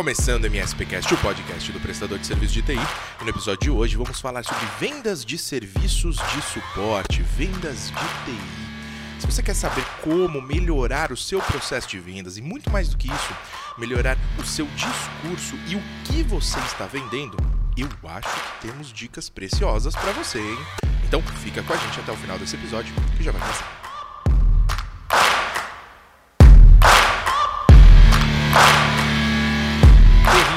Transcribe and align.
começando 0.00 0.44
o 0.44 0.46
MSPcast, 0.46 1.12
o 1.12 1.16
podcast 1.18 1.70
do 1.70 1.78
prestador 1.78 2.18
de 2.18 2.26
serviço 2.26 2.54
de 2.54 2.62
TI. 2.62 2.78
E 3.20 3.24
no 3.24 3.28
episódio 3.28 3.60
de 3.60 3.70
hoje 3.70 3.96
vamos 3.98 4.18
falar 4.18 4.42
sobre 4.42 4.64
vendas 4.78 5.26
de 5.26 5.36
serviços 5.36 6.16
de 6.16 6.40
suporte, 6.40 7.20
vendas 7.36 7.90
de 7.90 7.94
TI. 8.24 9.20
Se 9.20 9.26
você 9.26 9.42
quer 9.42 9.52
saber 9.52 9.84
como 10.00 10.40
melhorar 10.40 11.12
o 11.12 11.18
seu 11.18 11.38
processo 11.42 11.86
de 11.86 11.98
vendas 11.98 12.38
e 12.38 12.40
muito 12.40 12.70
mais 12.70 12.88
do 12.88 12.96
que 12.96 13.08
isso, 13.08 13.36
melhorar 13.76 14.16
o 14.38 14.42
seu 14.42 14.66
discurso 14.68 15.54
e 15.68 15.76
o 15.76 15.82
que 16.06 16.22
você 16.22 16.58
está 16.60 16.86
vendendo, 16.86 17.36
eu 17.76 17.86
acho 18.08 18.26
que 18.26 18.68
temos 18.68 18.90
dicas 18.90 19.28
preciosas 19.28 19.94
para 19.94 20.12
você, 20.12 20.38
hein? 20.38 20.58
Então 21.04 21.20
fica 21.42 21.62
com 21.62 21.74
a 21.74 21.76
gente 21.76 22.00
até 22.00 22.10
o 22.10 22.16
final 22.16 22.38
desse 22.38 22.56
episódio 22.56 22.94
que 23.18 23.22
já 23.22 23.32
vai 23.32 23.42
começar. 23.42 23.79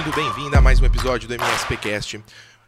Bem-vindo, 0.04 0.34
bem-vinda 0.34 0.58
a 0.58 0.62
mais 0.62 0.82
um 0.82 0.86
episódio 0.86 1.30
do 1.30 1.34
MSPcast. 1.34 2.22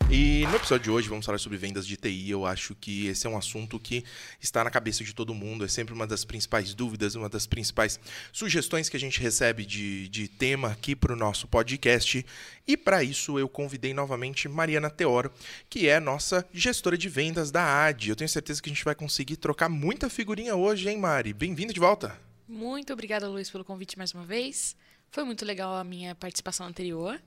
E 0.09 0.45
no 0.48 0.55
episódio 0.55 0.85
de 0.85 0.91
hoje 0.91 1.09
vamos 1.09 1.25
falar 1.25 1.38
sobre 1.38 1.58
vendas 1.58 1.85
de 1.85 1.98
TI. 1.98 2.30
Eu 2.30 2.45
acho 2.45 2.73
que 2.75 3.08
esse 3.08 3.27
é 3.27 3.30
um 3.30 3.38
assunto 3.38 3.77
que 3.77 4.05
está 4.39 4.63
na 4.63 4.70
cabeça 4.70 5.03
de 5.03 5.13
todo 5.13 5.34
mundo. 5.34 5.66
É 5.66 5.67
sempre 5.67 5.94
uma 5.94 6.08
das 6.08 6.23
principais 6.23 6.73
dúvidas, 6.73 7.13
uma 7.13 7.27
das 7.27 7.45
principais 7.45 7.99
sugestões 8.31 8.88
que 8.88 8.95
a 8.95 8.99
gente 8.99 9.20
recebe 9.20 9.66
de, 9.66 10.08
de 10.08 10.30
tema 10.30 10.70
aqui 10.70 10.95
para 10.95 11.11
o 11.11 11.16
nosso 11.16 11.45
podcast. 11.45 12.25
E 12.66 12.77
para 12.77 13.03
isso 13.03 13.38
eu 13.38 13.49
convidei 13.49 13.94
novamente 13.94 14.47
Mariana 14.47 14.89
Teoro, 14.89 15.30
que 15.70 15.89
é 15.89 15.99
nossa 15.99 16.47
gestora 16.53 16.97
de 16.97 17.09
vendas 17.09 17.52
da 17.52 17.86
AD. 17.86 18.11
Eu 18.11 18.16
tenho 18.16 18.30
certeza 18.30 18.61
que 18.61 18.70
a 18.70 18.73
gente 18.73 18.86
vai 18.86 18.95
conseguir 18.95 19.36
trocar 19.36 19.67
muita 19.67 20.09
figurinha 20.09 20.55
hoje, 20.55 20.88
hein, 20.88 20.97
Mari? 20.97 21.33
Bem-vinda 21.33 21.73
de 21.73 21.81
volta. 21.81 22.17
Muito 22.47 22.94
obrigada, 22.94 23.27
Luiz, 23.27 23.49
pelo 23.49 23.66
convite 23.66 23.97
mais 23.97 24.14
uma 24.14 24.23
vez. 24.23 24.75
Foi 25.16 25.23
muito 25.23 25.45
legal 25.45 25.73
a 25.73 25.83
minha 25.85 26.13
participação 26.13 26.67
anterior. 26.67 27.21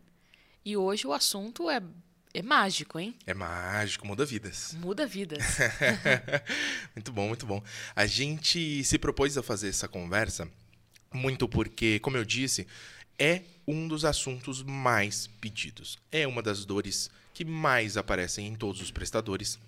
E 0.62 0.76
hoje 0.76 1.06
o 1.06 1.12
assunto 1.14 1.70
é, 1.70 1.80
é 2.34 2.42
mágico, 2.42 2.98
hein? 2.98 3.14
É 3.26 3.32
mágico, 3.32 4.06
muda 4.06 4.26
vidas. 4.26 4.74
Muda 4.74 5.06
vidas. 5.06 5.42
muito 6.94 7.10
bom, 7.10 7.28
muito 7.28 7.46
bom. 7.46 7.64
A 7.96 8.04
gente 8.04 8.84
se 8.84 8.98
propôs 8.98 9.38
a 9.38 9.42
fazer 9.42 9.70
essa 9.70 9.88
conversa 9.88 10.46
muito 11.14 11.48
porque, 11.48 11.98
como 12.00 12.18
eu 12.18 12.26
disse, 12.26 12.66
é 13.18 13.40
um 13.66 13.88
dos 13.88 14.04
assuntos 14.04 14.62
mais 14.62 15.26
pedidos. 15.40 15.96
É 16.12 16.26
uma 16.26 16.42
das 16.42 16.66
dores 16.66 17.10
que 17.32 17.42
mais 17.42 17.96
aparecem 17.96 18.48
em 18.48 18.54
todos 18.54 18.82
os 18.82 18.90
prestadores 18.90 19.58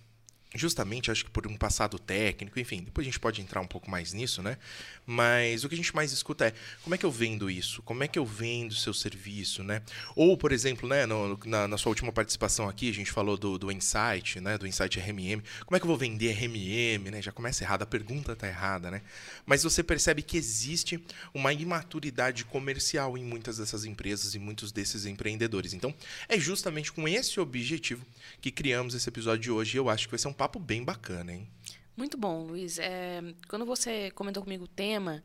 justamente 0.54 1.10
acho 1.10 1.24
que 1.24 1.30
por 1.30 1.46
um 1.46 1.56
passado 1.56 1.98
técnico, 1.98 2.58
enfim, 2.58 2.82
depois 2.82 3.06
a 3.06 3.10
gente 3.10 3.20
pode 3.20 3.40
entrar 3.40 3.60
um 3.60 3.66
pouco 3.66 3.88
mais 3.88 4.12
nisso, 4.12 4.42
né? 4.42 4.58
Mas 5.06 5.62
o 5.62 5.68
que 5.68 5.74
a 5.74 5.76
gente 5.76 5.94
mais 5.94 6.12
escuta 6.12 6.46
é 6.46 6.54
como 6.82 6.94
é 6.94 6.98
que 6.98 7.06
eu 7.06 7.10
vendo 7.10 7.48
isso? 7.48 7.82
Como 7.82 8.02
é 8.02 8.08
que 8.08 8.18
eu 8.18 8.26
vendo 8.26 8.74
seu 8.74 8.92
serviço, 8.92 9.62
né? 9.62 9.82
Ou, 10.16 10.36
por 10.36 10.50
exemplo, 10.50 10.88
né, 10.88 11.06
no, 11.06 11.38
na, 11.44 11.68
na, 11.68 11.78
sua 11.78 11.90
última 11.90 12.12
participação 12.12 12.68
aqui, 12.68 12.88
a 12.90 12.92
gente 12.92 13.12
falou 13.12 13.36
do, 13.36 13.58
do 13.58 13.70
Insight, 13.70 14.40
né? 14.40 14.58
Do 14.58 14.66
Insight 14.66 14.98
RMM. 14.98 15.42
Como 15.64 15.76
é 15.76 15.78
que 15.78 15.84
eu 15.84 15.88
vou 15.88 15.96
vender 15.96 16.32
RMM, 16.32 17.10
né? 17.10 17.22
Já 17.22 17.30
começa 17.30 17.62
errado, 17.62 17.82
a 17.82 17.86
pergunta 17.86 18.34
tá 18.34 18.48
errada, 18.48 18.90
né? 18.90 19.02
Mas 19.46 19.62
você 19.62 19.84
percebe 19.84 20.22
que 20.22 20.36
existe 20.36 21.02
uma 21.32 21.52
imaturidade 21.52 22.44
comercial 22.44 23.16
em 23.16 23.22
muitas 23.22 23.58
dessas 23.58 23.84
empresas 23.84 24.34
e 24.34 24.38
muitos 24.38 24.72
desses 24.72 25.06
empreendedores. 25.06 25.72
Então, 25.74 25.94
é 26.28 26.38
justamente 26.38 26.90
com 26.90 27.06
esse 27.06 27.38
objetivo 27.38 28.04
que 28.40 28.50
criamos 28.50 28.94
esse 28.94 29.08
episódio 29.08 29.40
de 29.40 29.50
hoje 29.50 29.76
e 29.76 29.78
eu 29.78 29.88
acho 29.88 30.06
que 30.06 30.12
vai 30.12 30.18
ser 30.18 30.28
um 30.28 30.39
papo 30.40 30.58
bem 30.58 30.82
bacana, 30.82 31.34
hein? 31.34 31.46
Muito 31.94 32.16
bom, 32.16 32.44
Luiz. 32.44 32.78
É, 32.78 33.20
quando 33.46 33.66
você 33.66 34.10
comentou 34.12 34.42
comigo 34.42 34.64
o 34.64 34.68
tema, 34.68 35.22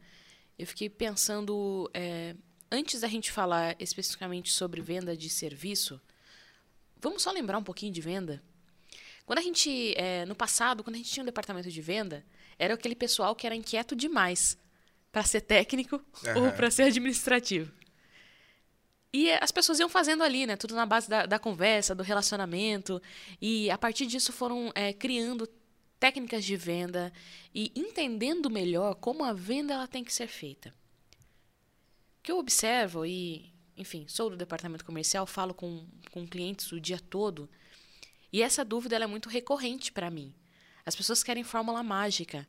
eu 0.59 0.67
fiquei 0.67 0.89
pensando, 0.89 1.89
é, 1.94 2.35
antes 2.69 2.99
da 2.99 3.07
gente 3.07 3.31
falar 3.31 3.77
especificamente 3.80 4.52
sobre 4.52 4.81
venda 4.81 5.16
de 5.16 5.30
serviço, 5.30 6.01
vamos 7.00 7.23
só 7.23 7.31
lembrar 7.31 7.57
um 7.57 7.63
pouquinho 7.63 7.94
de 7.94 8.01
venda? 8.01 8.44
Quando 9.25 9.40
a 9.40 9.41
gente, 9.41 9.94
é, 9.95 10.25
no 10.25 10.35
passado, 10.35 10.84
quando 10.84 10.95
a 10.95 10.97
gente 10.97 11.09
tinha 11.09 11.23
um 11.23 11.25
departamento 11.25 11.72
de 11.72 11.81
venda, 11.81 12.25
era 12.59 12.73
aquele 12.73 12.94
pessoal 12.94 13.34
que 13.38 13.47
era 13.47 13.56
inquieto 13.56 13.95
demais 13.95 14.57
para 15.13 15.23
ser 15.23 15.40
técnico 15.40 15.95
uhum. 15.95 16.44
ou 16.44 16.51
para 16.51 16.69
ser 16.69 16.84
administrativo. 16.84 17.72
E 19.13 19.31
as 19.31 19.51
pessoas 19.51 19.79
iam 19.79 19.88
fazendo 19.88 20.23
ali, 20.23 20.45
né? 20.45 20.55
Tudo 20.57 20.75
na 20.75 20.85
base 20.85 21.09
da, 21.09 21.25
da 21.25 21.39
conversa, 21.39 21.95
do 21.95 22.03
relacionamento. 22.03 23.01
E 23.41 23.69
a 23.71 23.77
partir 23.77 24.05
disso 24.05 24.33
foram 24.33 24.71
é, 24.75 24.91
criando 24.91 25.47
técnicas 25.99 26.43
de 26.43 26.55
venda 26.55 27.11
e 27.53 27.71
entendendo 27.75 28.49
melhor 28.49 28.95
como 28.95 29.23
a 29.23 29.33
venda 29.33 29.73
ela 29.73 29.88
tem 29.88 30.03
que 30.03 30.13
ser 30.13 30.27
feita. 30.27 30.73
O 32.19 32.23
que 32.23 32.31
eu 32.31 32.38
observo, 32.38 33.05
e, 33.05 33.53
enfim, 33.77 34.05
sou 34.07 34.29
do 34.29 34.35
departamento 34.35 34.83
comercial, 34.83 35.25
falo 35.25 35.53
com, 35.53 35.87
com 36.11 36.27
clientes 36.27 36.72
o 36.72 36.79
dia 36.79 36.99
todo, 36.99 37.49
e 38.31 38.41
essa 38.41 38.66
dúvida 38.66 38.97
é 38.97 39.07
muito 39.07 39.29
recorrente 39.29 39.91
para 39.91 40.11
mim. 40.11 40.33
As 40.85 40.95
pessoas 40.95 41.23
querem 41.23 41.43
fórmula 41.43 41.81
mágica. 41.81 42.47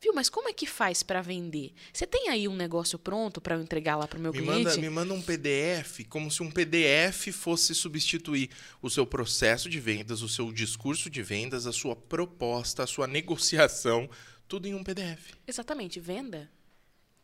Viu, 0.00 0.12
mas 0.14 0.28
como 0.28 0.48
é 0.48 0.52
que 0.52 0.66
faz 0.66 1.02
para 1.02 1.20
vender? 1.20 1.72
Você 1.92 2.06
tem 2.06 2.28
aí 2.28 2.46
um 2.46 2.54
negócio 2.54 2.98
pronto 2.98 3.40
para 3.40 3.56
eu 3.56 3.60
entregar 3.60 3.96
lá 3.96 4.06
para 4.06 4.18
o 4.18 4.22
meu 4.22 4.32
me 4.32 4.38
cliente? 4.38 4.64
Manda, 4.64 4.76
me 4.76 4.90
manda 4.90 5.12
um 5.12 5.20
PDF, 5.20 6.06
como 6.08 6.30
se 6.30 6.40
um 6.40 6.50
PDF 6.50 7.32
fosse 7.32 7.74
substituir 7.74 8.48
o 8.80 8.88
seu 8.88 9.04
processo 9.04 9.68
de 9.68 9.80
vendas, 9.80 10.22
o 10.22 10.28
seu 10.28 10.52
discurso 10.52 11.10
de 11.10 11.20
vendas, 11.20 11.66
a 11.66 11.72
sua 11.72 11.96
proposta, 11.96 12.84
a 12.84 12.86
sua 12.86 13.08
negociação, 13.08 14.08
tudo 14.46 14.68
em 14.68 14.74
um 14.74 14.84
PDF. 14.84 15.32
Exatamente. 15.46 15.98
Venda, 15.98 16.48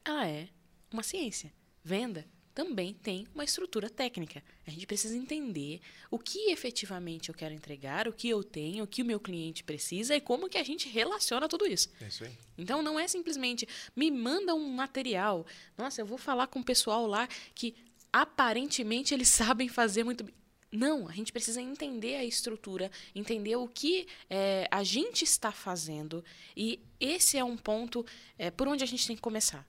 ela 0.04 0.26
é 0.26 0.48
uma 0.90 1.04
ciência. 1.04 1.52
Venda 1.84 2.26
também 2.54 2.94
tem 2.94 3.26
uma 3.34 3.44
estrutura 3.44 3.90
técnica. 3.90 4.42
A 4.64 4.70
gente 4.70 4.86
precisa 4.86 5.16
entender 5.16 5.80
o 6.08 6.18
que 6.18 6.50
efetivamente 6.52 7.28
eu 7.28 7.34
quero 7.34 7.52
entregar, 7.52 8.06
o 8.06 8.12
que 8.12 8.28
eu 8.28 8.44
tenho, 8.44 8.84
o 8.84 8.86
que 8.86 9.02
o 9.02 9.04
meu 9.04 9.18
cliente 9.18 9.64
precisa 9.64 10.14
e 10.14 10.20
como 10.20 10.48
que 10.48 10.56
a 10.56 10.62
gente 10.62 10.88
relaciona 10.88 11.48
tudo 11.48 11.66
isso. 11.66 11.90
É 12.00 12.06
isso 12.06 12.22
aí. 12.22 12.32
Então 12.56 12.80
não 12.80 12.98
é 12.98 13.08
simplesmente 13.08 13.66
me 13.96 14.10
manda 14.10 14.54
um 14.54 14.68
material. 14.68 15.44
Nossa, 15.76 16.00
eu 16.00 16.06
vou 16.06 16.16
falar 16.16 16.46
com 16.46 16.60
o 16.60 16.64
pessoal 16.64 17.06
lá 17.06 17.28
que 17.54 17.74
aparentemente 18.12 19.12
eles 19.12 19.28
sabem 19.30 19.68
fazer 19.68 20.04
muito 20.04 20.22
bem. 20.22 20.34
Não, 20.70 21.08
a 21.08 21.12
gente 21.12 21.32
precisa 21.32 21.60
entender 21.60 22.16
a 22.16 22.24
estrutura, 22.24 22.90
entender 23.14 23.54
o 23.54 23.68
que 23.68 24.08
é, 24.28 24.66
a 24.72 24.82
gente 24.82 25.22
está 25.22 25.52
fazendo 25.52 26.24
e 26.56 26.80
esse 26.98 27.38
é 27.38 27.44
um 27.44 27.56
ponto 27.56 28.04
é, 28.36 28.50
por 28.50 28.66
onde 28.66 28.82
a 28.82 28.86
gente 28.86 29.06
tem 29.06 29.14
que 29.14 29.22
começar. 29.22 29.64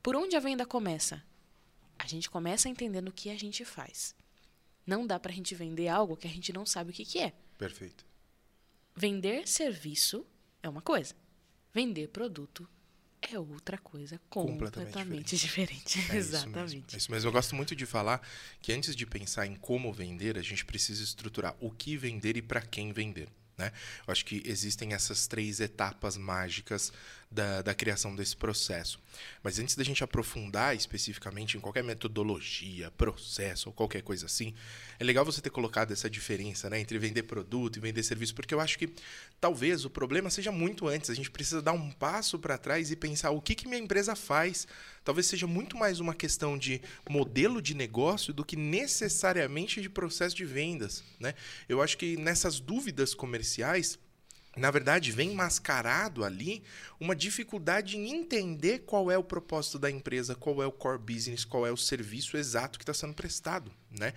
Por 0.00 0.14
onde 0.14 0.36
a 0.36 0.40
venda 0.40 0.64
começa? 0.64 1.20
A 1.98 2.06
gente 2.06 2.30
começa 2.30 2.68
entendendo 2.68 3.08
o 3.08 3.12
que 3.12 3.30
a 3.30 3.38
gente 3.38 3.64
faz. 3.64 4.14
Não 4.86 5.06
dá 5.06 5.18
para 5.18 5.32
a 5.32 5.34
gente 5.34 5.54
vender 5.54 5.88
algo 5.88 6.16
que 6.16 6.26
a 6.26 6.30
gente 6.30 6.52
não 6.52 6.64
sabe 6.64 6.90
o 6.90 6.94
que, 6.94 7.04
que 7.04 7.18
é. 7.18 7.32
Perfeito. 7.58 8.06
Vender 8.94 9.46
serviço 9.46 10.26
é 10.62 10.68
uma 10.68 10.80
coisa. 10.80 11.14
Vender 11.74 12.08
produto 12.08 12.68
é 13.20 13.38
outra 13.38 13.76
coisa 13.76 14.20
completamente, 14.30 14.74
completamente 14.74 15.36
diferente. 15.36 15.98
diferente. 15.98 16.12
É 16.12 16.16
Exatamente. 16.16 16.86
Isso, 16.88 16.96
é 16.96 16.98
isso 16.98 17.10
mesmo. 17.10 17.28
Eu 17.28 17.32
gosto 17.32 17.54
muito 17.54 17.74
de 17.74 17.84
falar 17.84 18.26
que 18.62 18.72
antes 18.72 18.94
de 18.94 19.04
pensar 19.04 19.46
em 19.46 19.54
como 19.56 19.92
vender, 19.92 20.38
a 20.38 20.42
gente 20.42 20.64
precisa 20.64 21.02
estruturar 21.02 21.56
o 21.60 21.70
que 21.70 21.96
vender 21.96 22.36
e 22.36 22.42
para 22.42 22.60
quem 22.60 22.92
vender. 22.92 23.28
Né? 23.56 23.72
Eu 24.06 24.12
acho 24.12 24.24
que 24.24 24.40
existem 24.46 24.94
essas 24.94 25.26
três 25.26 25.58
etapas 25.58 26.16
mágicas 26.16 26.92
da, 27.30 27.60
da 27.60 27.74
criação 27.74 28.16
desse 28.16 28.36
processo. 28.36 28.98
Mas 29.42 29.58
antes 29.58 29.76
da 29.76 29.84
gente 29.84 30.02
aprofundar 30.02 30.74
especificamente 30.74 31.56
em 31.56 31.60
qualquer 31.60 31.84
metodologia, 31.84 32.90
processo 32.92 33.68
ou 33.68 33.72
qualquer 33.72 34.02
coisa 34.02 34.26
assim, 34.26 34.54
é 34.98 35.04
legal 35.04 35.24
você 35.24 35.40
ter 35.40 35.50
colocado 35.50 35.92
essa 35.92 36.08
diferença 36.08 36.70
né, 36.70 36.80
entre 36.80 36.98
vender 36.98 37.24
produto 37.24 37.76
e 37.76 37.80
vender 37.80 38.02
serviço, 38.02 38.34
porque 38.34 38.54
eu 38.54 38.60
acho 38.60 38.78
que 38.78 38.90
talvez 39.40 39.84
o 39.84 39.90
problema 39.90 40.30
seja 40.30 40.50
muito 40.50 40.88
antes. 40.88 41.10
A 41.10 41.14
gente 41.14 41.30
precisa 41.30 41.60
dar 41.60 41.72
um 41.72 41.90
passo 41.90 42.38
para 42.38 42.56
trás 42.56 42.90
e 42.90 42.96
pensar 42.96 43.30
o 43.30 43.42
que, 43.42 43.54
que 43.54 43.68
minha 43.68 43.80
empresa 43.80 44.16
faz. 44.16 44.66
Talvez 45.04 45.26
seja 45.26 45.46
muito 45.46 45.76
mais 45.76 46.00
uma 46.00 46.14
questão 46.14 46.56
de 46.56 46.80
modelo 47.08 47.60
de 47.60 47.74
negócio 47.74 48.32
do 48.32 48.44
que 48.44 48.56
necessariamente 48.56 49.82
de 49.82 49.90
processo 49.90 50.34
de 50.34 50.44
vendas. 50.44 51.04
Né? 51.20 51.34
Eu 51.68 51.82
acho 51.82 51.98
que 51.98 52.16
nessas 52.16 52.58
dúvidas 52.58 53.14
comerciais 53.14 53.98
na 54.56 54.70
verdade, 54.70 55.12
vem 55.12 55.34
mascarado 55.34 56.24
ali 56.24 56.62
uma 56.98 57.14
dificuldade 57.14 57.96
em 57.96 58.10
entender 58.10 58.80
qual 58.80 59.10
é 59.10 59.16
o 59.16 59.22
propósito 59.22 59.78
da 59.78 59.90
empresa, 59.90 60.34
qual 60.34 60.62
é 60.62 60.66
o 60.66 60.72
core 60.72 60.98
business, 60.98 61.44
qual 61.44 61.66
é 61.66 61.70
o 61.70 61.76
serviço 61.76 62.36
exato 62.36 62.78
que 62.78 62.82
está 62.82 62.94
sendo 62.94 63.14
prestado. 63.14 63.70
Né? 63.90 64.12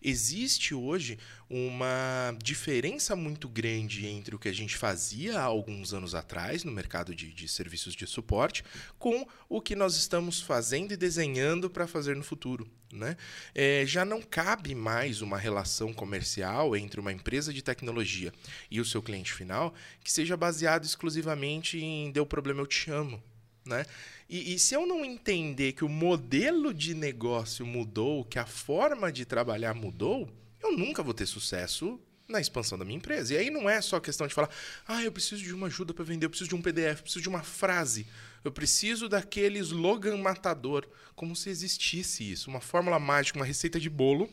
Existe 0.00 0.74
hoje 0.74 1.18
uma 1.50 2.36
diferença 2.40 3.16
muito 3.16 3.48
grande 3.48 4.06
entre 4.06 4.34
o 4.34 4.38
que 4.38 4.48
a 4.48 4.52
gente 4.52 4.76
fazia 4.76 5.40
há 5.40 5.42
alguns 5.42 5.92
anos 5.92 6.14
atrás 6.14 6.62
no 6.62 6.70
mercado 6.70 7.14
de, 7.14 7.32
de 7.32 7.48
serviços 7.48 7.94
de 7.94 8.06
suporte 8.06 8.62
com 8.98 9.26
o 9.48 9.60
que 9.60 9.74
nós 9.74 9.96
estamos 9.96 10.40
fazendo 10.40 10.92
e 10.92 10.96
desenhando 10.96 11.68
para 11.68 11.86
fazer 11.86 12.14
no 12.14 12.22
futuro. 12.22 12.70
Né? 12.92 13.16
É, 13.54 13.84
já 13.86 14.04
não 14.04 14.22
cabe 14.22 14.74
mais 14.74 15.20
uma 15.20 15.36
relação 15.36 15.92
comercial 15.92 16.76
entre 16.76 17.00
uma 17.00 17.12
empresa 17.12 17.52
de 17.52 17.60
tecnologia 17.60 18.32
e 18.70 18.80
o 18.80 18.84
seu 18.84 19.02
cliente 19.02 19.32
final 19.32 19.74
que 20.02 20.12
seja 20.12 20.36
baseado 20.36 20.84
exclusivamente 20.84 21.78
em 21.78 22.10
deu 22.12 22.24
problema, 22.24 22.60
eu 22.60 22.66
te 22.66 22.76
chamo. 22.76 23.22
né? 23.68 23.84
E, 24.28 24.54
e, 24.54 24.58
se 24.58 24.74
eu 24.74 24.86
não 24.86 25.04
entender 25.04 25.72
que 25.72 25.84
o 25.84 25.88
modelo 25.88 26.74
de 26.74 26.92
negócio 26.92 27.64
mudou, 27.64 28.24
que 28.24 28.38
a 28.38 28.44
forma 28.44 29.10
de 29.10 29.24
trabalhar 29.24 29.72
mudou, 29.72 30.28
eu 30.62 30.76
nunca 30.76 31.02
vou 31.02 31.14
ter 31.14 31.24
sucesso 31.24 31.98
na 32.28 32.38
expansão 32.38 32.76
da 32.76 32.84
minha 32.84 32.98
empresa. 32.98 33.32
E 33.32 33.38
aí 33.38 33.50
não 33.50 33.70
é 33.70 33.80
só 33.80 33.98
questão 33.98 34.26
de 34.26 34.34
falar, 34.34 34.50
ah, 34.86 35.02
eu 35.02 35.10
preciso 35.10 35.42
de 35.42 35.54
uma 35.54 35.68
ajuda 35.68 35.94
para 35.94 36.04
vender, 36.04 36.26
eu 36.26 36.30
preciso 36.30 36.50
de 36.50 36.54
um 36.54 36.60
PDF, 36.60 36.98
eu 36.98 37.02
preciso 37.02 37.22
de 37.22 37.28
uma 37.28 37.42
frase, 37.42 38.06
eu 38.44 38.52
preciso 38.52 39.08
daquele 39.08 39.58
slogan 39.60 40.18
matador, 40.18 40.86
como 41.16 41.34
se 41.34 41.48
existisse 41.48 42.30
isso, 42.30 42.50
uma 42.50 42.60
fórmula 42.60 42.98
mágica, 42.98 43.38
uma 43.38 43.46
receita 43.46 43.80
de 43.80 43.88
bolo 43.88 44.28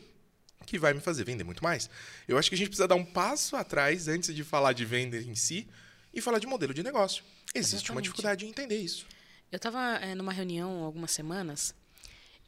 que 0.66 0.78
vai 0.78 0.92
me 0.92 1.00
fazer 1.00 1.24
vender 1.24 1.44
muito 1.44 1.64
mais. 1.64 1.88
Eu 2.28 2.36
acho 2.36 2.50
que 2.50 2.54
a 2.54 2.58
gente 2.58 2.68
precisa 2.68 2.88
dar 2.88 2.96
um 2.96 3.04
passo 3.04 3.56
atrás 3.56 4.08
antes 4.08 4.34
de 4.34 4.44
falar 4.44 4.74
de 4.74 4.84
venda 4.84 5.16
em 5.16 5.34
si 5.34 5.66
e 6.12 6.20
falar 6.20 6.38
de 6.38 6.46
modelo 6.46 6.74
de 6.74 6.82
negócio. 6.82 7.24
Existe 7.54 7.76
Exatamente. 7.76 7.90
uma 7.92 8.02
dificuldade 8.02 8.44
em 8.44 8.48
entender 8.50 8.76
isso. 8.76 9.06
Eu 9.50 9.56
estava 9.56 9.96
é, 9.96 10.14
numa 10.14 10.32
reunião 10.32 10.84
algumas 10.84 11.10
semanas 11.10 11.74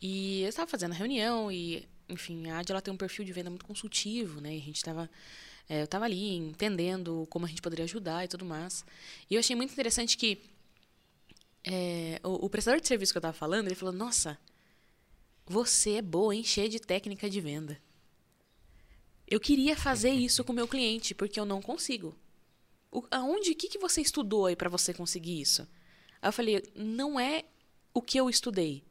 e 0.00 0.42
eu 0.42 0.48
estava 0.48 0.70
fazendo 0.70 0.92
a 0.92 0.96
reunião 0.96 1.50
e, 1.50 1.88
enfim, 2.08 2.50
a 2.50 2.58
Adi 2.58 2.72
ela 2.72 2.82
tem 2.82 2.92
um 2.92 2.96
perfil 2.96 3.24
de 3.24 3.32
venda 3.32 3.50
muito 3.50 3.64
consultivo, 3.64 4.40
né? 4.40 4.54
E 4.54 4.58
a 4.58 4.64
gente 4.64 4.76
estava 4.76 5.10
é, 5.68 5.80
eu 5.80 5.84
estava 5.84 6.06
ali 6.06 6.34
entendendo 6.34 7.26
como 7.28 7.44
a 7.44 7.48
gente 7.48 7.60
poderia 7.60 7.84
ajudar 7.84 8.24
e 8.24 8.28
tudo 8.28 8.44
mais. 8.44 8.84
E 9.28 9.34
eu 9.34 9.40
achei 9.40 9.54
muito 9.54 9.72
interessante 9.72 10.16
que 10.16 10.40
é, 11.62 12.18
o, 12.24 12.46
o, 12.46 12.50
prestador 12.50 12.80
de 12.80 12.88
serviço 12.88 13.12
que 13.12 13.18
eu 13.18 13.20
estava 13.20 13.34
falando, 13.34 13.66
ele 13.66 13.74
falou: 13.74 13.92
Nossa, 13.92 14.38
você 15.46 15.94
é 15.94 16.02
boa, 16.02 16.34
hein? 16.34 16.42
Cheia 16.42 16.68
de 16.68 16.80
técnica 16.80 17.28
de 17.28 17.40
venda. 17.40 17.78
Eu 19.26 19.38
queria 19.38 19.76
fazer 19.76 20.10
isso 20.28 20.42
com 20.42 20.52
o 20.52 20.56
meu 20.56 20.66
cliente, 20.66 21.14
porque 21.14 21.38
eu 21.38 21.44
não 21.44 21.60
consigo. 21.60 22.16
O, 22.90 23.04
aonde, 23.10 23.50
o 23.50 23.54
que, 23.54 23.68
que 23.68 23.78
você 23.78 24.00
estudou 24.00 24.46
aí 24.46 24.56
para 24.56 24.70
você 24.70 24.94
conseguir 24.94 25.38
isso? 25.38 25.68
Aí 26.20 26.28
eu 26.28 26.32
falei, 26.32 26.62
não 26.74 27.18
é 27.18 27.44
o 27.94 28.02
que 28.02 28.18
eu 28.18 28.28
estudei, 28.28 28.84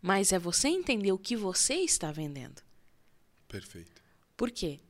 mas 0.00 0.32
é 0.32 0.38
você 0.38 0.68
entender 0.68 1.12
o 1.12 1.18
que 1.18 1.36
você 1.36 1.74
está 1.74 2.10
vendendo. 2.10 2.62
Perfeito. 3.48 4.02
Por 4.36 4.50
quê? 4.50 4.80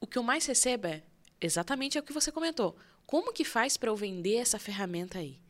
O 0.00 0.06
que 0.06 0.18
eu 0.18 0.22
mais 0.22 0.44
recebo 0.46 0.88
é 0.88 1.02
exatamente 1.40 1.98
o 1.98 2.02
que 2.02 2.12
você 2.12 2.30
comentou. 2.32 2.76
Como 3.06 3.32
que 3.32 3.44
faz 3.44 3.76
para 3.76 3.90
eu 3.90 3.96
vender 3.96 4.36
essa 4.36 4.58
ferramenta 4.58 5.18
aí? 5.18 5.40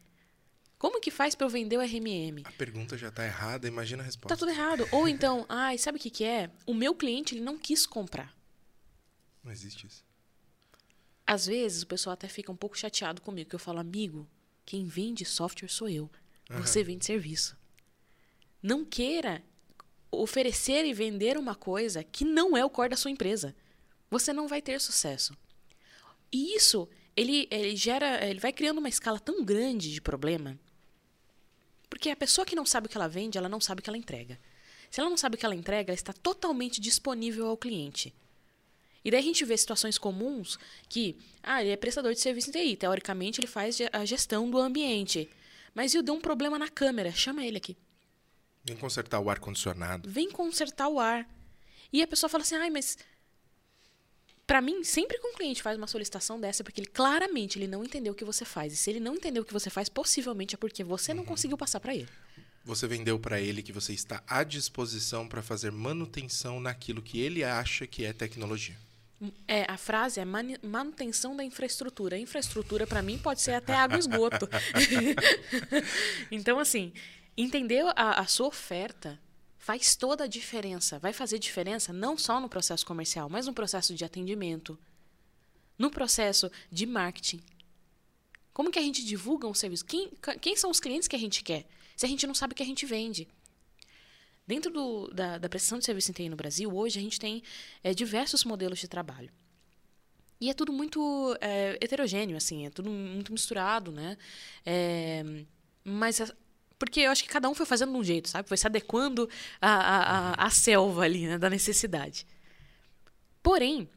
Como 0.79 1.00
que 1.00 1.11
faz 1.11 1.35
para 1.35 1.44
eu 1.47 1.50
vender 1.50 1.76
o 1.76 1.83
RMM? 1.83 2.43
A 2.44 2.53
pergunta 2.53 2.97
já 2.97 3.09
está 3.09 3.25
errada, 3.25 3.69
imagina 3.69 4.03
a 4.03 4.06
resposta. 4.06 4.35
Tá 4.35 4.38
tudo 4.38 4.50
errado. 4.50 4.88
Ou 4.93 5.06
então, 5.06 5.44
ai, 5.50 5.76
sabe 5.76 5.99
o 5.99 6.00
que, 6.00 6.09
que 6.09 6.25
é? 6.25 6.50
O 6.67 6.73
meu 6.73 6.94
cliente 6.94 7.35
ele 7.35 7.43
não 7.43 7.59
quis 7.59 7.87
comprar. 7.87 8.35
Não 9.44 9.53
existe 9.53 9.87
isso. 9.87 10.03
Às 11.26 11.47
vezes 11.47 11.83
o 11.83 11.87
pessoal 11.87 12.15
até 12.15 12.29
fica 12.29 12.50
um 12.50 12.56
pouco 12.56 12.79
chateado 12.79 13.21
comigo, 13.21 13.50
que 13.50 13.55
eu 13.55 13.61
falo, 13.61 13.79
amigo, 13.79 14.26
quem 14.65 14.87
vende 14.87 15.25
software 15.25 15.69
sou 15.69 15.89
eu. 15.89 16.11
Você 16.51 16.81
uhum. 16.81 16.87
vende 16.87 17.07
serviço. 17.07 17.57
Não 18.62 18.85
queira 18.85 19.43
oferecer 20.11 20.85
e 20.85 20.93
vender 20.93 21.37
uma 21.39 21.55
coisa 21.55 22.03
que 22.03 22.25
não 22.25 22.57
é 22.57 22.65
o 22.65 22.71
core 22.71 22.91
da 22.91 22.97
sua 22.97 23.11
empresa. 23.11 23.55
Você 24.11 24.33
não 24.33 24.49
vai 24.49 24.61
ter 24.61 24.81
sucesso. 24.81 25.37
E 26.33 26.57
isso, 26.57 26.89
ele, 27.17 27.47
ele 27.51 27.77
gera, 27.77 28.25
ele 28.27 28.41
vai 28.41 28.53
criando 28.53 28.79
uma 28.79 28.89
escala 28.89 29.21
tão 29.21 29.45
grande 29.45 29.93
de 29.93 30.01
problema. 30.01 30.59
Porque 31.89 32.11
a 32.11 32.17
pessoa 32.17 32.45
que 32.45 32.57
não 32.57 32.67
sabe 32.67 32.87
o 32.87 32.91
que 32.91 32.97
ela 32.97 33.09
vende, 33.09 33.39
ela 33.39 33.49
não 33.49 33.61
sabe 33.61 33.81
o 33.81 33.83
que 33.83 33.91
ela 33.91 33.97
entrega. 33.97 34.39
Se 34.91 35.01
ela 35.01 35.11
não 35.11 35.17
sabe 35.17 35.37
o 35.37 35.39
que 35.39 35.47
ela 35.47 35.55
entrega, 35.55 35.93
ela 35.93 35.95
está 35.95 36.12
totalmente 36.12 36.81
disponível 36.81 37.47
ao 37.47 37.57
cliente. 37.57 38.15
E 39.05 39.11
daí 39.11 39.20
a 39.20 39.23
gente 39.23 39.44
vê 39.44 39.56
situações 39.56 39.97
comuns 39.97 40.58
que, 40.88 41.17
ah, 41.43 41.62
ele 41.62 41.70
é 41.70 41.76
prestador 41.76 42.12
de 42.12 42.20
serviço 42.20 42.50
em 42.50 42.52
TI, 42.52 42.76
teoricamente 42.76 43.41
ele 43.41 43.47
faz 43.47 43.79
a 43.93 44.05
gestão 44.05 44.50
do 44.50 44.58
ambiente. 44.58 45.29
Mas 45.75 45.94
eu 45.94 46.02
deu 46.02 46.14
um 46.14 46.20
problema 46.20 46.58
na 46.58 46.69
câmera, 46.69 47.12
chama 47.12 47.44
ele 47.44 47.56
aqui. 47.56 47.76
Vem 48.64 48.76
consertar 48.76 49.20
o 49.20 49.31
ar-condicionado. 49.31 50.08
Vem 50.08 50.31
consertar 50.31 50.88
o 50.88 51.00
ar. 51.00 51.26
E 51.93 52.02
a 52.02 52.06
pessoa 52.06 52.29
fala 52.29 52.43
assim, 52.43 52.56
ai, 52.56 52.70
mas 52.70 52.99
para 54.47 54.61
mim, 54.61 54.82
sempre 54.82 55.19
que 55.19 55.26
um 55.26 55.32
cliente 55.32 55.62
faz 55.62 55.79
uma 55.79 55.87
solicitação 55.87 56.41
dessa, 56.41 56.62
é 56.62 56.64
porque 56.64 56.81
ele 56.81 56.88
claramente 56.88 57.56
ele 57.56 57.69
não 57.69 57.85
entendeu 57.85 58.12
o 58.12 58.17
que 58.17 58.25
você 58.25 58.44
faz. 58.44 58.73
E 58.73 58.76
se 58.76 58.91
ele 58.91 59.00
não 59.00 59.14
entendeu 59.14 59.43
o 59.43 59.47
que 59.47 59.52
você 59.52 59.70
faz, 59.70 59.88
possivelmente 59.88 60.55
é 60.56 60.58
porque 60.58 60.82
você 60.82 61.14
não 61.14 61.23
uhum. 61.23 61.29
conseguiu 61.29 61.56
passar 61.56 61.81
para 61.81 61.94
ele. 61.94 62.08
Você 62.64 62.87
vendeu 62.87 63.19
para 63.19 63.41
ele 63.41 63.62
que 63.62 63.73
você 63.73 63.93
está 63.93 64.23
à 64.26 64.44
disposição 64.44 65.26
para 65.26 65.41
fazer 65.41 65.70
manutenção 65.70 66.61
naquilo 66.61 67.00
que 67.00 67.20
ele 67.20 67.43
acha 67.43 67.87
que 67.87 68.05
é 68.05 68.12
tecnologia. 68.12 68.76
É, 69.46 69.70
a 69.70 69.76
frase 69.76 70.19
é 70.19 70.25
manutenção 70.25 71.37
da 71.37 71.44
infraestrutura. 71.44 72.17
A 72.17 72.19
infraestrutura, 72.19 72.87
para 72.87 73.02
mim, 73.02 73.19
pode 73.19 73.43
ser 73.43 73.52
até 73.52 73.75
água 73.75 73.96
e 73.96 74.00
esgoto. 74.00 74.49
então, 76.31 76.58
assim, 76.58 76.93
entender 77.37 77.84
a, 77.94 78.20
a 78.20 78.26
sua 78.26 78.46
oferta 78.46 79.20
faz 79.58 79.94
toda 79.94 80.25
a 80.25 80.26
diferença. 80.26 80.99
Vai 80.99 81.12
fazer 81.12 81.38
diferença 81.38 81.93
não 81.93 82.17
só 82.17 82.40
no 82.40 82.49
processo 82.49 82.87
comercial, 82.87 83.28
mas 83.28 83.46
no 83.46 83.52
processo 83.52 83.94
de 83.94 84.05
atendimento, 84.05 84.78
no 85.78 85.90
processo 85.90 86.50
de 86.73 86.87
marketing. 86.87 87.43
Como 88.55 88.70
que 88.70 88.78
a 88.78 88.82
gente 88.82 89.05
divulga 89.05 89.46
um 89.46 89.55
serviço? 89.55 89.84
Quem, 89.84 90.11
quem 90.40 90.56
são 90.56 90.70
os 90.70 90.81
clientes 90.81 91.06
que 91.06 91.16
a 91.16 91.19
gente 91.19 91.44
quer? 91.44 91.66
Se 91.94 92.06
a 92.06 92.08
gente 92.08 92.26
não 92.26 92.34
sabe 92.34 92.52
o 92.52 92.56
que 92.56 92.62
a 92.62 92.66
gente 92.66 92.87
vende. 92.87 93.28
Dentro 94.50 94.73
do, 94.73 95.06
da, 95.14 95.38
da, 95.38 95.49
prestação 95.49 95.79
de 95.79 95.85
serviço 95.85 96.11
em 96.11 96.12
TI 96.12 96.29
no 96.29 96.35
Brasil, 96.35 96.75
hoje 96.75 96.99
a 96.99 97.02
gente 97.02 97.20
tem 97.20 97.41
é, 97.85 97.94
diversos 97.94 98.43
modelos 98.43 98.81
de 98.81 98.88
trabalho. 98.88 99.31
E 100.41 100.50
é 100.50 100.55
tudo 100.55 100.73
muito 100.73 101.38
é, 101.41 101.79
heterogêneo, 101.81 102.37
assim, 102.37 102.67
é 102.67 102.70
tudo 102.70 102.91
muito 102.91 103.31
misturado, 103.31 103.93
né? 103.93 104.19
É, 104.67 105.23
mas 105.85 106.20
porque 106.76 106.99
eu 106.99 107.12
acho 107.12 107.23
que 107.23 107.29
cada 107.29 107.49
um 107.49 107.55
foi 107.55 107.64
fazendo 107.64 107.93
de 107.93 107.99
um 107.99 108.02
jeito, 108.02 108.29
sabe? 108.29 108.49
Foi 108.49 108.56
se 108.56 108.67
adequando 108.67 109.31
à, 109.62 110.44
à 110.44 110.50
selva 110.50 111.02
ali, 111.05 111.29
né? 111.29 111.38
da 111.38 111.49
necessidade. 111.49 112.26
Porém, 113.41 113.88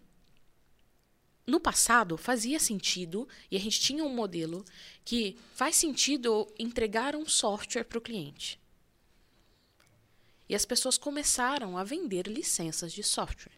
no 1.47 1.59
passado 1.59 2.15
fazia 2.15 2.59
sentido 2.59 3.27
e 3.49 3.57
a 3.57 3.59
gente 3.59 3.79
tinha 3.79 4.03
um 4.03 4.13
modelo 4.13 4.63
que 5.03 5.35
faz 5.55 5.75
sentido 5.77 6.47
entregar 6.59 7.15
um 7.15 7.25
software 7.25 7.85
para 7.85 7.97
o 7.97 8.01
cliente. 8.01 8.61
E 10.47 10.55
as 10.55 10.65
pessoas 10.65 10.97
começaram 10.97 11.77
a 11.77 11.83
vender 11.83 12.27
licenças 12.27 12.91
de 12.91 13.03
software. 13.03 13.53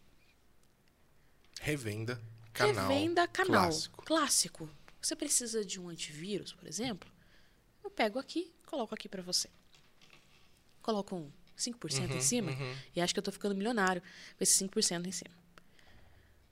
Revenda, 1.60 2.22
canal. 2.54 2.88
Revenda, 2.88 3.28
canal. 3.28 3.64
Clássico. 3.64 4.06
clássico. 4.06 4.70
Você 5.02 5.16
precisa 5.16 5.64
de 5.64 5.80
um 5.80 5.90
antivírus, 5.90 6.54
por 6.54 6.68
exemplo? 6.68 7.12
Eu 7.84 7.90
pego 7.90 8.20
aqui, 8.20 8.52
coloco 8.66 8.94
aqui 8.94 9.08
para 9.08 9.22
você. 9.22 9.50
Coloco 10.82 11.16
um 11.16 11.32
5% 11.58 12.10
uhum, 12.10 12.18
em 12.18 12.22
cima 12.22 12.52
uhum. 12.52 12.76
e 12.96 13.02
acho 13.02 13.14
que 13.14 13.20
eu 13.20 13.22
estou 13.22 13.34
ficando 13.34 13.56
milionário 13.56 14.02
com 14.02 14.44
esse 14.44 14.64
5% 14.64 15.06
em 15.06 15.12
cima. 15.12 15.36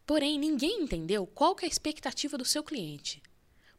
Porém, 0.05 0.37
ninguém 0.37 0.81
entendeu 0.81 1.25
qual 1.25 1.55
que 1.55 1.65
é 1.65 1.67
a 1.67 1.71
expectativa 1.71 2.37
do 2.37 2.45
seu 2.45 2.63
cliente. 2.63 3.21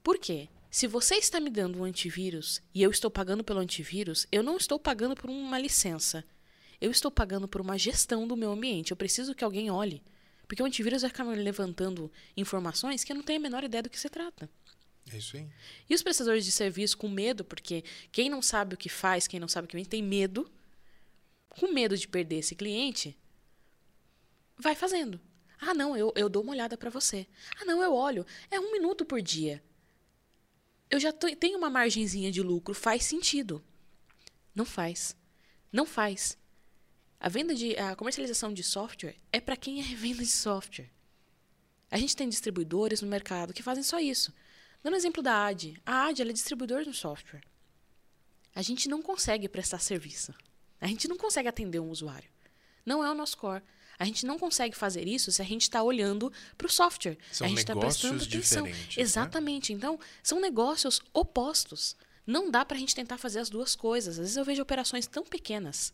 Por 0.02 0.18
quê? 0.18 0.49
Se 0.70 0.87
você 0.87 1.14
está 1.16 1.38
me 1.38 1.50
dando 1.50 1.78
um 1.78 1.84
antivírus 1.84 2.61
e 2.75 2.82
eu 2.82 2.90
estou 2.90 3.11
pagando 3.11 3.44
pelo 3.44 3.61
antivírus, 3.61 4.26
eu 4.32 4.42
não 4.42 4.56
estou 4.56 4.78
pagando 4.78 5.14
por 5.14 5.30
uma 5.30 5.58
licença. 5.58 6.25
Eu 6.81 6.90
estou 6.90 7.11
pagando 7.11 7.49
por 7.49 7.61
uma 7.61 7.78
gestão 7.78 8.26
do 8.26 8.37
meu 8.37 8.52
ambiente. 8.52 8.90
Eu 8.90 8.97
preciso 8.97 9.35
que 9.35 9.45
alguém 9.45 9.71
olhe. 9.71 10.02
Porque 10.47 10.62
o 10.62 10.66
antivírus 10.66 11.02
vai 11.02 11.11
ficar 11.11 11.25
levantando 11.25 12.11
informações 12.37 13.02
que 13.02 13.12
eu 13.12 13.16
não 13.16 13.23
tenho 13.23 13.38
a 13.38 13.43
menor 13.43 13.64
ideia 13.64 13.83
do 13.83 13.90
que 13.90 13.99
se 13.99 14.09
trata. 14.09 14.49
É 15.12 15.16
isso 15.16 15.37
aí. 15.37 15.49
E 15.88 15.95
os 15.95 16.02
prestadores 16.02 16.45
de 16.45 16.52
serviço 16.52 16.97
com 16.97 17.09
medo, 17.09 17.45
porque 17.45 17.85
quem 18.11 18.31
não 18.31 18.40
sabe 18.40 18.75
o 18.75 18.78
que 18.78 18.88
faz, 18.88 19.26
quem 19.26 19.40
não 19.40 19.49
sabe 19.49 19.66
o 19.66 19.69
que 19.69 19.76
vem, 19.76 19.85
tem 19.85 20.02
medo, 20.02 20.50
com 21.49 21.73
medo 21.73 21.97
de 21.97 22.09
perder 22.09 22.37
esse 22.37 22.54
cliente, 22.54 23.16
vai 24.59 24.75
fazendo. 24.75 25.21
Ah, 25.61 25.75
não, 25.75 25.97
eu, 25.97 26.12
eu 26.16 26.28
dou 26.28 26.43
uma 26.43 26.52
olhada 26.52 26.76
para 26.76 26.90
você. 26.90 27.26
Ah, 27.61 27.64
não, 27.64 27.83
eu 27.83 27.95
olho. 27.95 28.26
É 28.50 28.59
um 28.59 28.73
minuto 28.73 29.04
por 29.04 29.21
dia. 29.23 29.62
Eu 30.90 31.00
já 31.00 31.12
tenho 31.12 31.59
uma 31.59 31.71
margenzinha 31.71 32.31
de 32.31 32.43
lucro. 32.43 32.75
Faz 32.75 33.04
sentido. 33.04 33.64
Não 34.54 34.64
faz. 34.64 35.16
Não 35.73 35.87
faz. 35.87 36.37
A 37.21 37.28
venda 37.28 37.54
de 37.54 37.76
a 37.76 37.97
comercialização 37.97 38.52
de 38.52 38.62
software 38.62 39.16
é 39.33 39.40
para 39.40 39.56
quem 39.56 39.80
é 39.80 39.85
venda 39.94 40.23
de 40.23 40.30
software. 40.30 40.90
A 41.90 41.99
gente 41.99 42.16
tem 42.16 42.28
distribuidores 42.28 43.00
no 43.02 43.09
mercado 43.09 43.52
que 43.52 43.62
fazem 43.62 43.83
só 43.83 44.00
isso. 44.00 44.33
Dando 44.83 44.97
exemplo 44.97 45.23
da 45.23 45.47
AD. 45.47 45.80
A 45.87 46.09
AD 46.09 46.23
é 46.23 46.33
distribuidor 46.33 46.85
de 46.85 46.92
software. 46.92 47.42
A 48.54 48.62
gente 48.62 48.88
não 48.88 49.00
consegue 49.00 49.49
prestar 49.49 49.78
serviço. 49.78 50.35
A 50.80 50.87
gente 50.87 51.09
não 51.09 51.16
consegue 51.16 51.49
atender 51.49 51.80
um 51.80 51.90
usuário. 51.90 52.28
Não 52.85 53.02
é 53.02 53.11
o 53.11 53.14
nosso 53.14 53.38
core. 53.38 53.62
A 53.99 54.04
gente 54.04 54.26
não 54.26 54.38
consegue 54.38 54.76
fazer 54.76 55.06
isso 55.06 55.30
se 55.33 55.40
a 55.40 55.44
gente 55.44 55.62
está 55.62 55.83
olhando 55.83 56.33
para 56.59 56.66
o 56.66 56.71
software. 56.71 57.16
São 57.33 57.47
a 57.47 57.49
gente 57.49 57.61
está 57.61 57.76
prestando 57.76 58.23
atenção. 58.23 58.66
Né? 58.66 58.73
Exatamente. 58.97 59.73
Né? 59.73 59.78
Então, 59.78 59.99
são 60.23 60.40
negócios 60.40 61.00
opostos. 61.12 61.97
Não 62.26 62.50
dá 62.50 62.64
para 62.64 62.76
a 62.76 62.80
gente 62.80 62.94
tentar 62.94 63.18
fazer 63.18 63.38
as 63.38 63.49
duas 63.49 63.75
coisas. 63.75 64.18
Às 64.18 64.18
vezes 64.18 64.37
eu 64.37 64.44
vejo 64.44 64.62
operações 64.62 65.06
tão 65.06 65.25
pequenas 65.25 65.92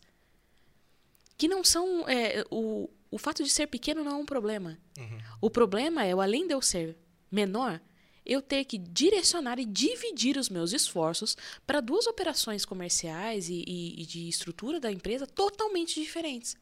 que 1.41 1.47
não 1.47 1.63
são. 1.63 2.07
É, 2.07 2.45
o, 2.51 2.87
o 3.09 3.17
fato 3.17 3.43
de 3.43 3.49
ser 3.49 3.65
pequeno 3.65 4.03
não 4.03 4.11
é 4.11 4.15
um 4.15 4.27
problema. 4.27 4.77
Uhum. 4.95 5.19
O 5.41 5.49
problema 5.49 6.05
é, 6.05 6.11
além 6.11 6.45
de 6.45 6.53
eu 6.53 6.61
ser 6.61 6.95
menor, 7.31 7.81
eu 8.23 8.43
ter 8.43 8.63
que 8.63 8.77
direcionar 8.77 9.57
e 9.57 9.65
dividir 9.65 10.37
os 10.37 10.49
meus 10.49 10.71
esforços 10.71 11.35
para 11.65 11.81
duas 11.81 12.05
operações 12.05 12.63
comerciais 12.63 13.49
e, 13.49 13.63
e, 13.67 14.03
e, 14.03 14.05
de 14.05 14.29
estrutura 14.29 14.79
da 14.79 14.91
empresa 14.91 15.25
totalmente 15.25 15.99
diferentes. 15.99 16.55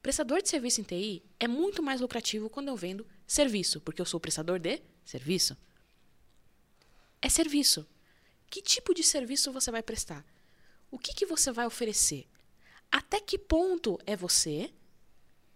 Prestador 0.00 0.40
de 0.40 0.48
serviço 0.48 0.80
em 0.80 0.84
TI 0.84 1.22
é 1.38 1.46
muito 1.46 1.82
mais 1.82 2.00
lucrativo 2.00 2.48
quando 2.48 2.68
eu 2.68 2.76
vendo 2.76 3.06
serviço, 3.26 3.78
porque 3.82 4.00
eu 4.00 4.06
sou 4.06 4.18
prestador 4.18 4.58
de 4.58 4.80
serviço. 5.04 5.54
É 7.20 7.28
serviço. 7.28 7.86
Que 8.48 8.62
tipo 8.62 8.94
de 8.94 9.02
serviço 9.02 9.52
você 9.52 9.70
vai 9.70 9.82
prestar? 9.82 10.24
O 10.90 10.98
que, 10.98 11.12
que 11.12 11.26
você 11.26 11.52
vai 11.52 11.66
oferecer? 11.66 12.26
Até 12.90 13.20
que 13.20 13.38
ponto 13.38 13.98
é 14.06 14.16
você? 14.16 14.72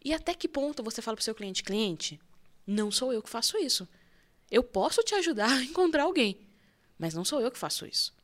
E 0.04 0.12
até 0.12 0.34
que 0.34 0.48
ponto 0.48 0.82
você 0.82 1.00
fala 1.00 1.16
para 1.16 1.22
o 1.22 1.24
seu 1.24 1.34
cliente: 1.34 1.62
cliente, 1.62 2.20
não 2.66 2.90
sou 2.90 3.12
eu 3.12 3.22
que 3.22 3.30
faço 3.30 3.56
isso. 3.58 3.88
Eu 4.50 4.62
posso 4.62 5.02
te 5.02 5.14
ajudar 5.14 5.50
a 5.50 5.62
encontrar 5.62 6.04
alguém, 6.04 6.38
mas 6.98 7.14
não 7.14 7.24
sou 7.24 7.40
eu 7.40 7.50
que 7.50 7.58
faço 7.58 7.86
isso. 7.86 8.14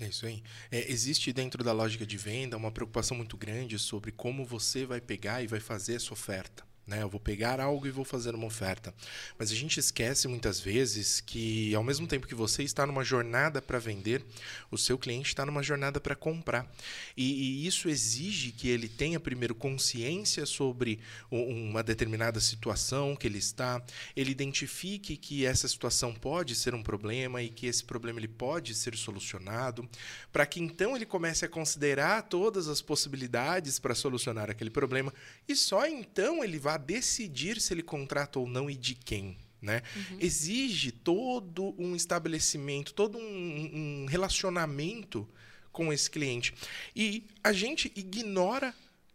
É 0.00 0.08
isso 0.08 0.26
aí. 0.26 0.42
É, 0.70 0.90
existe 0.90 1.32
dentro 1.32 1.62
da 1.62 1.72
lógica 1.72 2.04
de 2.04 2.16
venda 2.16 2.56
uma 2.56 2.72
preocupação 2.72 3.16
muito 3.16 3.36
grande 3.36 3.78
sobre 3.78 4.10
como 4.10 4.44
você 4.44 4.84
vai 4.84 5.00
pegar 5.00 5.42
e 5.42 5.46
vai 5.46 5.60
fazer 5.60 5.94
essa 5.94 6.12
oferta. 6.12 6.66
Né? 6.86 7.02
Eu 7.02 7.08
vou 7.08 7.18
pegar 7.18 7.60
algo 7.60 7.86
e 7.86 7.90
vou 7.90 8.04
fazer 8.04 8.34
uma 8.34 8.46
oferta. 8.46 8.94
Mas 9.38 9.50
a 9.50 9.54
gente 9.54 9.80
esquece 9.80 10.28
muitas 10.28 10.60
vezes 10.60 11.20
que, 11.20 11.74
ao 11.74 11.82
mesmo 11.82 12.06
tempo 12.06 12.26
que 12.26 12.34
você 12.34 12.62
está 12.62 12.86
numa 12.86 13.02
jornada 13.02 13.62
para 13.62 13.78
vender, 13.78 14.22
o 14.70 14.76
seu 14.76 14.98
cliente 14.98 15.28
está 15.28 15.46
numa 15.46 15.62
jornada 15.62 15.98
para 15.98 16.14
comprar. 16.14 16.70
E, 17.16 17.62
e, 17.62 17.66
isso 17.66 17.88
exige 17.88 18.52
que 18.52 18.68
ele 18.68 18.88
tenha, 18.88 19.18
primeiro, 19.18 19.54
consciência 19.54 20.44
sobre 20.44 21.00
uma 21.30 21.82
determinada 21.82 22.38
situação 22.38 23.16
que 23.16 23.26
ele 23.26 23.38
está, 23.38 23.82
ele 24.14 24.30
identifique 24.30 25.16
que 25.16 25.46
essa 25.46 25.66
situação 25.66 26.12
pode 26.12 26.54
ser 26.54 26.74
um 26.74 26.82
problema 26.82 27.42
e 27.42 27.48
que 27.48 27.66
esse 27.66 27.82
problema 27.82 28.20
ele 28.20 28.28
pode 28.28 28.74
ser 28.74 28.94
solucionado, 28.94 29.88
para 30.30 30.44
que 30.44 30.60
então 30.60 30.94
ele 30.94 31.06
comece 31.06 31.44
a 31.44 31.48
considerar 31.48 32.22
todas 32.24 32.68
as 32.68 32.82
possibilidades 32.82 33.78
para 33.78 33.94
solucionar 33.94 34.50
aquele 34.50 34.70
problema 34.70 35.12
e 35.48 35.56
só 35.56 35.86
então 35.86 36.44
ele 36.44 36.58
vai 36.58 36.73
a 36.74 36.78
decidir 36.78 37.60
se 37.60 37.72
ele 37.72 37.82
contrata 37.82 38.38
ou 38.38 38.48
não 38.48 38.68
e 38.68 38.74
de 38.74 38.94
quem. 38.94 39.36
Né? 39.62 39.82
Uhum. 39.96 40.18
Exige 40.20 40.90
todo 40.90 41.74
um 41.78 41.96
estabelecimento, 41.96 42.92
todo 42.92 43.16
um, 43.16 44.02
um 44.02 44.06
relacionamento 44.06 45.26
com 45.72 45.92
esse 45.92 46.10
cliente. 46.10 46.52
E 46.94 47.24
a 47.42 47.52
gente 47.52 47.90
ignora 47.96 48.74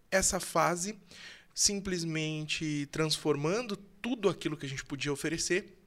essa 0.10 0.40
fase 0.40 0.98
simplesmente 1.54 2.88
transformando 2.92 3.76
tudo 4.02 4.30
aquilo 4.30 4.58
que 4.58 4.66
a 4.66 4.70
gente 4.70 4.84
podia 4.86 5.14
oferecer 5.14 5.78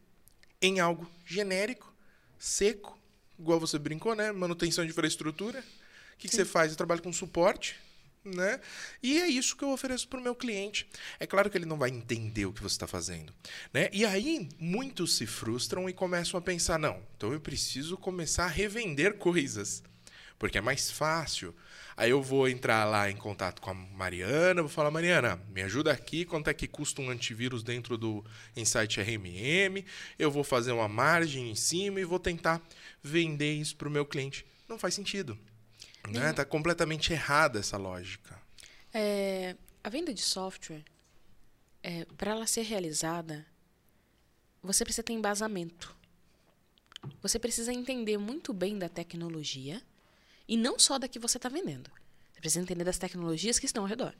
em 0.61 0.79
algo 0.79 1.11
genérico, 1.27 1.93
seco, 2.39 2.97
igual 3.39 3.59
você 3.59 3.79
brincou, 3.79 4.15
né? 4.15 4.31
Manutenção 4.31 4.85
de 4.85 4.91
infraestrutura. 4.91 5.59
O 5.59 6.19
que, 6.19 6.29
que 6.29 6.37
você 6.37 6.45
faz? 6.45 6.71
Eu 6.71 6.77
trabalho 6.77 7.03
com 7.03 7.13
suporte 7.13 7.77
né? 8.25 8.61
E 9.03 9.21
é 9.21 9.27
isso 9.27 9.57
que 9.57 9.65
eu 9.65 9.71
ofereço 9.71 10.09
para 10.09 10.21
o 10.21 10.23
meu 10.23 10.35
cliente. 10.35 10.87
É 11.19 11.27
claro 11.27 11.51
que 11.51 11.59
ele 11.59 11.67
não 11.67 11.79
vai 11.79 11.91
entender 11.91 12.47
o 12.47 12.53
que 12.53 12.63
você 12.63 12.75
está 12.75 12.87
fazendo. 12.87 13.33
Né? 13.73 13.89
E 13.93 14.05
aí, 14.05 14.49
muitos 14.59 15.17
se 15.17 15.27
frustram 15.27 15.89
e 15.89 15.93
começam 15.93 16.39
a 16.39 16.43
pensar: 16.43 16.79
não, 16.79 17.03
então 17.17 17.33
eu 17.33 17.41
preciso 17.41 17.97
começar 17.97 18.45
a 18.45 18.49
revender 18.49 19.15
coisas, 19.15 19.83
porque 20.39 20.59
é 20.59 20.61
mais 20.61 20.91
fácil. 20.91 21.55
Aí 21.95 22.11
eu 22.11 22.23
vou 22.23 22.49
entrar 22.49 22.85
lá 22.87 23.11
em 23.11 23.17
contato 23.17 23.61
com 23.61 23.71
a 23.71 23.75
Mariana, 23.75 24.63
vou 24.63 24.71
falar: 24.71 24.91
Mariana, 24.91 25.41
me 25.51 25.63
ajuda 25.63 25.93
aqui, 25.93 26.25
quanto 26.25 26.49
é 26.49 26.55
que 26.55 26.67
custa 26.67 27.03
um 27.03 27.11
antivírus 27.11 27.63
dentro 27.63 27.99
do 27.99 28.25
Insight 28.57 29.01
RMM? 29.01 29.85
Eu 30.19 30.31
vou 30.31 30.45
fazer 30.45 30.73
uma 30.73 30.89
margem 30.89 31.51
em 31.51 31.55
cima 31.55 32.01
e 32.01 32.05
vou 32.05 32.19
tentar 32.19 32.63
vender 33.03 33.53
isso 33.55 33.77
para 33.77 33.89
o 33.89 33.91
meu 33.91 34.07
cliente. 34.07 34.47
Não 34.69 34.79
faz 34.79 34.95
sentido. 34.95 35.39
Né? 36.09 36.33
Tá 36.33 36.45
completamente 36.45 37.13
errada 37.13 37.61
essa 37.61 37.77
lógica. 37.77 38.41
É, 38.93 39.57
a 39.83 39.89
venda 39.89 40.13
de 40.13 40.21
software, 40.21 40.85
é, 41.83 42.05
para 42.17 42.33
ela 42.33 42.47
ser 42.47 42.63
realizada, 42.63 43.47
você 44.63 44.85
precisa 44.85 45.03
ter 45.03 45.13
embasamento. 45.13 45.97
Você 47.21 47.39
precisa 47.39 47.73
entender 47.73 48.19
muito 48.19 48.53
bem 48.53 48.79
da 48.79 48.89
tecnologia 48.89 49.83
e 50.47 50.57
não 50.57 50.79
só 50.79 50.99
da 50.99 51.09
que 51.09 51.19
você 51.19 51.39
está 51.39 51.49
vendendo. 51.49 51.91
Você 52.33 52.41
precisa 52.41 52.63
entender 52.63 52.85
das 52.85 52.99
tecnologias 52.99 53.59
que 53.59 53.67
estão 53.67 53.85
ao 53.85 53.89
redor. 53.89 54.15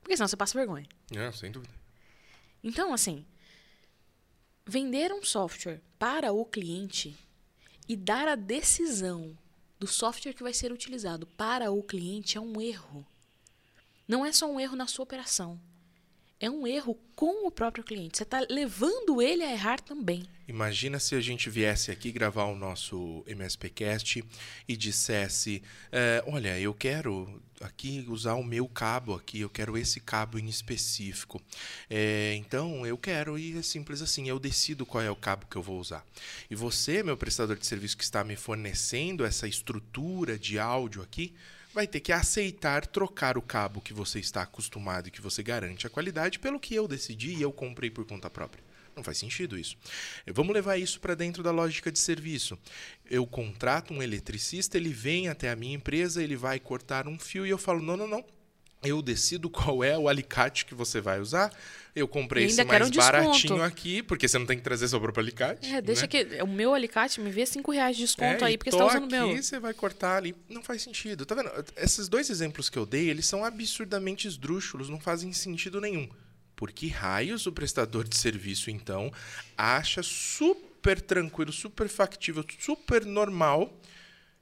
Porque 0.00 0.16
senão 0.16 0.28
você 0.28 0.36
passa 0.36 0.58
vergonha. 0.58 0.86
É, 1.14 1.30
sem 1.32 1.50
dúvida. 1.50 1.74
Então, 2.62 2.94
assim, 2.94 3.26
vender 4.66 5.12
um 5.12 5.22
software 5.22 5.80
para 5.98 6.32
o 6.32 6.44
cliente 6.44 7.16
e 7.88 7.96
dar 7.96 8.28
a 8.28 8.34
decisão 8.34 9.36
do 9.78 9.86
software 9.86 10.34
que 10.34 10.42
vai 10.42 10.52
ser 10.52 10.72
utilizado 10.72 11.26
para 11.26 11.70
o 11.70 11.82
cliente 11.82 12.36
é 12.36 12.40
um 12.40 12.60
erro. 12.60 13.06
Não 14.06 14.24
é 14.24 14.32
só 14.32 14.50
um 14.50 14.58
erro 14.58 14.76
na 14.76 14.86
sua 14.86 15.02
operação. 15.02 15.60
É 16.40 16.48
um 16.48 16.64
erro 16.66 16.96
com 17.16 17.48
o 17.48 17.50
próprio 17.50 17.82
cliente. 17.82 18.16
Você 18.16 18.22
está 18.22 18.46
levando 18.48 19.20
ele 19.20 19.42
a 19.42 19.50
errar 19.50 19.80
também. 19.80 20.22
Imagina 20.46 21.00
se 21.00 21.16
a 21.16 21.20
gente 21.20 21.50
viesse 21.50 21.90
aqui 21.90 22.12
gravar 22.12 22.44
o 22.44 22.54
nosso 22.54 23.24
MSPcast 23.26 24.24
e 24.68 24.76
dissesse: 24.76 25.60
é, 25.90 26.22
Olha, 26.28 26.58
eu 26.60 26.72
quero 26.72 27.42
aqui 27.60 28.04
usar 28.08 28.34
o 28.34 28.44
meu 28.44 28.68
cabo 28.68 29.14
aqui, 29.14 29.40
eu 29.40 29.50
quero 29.50 29.76
esse 29.76 29.98
cabo 29.98 30.38
em 30.38 30.48
específico. 30.48 31.42
É, 31.90 32.34
então 32.36 32.86
eu 32.86 32.96
quero 32.96 33.36
e 33.36 33.58
é 33.58 33.62
simples 33.62 34.00
assim, 34.00 34.28
eu 34.28 34.38
decido 34.38 34.86
qual 34.86 35.02
é 35.02 35.10
o 35.10 35.16
cabo 35.16 35.44
que 35.50 35.56
eu 35.56 35.62
vou 35.62 35.80
usar. 35.80 36.06
E 36.48 36.54
você, 36.54 37.02
meu 37.02 37.16
prestador 37.16 37.56
de 37.56 37.66
serviço 37.66 37.96
que 37.96 38.04
está 38.04 38.22
me 38.22 38.36
fornecendo 38.36 39.24
essa 39.24 39.48
estrutura 39.48 40.38
de 40.38 40.56
áudio 40.56 41.02
aqui, 41.02 41.34
vai 41.78 41.86
ter 41.86 42.00
que 42.00 42.10
aceitar 42.10 42.84
trocar 42.84 43.38
o 43.38 43.40
cabo 43.40 43.80
que 43.80 43.92
você 43.92 44.18
está 44.18 44.42
acostumado 44.42 45.06
e 45.06 45.12
que 45.12 45.20
você 45.20 45.44
garante 45.44 45.86
a 45.86 45.90
qualidade 45.90 46.40
pelo 46.40 46.58
que 46.58 46.74
eu 46.74 46.88
decidi 46.88 47.36
e 47.36 47.40
eu 47.40 47.52
comprei 47.52 47.88
por 47.88 48.04
conta 48.04 48.28
própria. 48.28 48.64
Não 48.96 49.04
faz 49.04 49.16
sentido 49.16 49.56
isso. 49.56 49.76
Vamos 50.26 50.52
levar 50.52 50.76
isso 50.76 50.98
para 50.98 51.14
dentro 51.14 51.40
da 51.40 51.52
lógica 51.52 51.92
de 51.92 52.00
serviço. 52.00 52.58
Eu 53.08 53.24
contrato 53.28 53.94
um 53.94 54.02
eletricista, 54.02 54.76
ele 54.76 54.88
vem 54.88 55.28
até 55.28 55.50
a 55.50 55.54
minha 55.54 55.76
empresa, 55.76 56.20
ele 56.20 56.34
vai 56.34 56.58
cortar 56.58 57.06
um 57.06 57.16
fio 57.16 57.46
e 57.46 57.50
eu 57.50 57.58
falo: 57.58 57.80
não, 57.80 57.96
não, 57.96 58.08
não. 58.08 58.24
Eu 58.82 59.02
decido 59.02 59.50
qual 59.50 59.82
é 59.82 59.98
o 59.98 60.08
alicate 60.08 60.64
que 60.64 60.74
você 60.74 61.00
vai 61.00 61.20
usar. 61.20 61.52
Eu 61.94 62.06
comprei 62.06 62.44
esse 62.44 62.62
mais 62.64 62.88
um 62.88 62.92
baratinho 62.92 63.62
aqui, 63.62 64.02
porque 64.02 64.28
você 64.28 64.38
não 64.38 64.46
tem 64.46 64.56
que 64.56 64.62
trazer 64.62 64.86
seu 64.86 65.00
próprio 65.00 65.22
alicate. 65.22 65.74
É, 65.74 65.80
deixa 65.80 66.02
né? 66.02 66.08
que 66.08 66.42
o 66.42 66.46
meu 66.46 66.72
alicate 66.72 67.20
me 67.20 67.30
vê 67.30 67.44
5 67.44 67.72
reais 67.72 67.96
de 67.96 68.04
desconto 68.04 68.44
é, 68.44 68.48
aí, 68.48 68.58
porque 68.58 68.70
você 68.70 68.76
está 68.76 68.86
usando 68.86 69.04
o 69.04 69.10
meu. 69.10 69.36
você 69.36 69.58
vai 69.58 69.74
cortar 69.74 70.16
ali. 70.16 70.34
Não 70.48 70.62
faz 70.62 70.82
sentido. 70.82 71.26
Tá 71.26 71.34
vendo? 71.34 71.50
Esses 71.76 72.08
dois 72.08 72.30
exemplos 72.30 72.70
que 72.70 72.78
eu 72.78 72.86
dei, 72.86 73.10
eles 73.10 73.26
são 73.26 73.44
absurdamente 73.44 74.28
esdrúxulos, 74.28 74.88
não 74.88 75.00
fazem 75.00 75.32
sentido 75.32 75.80
nenhum. 75.80 76.08
Por 76.54 76.70
que 76.70 76.88
raios 76.88 77.46
o 77.46 77.52
prestador 77.52 78.06
de 78.06 78.16
serviço, 78.16 78.70
então, 78.70 79.12
acha 79.56 80.02
super 80.02 81.00
tranquilo, 81.00 81.52
super 81.52 81.88
factível, 81.88 82.44
super 82.58 83.04
normal 83.04 83.76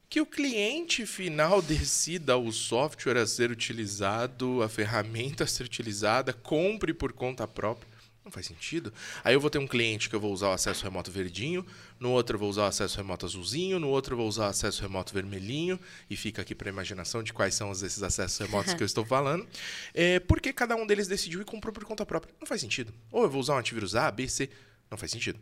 que 0.09 0.21
o 0.21 0.27
cliente 0.27 1.05
final 1.05 1.61
decida 1.61 2.37
o 2.37 2.53
software 2.53 3.19
a 3.19 3.27
ser 3.27 3.51
utilizado, 3.51 4.63
a 4.63 4.69
ferramenta 4.69 5.45
a 5.45 5.47
ser 5.47 5.65
utilizada, 5.65 6.33
compre 6.33 6.95
por 6.95 7.13
conta 7.13 7.47
própria. 7.47 7.97
Não 8.25 8.33
faz 8.33 8.47
sentido. 8.47 8.93
Aí 9.23 9.35
eu 9.35 9.41
vou 9.41 9.49
ter 9.49 9.59
um 9.59 9.69
cliente 9.69 10.09
que 10.09 10.17
eu 10.17 10.21
vou 10.21 10.33
usar 10.33 10.49
o 10.49 10.53
acesso 10.53 10.83
remoto 10.83 11.13
verdinho, 11.13 11.65
no 12.01 12.11
outro 12.11 12.35
eu 12.35 12.41
vou 12.41 12.51
usar 12.51 12.63
o 12.63 12.67
acesso 12.67 12.97
remoto 12.97 13.25
azulzinho, 13.25 13.79
no 13.79 13.89
outro 13.89 14.15
eu 14.15 14.17
vou 14.19 14.27
usar 14.27 14.47
o 14.47 14.51
acesso 14.51 14.83
remoto 14.83 15.15
vermelhinho, 15.15 15.79
e 16.11 16.17
fica 16.17 16.43
aqui 16.43 16.53
para 16.53 16.69
a 16.69 16.73
imaginação 16.73 17.23
de 17.23 17.33
quais 17.33 17.55
são 17.55 17.71
esses 17.71 18.03
acessos 18.03 18.39
remotos 18.39 18.75
que 18.75 18.83
eu 18.83 18.87
estou 18.87 19.05
falando. 19.05 19.47
É, 19.95 20.19
porque 20.19 20.53
cada 20.53 20.75
um 20.75 20.85
deles 20.85 21.07
decidiu 21.07 21.41
e 21.41 21.45
comprou 21.45 21.73
por 21.73 21.85
conta 21.85 22.05
própria. 22.05 22.35
Não 22.41 22.49
faz 22.49 22.61
sentido. 22.61 22.93
Ou 23.13 23.23
eu 23.23 23.31
vou 23.31 23.41
usar 23.41 23.55
um 23.55 23.59
antivírus 23.59 23.95
A, 23.95 24.11
B, 24.11 24.27
C. 24.27 24.51
Não 24.91 24.99
faz 24.99 25.13
sentido. 25.13 25.39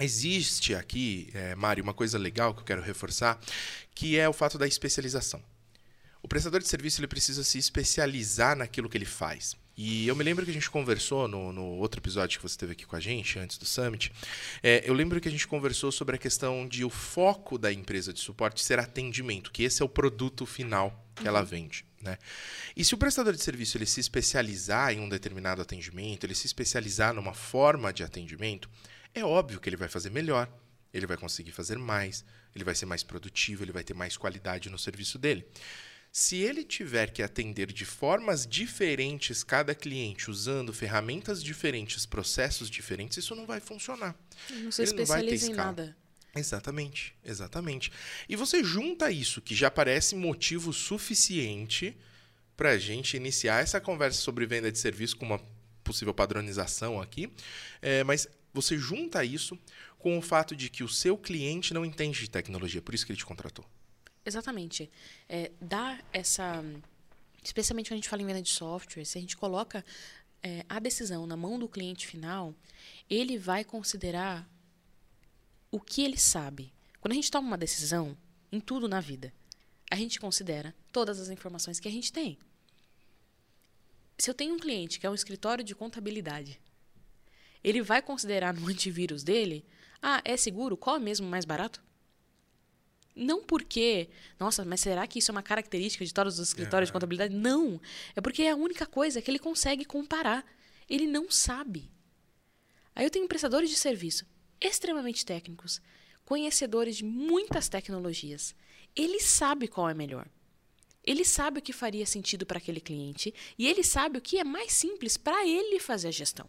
Existe 0.00 0.74
aqui, 0.74 1.28
é, 1.34 1.54
Mário, 1.54 1.84
uma 1.84 1.94
coisa 1.94 2.18
legal 2.18 2.54
que 2.54 2.60
eu 2.60 2.64
quero 2.64 2.82
reforçar, 2.82 3.38
que 3.94 4.18
é 4.18 4.28
o 4.28 4.32
fato 4.32 4.56
da 4.56 4.66
especialização. 4.66 5.42
O 6.22 6.28
prestador 6.28 6.60
de 6.60 6.68
serviço 6.68 7.00
ele 7.00 7.06
precisa 7.06 7.44
se 7.44 7.58
especializar 7.58 8.56
naquilo 8.56 8.88
que 8.88 8.96
ele 8.96 9.04
faz. 9.04 9.56
E 9.76 10.06
eu 10.06 10.14
me 10.14 10.22
lembro 10.22 10.44
que 10.44 10.50
a 10.50 10.54
gente 10.54 10.68
conversou 10.68 11.26
no, 11.26 11.52
no 11.52 11.64
outro 11.64 12.00
episódio 12.00 12.38
que 12.38 12.42
você 12.46 12.58
teve 12.58 12.72
aqui 12.72 12.84
com 12.84 12.96
a 12.96 13.00
gente, 13.00 13.38
antes 13.38 13.56
do 13.56 13.64
Summit. 13.64 14.12
É, 14.62 14.82
eu 14.84 14.92
lembro 14.92 15.20
que 15.20 15.28
a 15.28 15.30
gente 15.30 15.48
conversou 15.48 15.90
sobre 15.90 16.16
a 16.16 16.18
questão 16.18 16.68
de 16.68 16.84
o 16.84 16.90
foco 16.90 17.56
da 17.56 17.72
empresa 17.72 18.12
de 18.12 18.20
suporte 18.20 18.62
ser 18.62 18.78
atendimento, 18.78 19.50
que 19.50 19.62
esse 19.62 19.80
é 19.80 19.84
o 19.84 19.88
produto 19.88 20.44
final 20.44 21.06
que 21.14 21.26
ela 21.26 21.42
vende. 21.42 21.86
Né? 22.02 22.18
E 22.76 22.84
se 22.84 22.94
o 22.94 22.98
prestador 22.98 23.32
de 23.32 23.42
serviço 23.42 23.78
ele 23.78 23.86
se 23.86 24.00
especializar 24.00 24.92
em 24.92 25.00
um 25.00 25.08
determinado 25.08 25.62
atendimento, 25.62 26.24
ele 26.24 26.34
se 26.34 26.46
especializar 26.46 27.14
numa 27.14 27.32
forma 27.32 27.90
de 27.90 28.02
atendimento, 28.02 28.68
é 29.14 29.24
óbvio 29.24 29.60
que 29.60 29.68
ele 29.68 29.76
vai 29.76 29.88
fazer 29.88 30.10
melhor, 30.10 30.50
ele 30.92 31.06
vai 31.06 31.16
conseguir 31.16 31.52
fazer 31.52 31.78
mais, 31.78 32.24
ele 32.54 32.64
vai 32.64 32.74
ser 32.74 32.86
mais 32.86 33.02
produtivo, 33.02 33.64
ele 33.64 33.72
vai 33.72 33.84
ter 33.84 33.94
mais 33.94 34.16
qualidade 34.16 34.68
no 34.68 34.78
serviço 34.78 35.18
dele. 35.18 35.46
Se 36.12 36.36
ele 36.38 36.64
tiver 36.64 37.10
que 37.12 37.22
atender 37.22 37.72
de 37.72 37.84
formas 37.84 38.44
diferentes 38.44 39.44
cada 39.44 39.74
cliente, 39.76 40.28
usando 40.28 40.72
ferramentas 40.72 41.42
diferentes, 41.42 42.04
processos 42.04 42.68
diferentes, 42.68 43.18
isso 43.18 43.34
não 43.36 43.46
vai 43.46 43.60
funcionar. 43.60 44.16
Não 44.50 44.72
se 44.72 44.82
especializa 44.82 45.50
em 45.50 45.54
nada. 45.54 45.96
Exatamente, 46.34 47.14
exatamente. 47.24 47.92
E 48.28 48.34
você 48.34 48.62
junta 48.62 49.10
isso, 49.10 49.40
que 49.40 49.54
já 49.54 49.70
parece 49.70 50.16
motivo 50.16 50.72
suficiente 50.72 51.96
para 52.56 52.70
a 52.70 52.78
gente 52.78 53.16
iniciar 53.16 53.62
essa 53.62 53.80
conversa 53.80 54.20
sobre 54.20 54.46
venda 54.46 54.70
de 54.70 54.78
serviço 54.78 55.16
com 55.16 55.26
uma 55.26 55.40
possível 55.82 56.12
padronização 56.12 57.00
aqui, 57.00 57.32
é, 57.80 58.04
mas 58.04 58.28
você 58.52 58.76
junta 58.76 59.24
isso 59.24 59.58
com 59.98 60.18
o 60.18 60.22
fato 60.22 60.56
de 60.56 60.68
que 60.68 60.82
o 60.82 60.88
seu 60.88 61.16
cliente 61.16 61.74
não 61.74 61.84
entende 61.84 62.20
de 62.20 62.30
tecnologia, 62.30 62.82
por 62.82 62.94
isso 62.94 63.04
que 63.04 63.12
ele 63.12 63.18
te 63.18 63.26
contratou. 63.26 63.64
Exatamente. 64.24 64.90
É, 65.28 65.50
dá 65.60 65.98
essa. 66.12 66.64
Especialmente 67.42 67.88
quando 67.88 67.94
a 67.94 67.96
gente 67.96 68.08
fala 68.08 68.22
em 68.22 68.26
venda 68.26 68.42
de 68.42 68.50
software, 68.50 69.04
se 69.04 69.16
a 69.16 69.20
gente 69.20 69.36
coloca 69.36 69.84
é, 70.42 70.64
a 70.68 70.78
decisão 70.78 71.26
na 71.26 71.36
mão 71.36 71.58
do 71.58 71.68
cliente 71.68 72.06
final, 72.06 72.54
ele 73.08 73.38
vai 73.38 73.64
considerar 73.64 74.48
o 75.70 75.80
que 75.80 76.02
ele 76.02 76.18
sabe. 76.18 76.72
Quando 77.00 77.12
a 77.12 77.14
gente 77.14 77.30
toma 77.30 77.48
uma 77.48 77.58
decisão, 77.58 78.16
em 78.52 78.60
tudo 78.60 78.88
na 78.88 79.00
vida, 79.00 79.32
a 79.90 79.96
gente 79.96 80.20
considera 80.20 80.74
todas 80.92 81.18
as 81.18 81.28
informações 81.28 81.80
que 81.80 81.88
a 81.88 81.90
gente 81.90 82.12
tem. 82.12 82.38
Se 84.18 84.28
eu 84.28 84.34
tenho 84.34 84.54
um 84.54 84.58
cliente 84.58 85.00
que 85.00 85.06
é 85.06 85.10
um 85.10 85.14
escritório 85.14 85.64
de 85.64 85.74
contabilidade, 85.74 86.60
ele 87.62 87.82
vai 87.82 88.02
considerar 88.02 88.54
no 88.54 88.66
antivírus 88.68 89.22
dele, 89.22 89.64
ah, 90.02 90.20
é 90.24 90.36
seguro? 90.36 90.76
Qual 90.76 90.96
é 90.96 90.98
mesmo 90.98 91.26
mais 91.28 91.44
barato? 91.44 91.82
Não 93.14 93.42
porque, 93.42 94.08
nossa, 94.38 94.64
mas 94.64 94.80
será 94.80 95.06
que 95.06 95.18
isso 95.18 95.30
é 95.30 95.32
uma 95.32 95.42
característica 95.42 96.04
de 96.04 96.14
todos 96.14 96.38
os 96.38 96.48
escritórios 96.48 96.88
de 96.88 96.92
contabilidade? 96.92 97.34
Não. 97.34 97.80
É 98.14 98.20
porque 98.20 98.44
é 98.44 98.50
a 98.50 98.56
única 98.56 98.86
coisa 98.86 99.20
que 99.20 99.30
ele 99.30 99.38
consegue 99.38 99.84
comparar. 99.84 100.44
Ele 100.88 101.06
não 101.06 101.30
sabe. 101.30 101.90
Aí 102.94 103.04
eu 103.04 103.10
tenho 103.10 103.28
prestadores 103.28 103.68
de 103.68 103.76
serviço 103.76 104.24
extremamente 104.60 105.24
técnicos, 105.24 105.80
conhecedores 106.24 106.96
de 106.96 107.04
muitas 107.04 107.68
tecnologias. 107.68 108.54
Ele 108.94 109.20
sabe 109.20 109.66
qual 109.66 109.88
é 109.88 109.94
melhor. 109.94 110.28
Ele 111.02 111.24
sabe 111.24 111.58
o 111.58 111.62
que 111.62 111.72
faria 111.72 112.04
sentido 112.04 112.44
para 112.44 112.58
aquele 112.58 112.80
cliente 112.80 113.34
e 113.58 113.66
ele 113.66 113.82
sabe 113.82 114.18
o 114.18 114.20
que 114.20 114.38
é 114.38 114.44
mais 114.44 114.72
simples 114.72 115.16
para 115.16 115.46
ele 115.46 115.80
fazer 115.80 116.08
a 116.08 116.12
gestão. 116.12 116.48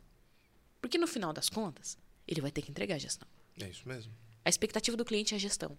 Porque 0.81 0.97
no 0.97 1.07
final 1.07 1.31
das 1.31 1.47
contas, 1.47 1.97
ele 2.27 2.41
vai 2.41 2.51
ter 2.51 2.61
que 2.61 2.71
entregar 2.71 2.95
a 2.95 2.99
gestão. 2.99 3.27
É 3.59 3.69
isso 3.69 3.87
mesmo. 3.87 4.11
A 4.43 4.49
expectativa 4.49 4.97
do 4.97 5.05
cliente 5.05 5.33
é 5.33 5.37
a 5.37 5.39
gestão. 5.39 5.77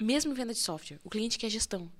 Mesmo 0.00 0.32
em 0.32 0.34
venda 0.34 0.54
de 0.54 0.58
software, 0.58 0.98
o 1.04 1.10
cliente 1.10 1.38
quer 1.38 1.50
gestão. 1.50 1.92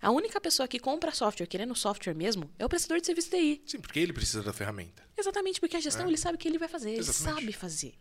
A 0.00 0.10
única 0.10 0.40
pessoa 0.40 0.68
que 0.68 0.78
compra 0.78 1.12
software 1.12 1.46
querendo 1.46 1.74
software 1.74 2.14
mesmo 2.14 2.50
é 2.58 2.64
o 2.64 2.68
prestador 2.68 3.00
de 3.00 3.06
serviço 3.06 3.30
TI. 3.30 3.62
Sim, 3.66 3.80
porque 3.80 3.98
ele 3.98 4.12
precisa 4.12 4.42
da 4.42 4.52
ferramenta. 4.52 5.02
Exatamente, 5.16 5.58
porque 5.58 5.76
a 5.76 5.80
gestão 5.80 6.04
é. 6.04 6.08
ele 6.08 6.18
sabe 6.18 6.36
o 6.36 6.38
que 6.38 6.46
ele 6.46 6.58
vai 6.58 6.68
fazer, 6.68 6.92
Exatamente. 6.92 7.42
ele 7.42 7.52
sabe 7.52 7.52
fazer. 7.52 7.94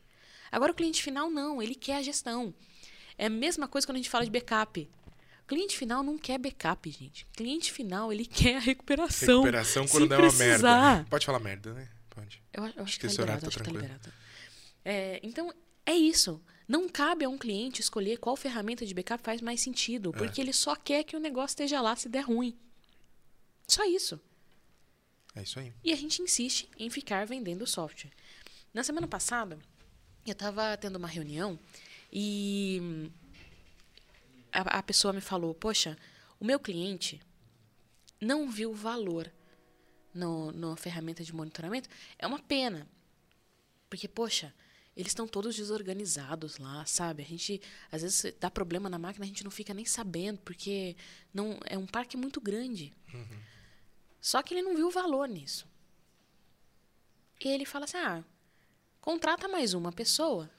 Agora 0.52 0.72
o 0.72 0.76
cliente 0.76 1.02
final 1.02 1.30
não, 1.30 1.62
ele 1.62 1.74
quer 1.74 1.98
a 1.98 2.02
gestão. 2.02 2.54
É 3.18 3.26
a 3.26 3.30
mesma 3.30 3.68
coisa 3.68 3.88
quando 3.88 3.96
a 3.96 4.00
gente 4.00 4.10
fala 4.10 4.26
de 4.26 4.32
backup. 4.32 4.90
O 5.44 5.48
cliente 5.48 5.78
final 5.78 6.04
não 6.04 6.18
quer 6.18 6.38
backup, 6.38 6.92
gente. 6.92 7.24
O 7.24 7.38
cliente 7.38 7.72
final, 7.72 8.12
ele 8.12 8.26
quer 8.28 8.58
a 8.58 8.60
recuperação. 8.60 9.38
Recuperação 9.38 9.88
quando 9.88 10.08
der 10.08 10.20
uma 10.20 10.34
merda. 10.34 11.06
Pode 11.10 11.26
falar 11.26 11.40
merda, 11.40 11.74
né? 11.74 11.90
Pode. 12.18 12.42
Eu, 12.52 12.64
eu 12.64 12.70
acho, 12.70 12.82
acho, 12.82 12.94
que, 12.96 13.02
que 13.02 13.06
esse 13.06 13.22
horário 13.22 13.44
tá 13.44 13.52
tranquilo. 13.52 13.88
Tá 14.00 14.12
é, 14.84 15.20
então, 15.22 15.54
é 15.86 15.94
isso. 15.94 16.42
Não 16.68 16.90
cabe 16.90 17.24
a 17.24 17.30
um 17.30 17.38
cliente 17.38 17.80
escolher 17.80 18.18
qual 18.18 18.36
ferramenta 18.36 18.86
de 18.88 18.94
backup 18.94 19.24
faz 19.24 19.40
mais 19.40 19.62
sentido, 19.62 20.10
é. 20.16 20.18
porque 20.18 20.42
ele 20.42 20.52
só 20.52 20.76
quer 20.76 21.04
que 21.04 21.16
o 21.16 21.20
negócio 21.20 21.54
esteja 21.54 21.80
lá 21.80 21.96
se 21.96 22.10
der 22.10 22.22
ruim. 22.22 22.58
Só 23.68 23.86
isso. 23.86 24.20
É 25.36 25.44
isso 25.44 25.60
aí. 25.60 25.72
E 25.84 25.94
a 25.94 25.96
gente 25.96 26.20
insiste 26.20 26.68
em 26.80 26.90
ficar 26.90 27.28
vendendo 27.28 27.68
software. 27.68 28.12
Na 28.74 28.84
semana 28.84 29.08
passada, 29.08 29.60
eu 30.26 30.32
estava 30.32 30.76
tendo 30.78 30.96
uma 30.96 31.08
reunião 31.08 31.60
e 32.12 33.12
a, 34.52 34.80
a 34.80 34.84
pessoa 34.84 35.14
me 35.14 35.22
falou: 35.22 35.54
Poxa, 35.54 35.96
o 36.40 36.46
meu 36.46 36.60
cliente 36.60 37.22
não 38.20 38.50
viu 38.50 38.74
valor 38.74 39.32
no, 40.18 40.52
na 40.52 40.76
ferramenta 40.76 41.24
de 41.24 41.34
monitoramento. 41.34 41.90
É 42.18 42.26
uma 42.28 42.40
pena. 42.40 42.88
Porque, 43.90 44.08
poxa, 44.08 44.54
eles 44.96 45.12
estão 45.12 45.28
todos 45.28 45.56
desorganizados 45.56 46.58
lá, 46.58 46.86
sabe? 46.86 47.22
A 47.22 47.26
gente, 47.26 47.62
às 47.92 48.02
vezes, 48.02 48.34
dá 48.40 48.50
problema 48.50 48.90
na 48.90 48.98
máquina, 48.98 49.24
a 49.24 49.28
gente 49.28 49.44
não 49.44 49.52
fica 49.52 49.74
nem 49.74 49.86
sabendo, 49.86 50.40
porque 50.40 50.96
não 51.34 51.60
é 51.66 51.78
um 51.78 51.86
parque 51.86 52.18
muito 52.18 52.42
grande. 52.42 52.94
Uhum. 53.14 53.40
Só 54.20 54.42
que 54.42 54.54
ele 54.54 54.64
não 54.64 54.76
viu 54.76 54.90
valor 54.90 55.28
nisso. 55.28 55.68
E 57.40 57.48
ele 57.48 57.66
fala 57.66 57.86
assim: 57.86 57.98
ah, 57.98 58.24
contrata 59.00 59.48
mais 59.48 59.74
uma 59.74 59.92
pessoa. 59.92 60.50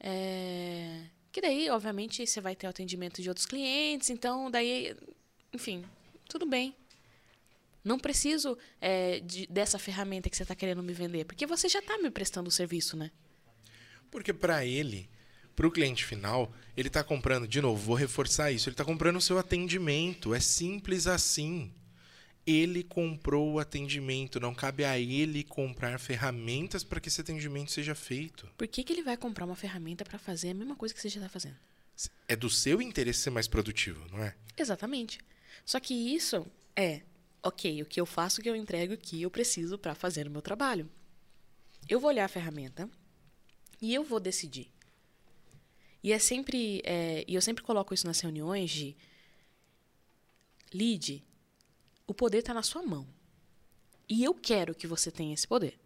É, 0.00 1.04
que 1.30 1.40
daí, 1.40 1.68
obviamente, 1.70 2.26
você 2.26 2.40
vai 2.40 2.56
ter 2.56 2.66
o 2.66 2.70
atendimento 2.70 3.20
de 3.20 3.28
outros 3.28 3.46
clientes, 3.46 4.10
então 4.10 4.50
daí, 4.50 4.96
enfim, 5.52 5.84
tudo 6.28 6.46
bem. 6.46 6.74
Não 7.84 7.98
preciso 7.98 8.58
é, 8.80 9.20
de, 9.20 9.46
dessa 9.46 9.78
ferramenta 9.78 10.28
que 10.28 10.36
você 10.36 10.42
está 10.42 10.54
querendo 10.54 10.82
me 10.82 10.92
vender, 10.92 11.24
porque 11.24 11.46
você 11.46 11.68
já 11.68 11.78
está 11.78 11.96
me 11.98 12.10
prestando 12.10 12.48
o 12.48 12.52
serviço, 12.52 12.96
né? 12.96 13.10
Porque 14.10 14.32
para 14.32 14.64
ele, 14.64 15.08
para 15.54 15.66
o 15.66 15.70
cliente 15.70 16.04
final, 16.04 16.52
ele 16.76 16.88
está 16.88 17.02
comprando, 17.02 17.48
de 17.48 17.60
novo, 17.60 17.82
vou 17.82 17.96
reforçar 17.96 18.52
isso, 18.52 18.68
ele 18.68 18.74
está 18.74 18.84
comprando 18.84 19.16
o 19.16 19.20
seu 19.20 19.38
atendimento. 19.38 20.34
É 20.34 20.40
simples 20.40 21.06
assim. 21.06 21.72
Ele 22.46 22.82
comprou 22.82 23.52
o 23.52 23.58
atendimento, 23.58 24.40
não 24.40 24.54
cabe 24.54 24.84
a 24.84 24.98
ele 24.98 25.44
comprar 25.44 25.98
ferramentas 25.98 26.82
para 26.82 26.98
que 26.98 27.08
esse 27.08 27.20
atendimento 27.20 27.72
seja 27.72 27.94
feito. 27.94 28.48
Por 28.56 28.66
que, 28.66 28.82
que 28.82 28.92
ele 28.92 29.02
vai 29.02 29.16
comprar 29.16 29.44
uma 29.44 29.56
ferramenta 29.56 30.04
para 30.04 30.18
fazer 30.18 30.50
a 30.50 30.54
mesma 30.54 30.74
coisa 30.74 30.94
que 30.94 31.00
você 31.00 31.10
já 31.10 31.20
está 31.20 31.28
fazendo? 31.28 31.56
É 32.26 32.36
do 32.36 32.48
seu 32.48 32.80
interesse 32.80 33.18
ser 33.18 33.30
mais 33.30 33.48
produtivo, 33.48 34.06
não 34.10 34.22
é? 34.22 34.34
Exatamente. 34.56 35.18
Só 35.64 35.78
que 35.78 35.92
isso 35.92 36.46
é 36.74 37.02
ok, 37.42 37.82
o 37.82 37.86
que 37.86 38.00
eu 38.00 38.06
faço, 38.06 38.40
o 38.40 38.42
que 38.42 38.50
eu 38.50 38.56
entrego, 38.56 38.94
o 38.94 38.98
que 38.98 39.22
eu 39.22 39.30
preciso 39.30 39.78
para 39.78 39.94
fazer 39.94 40.26
o 40.26 40.30
meu 40.30 40.42
trabalho. 40.42 40.90
Eu 41.88 42.00
vou 42.00 42.08
olhar 42.08 42.24
a 42.24 42.28
ferramenta 42.28 42.88
e 43.80 43.94
eu 43.94 44.04
vou 44.04 44.20
decidir. 44.20 44.70
E 46.02 46.12
é 46.12 46.18
sempre, 46.18 46.80
é, 46.84 47.24
e 47.26 47.34
eu 47.34 47.42
sempre 47.42 47.62
coloco 47.62 47.92
isso 47.92 48.06
nas 48.06 48.20
reuniões 48.20 48.70
de 48.70 48.96
lead, 50.72 51.24
o 52.06 52.14
poder 52.14 52.38
está 52.38 52.54
na 52.54 52.62
sua 52.62 52.82
mão. 52.82 53.06
E 54.08 54.24
eu 54.24 54.34
quero 54.34 54.74
que 54.74 54.86
você 54.86 55.10
tenha 55.10 55.34
esse 55.34 55.46
poder. 55.46 55.78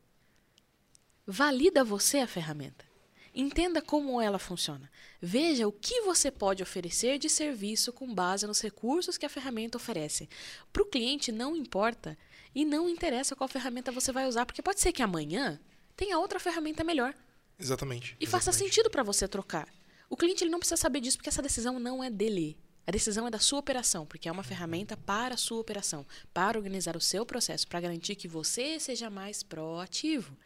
Valida 1.27 1.83
você 1.83 2.19
a 2.19 2.27
ferramenta. 2.27 2.91
Entenda 3.35 3.81
como 3.81 4.21
ela 4.21 4.38
funciona. 4.38 4.90
Veja 5.21 5.66
o 5.66 5.73
que 5.73 6.03
você 6.03 6.31
pode 6.31 6.62
oferecer 6.62 7.18
de 7.18 7.31
serviço 7.31 7.92
com 7.92 8.14
base 8.14 8.47
nos 8.47 8.61
recursos 8.61 9.16
que 9.16 9.25
a 9.25 9.29
ferramenta 9.29 9.79
oferece. 9.79 10.29
Para 10.71 10.83
o 10.83 10.87
cliente 10.87 11.33
não 11.33 11.57
importa 11.57 12.18
e 12.55 12.64
não 12.64 12.88
interessa 12.88 13.35
qual 13.35 13.49
ferramenta 13.49 13.90
você 13.90 14.12
vai 14.12 14.27
usar, 14.27 14.45
porque 14.45 14.61
pode 14.61 14.81
ser 14.81 14.92
que 14.92 15.03
amanhã 15.03 15.59
tenha 15.97 16.18
outra 16.18 16.38
ferramenta 16.38 16.85
melhor. 16.85 17.14
Exatamente. 17.59 18.16
E 18.21 18.25
exatamente. 18.25 18.31
faça 18.31 18.53
sentido 18.53 18.90
para 18.90 19.03
você 19.03 19.27
trocar. 19.27 19.66
O 20.11 20.16
cliente 20.16 20.45
ele 20.45 20.51
não 20.51 20.59
precisa 20.59 20.77
saber 20.77 21.01
disso 21.01 21.16
porque 21.16 21.31
essa 21.31 21.40
decisão 21.40 21.81
não 21.81 22.05
é 22.05 22.11
dele. 22.11 22.59
A 22.87 22.90
decisão 22.90 23.27
é 23.27 23.31
da 23.31 23.38
sua 23.38 23.61
operação, 23.61 24.05
porque 24.05 24.29
é 24.29 24.33
uma 24.33 24.42
ferramenta 24.42 24.97
para 24.97 25.35
a 25.35 25.38
sua 25.38 25.61
operação, 25.61 26.05
para 26.35 26.59
organizar 26.59 26.97
o 26.97 27.01
seu 27.01 27.25
processo, 27.25 27.66
para 27.66 27.81
garantir 27.81 28.16
que 28.16 28.29
você 28.29 28.79
seja 28.79 29.09
mais 29.09 29.42
proativo. 29.42 30.37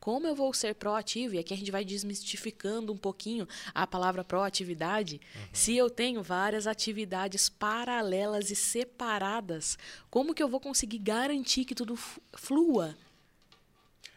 Como 0.00 0.26
eu 0.26 0.34
vou 0.34 0.52
ser 0.54 0.74
proativo? 0.74 1.34
E 1.34 1.38
aqui 1.38 1.52
a 1.52 1.56
gente 1.56 1.70
vai 1.70 1.84
desmistificando 1.84 2.92
um 2.92 2.96
pouquinho 2.96 3.48
a 3.74 3.86
palavra 3.86 4.22
proatividade. 4.22 5.20
Uhum. 5.34 5.42
Se 5.52 5.76
eu 5.76 5.90
tenho 5.90 6.22
várias 6.22 6.66
atividades 6.66 7.48
paralelas 7.48 8.50
e 8.50 8.56
separadas, 8.56 9.76
como 10.08 10.34
que 10.34 10.42
eu 10.42 10.48
vou 10.48 10.60
conseguir 10.60 10.98
garantir 10.98 11.64
que 11.64 11.74
tudo 11.74 11.96
flua? 12.34 12.96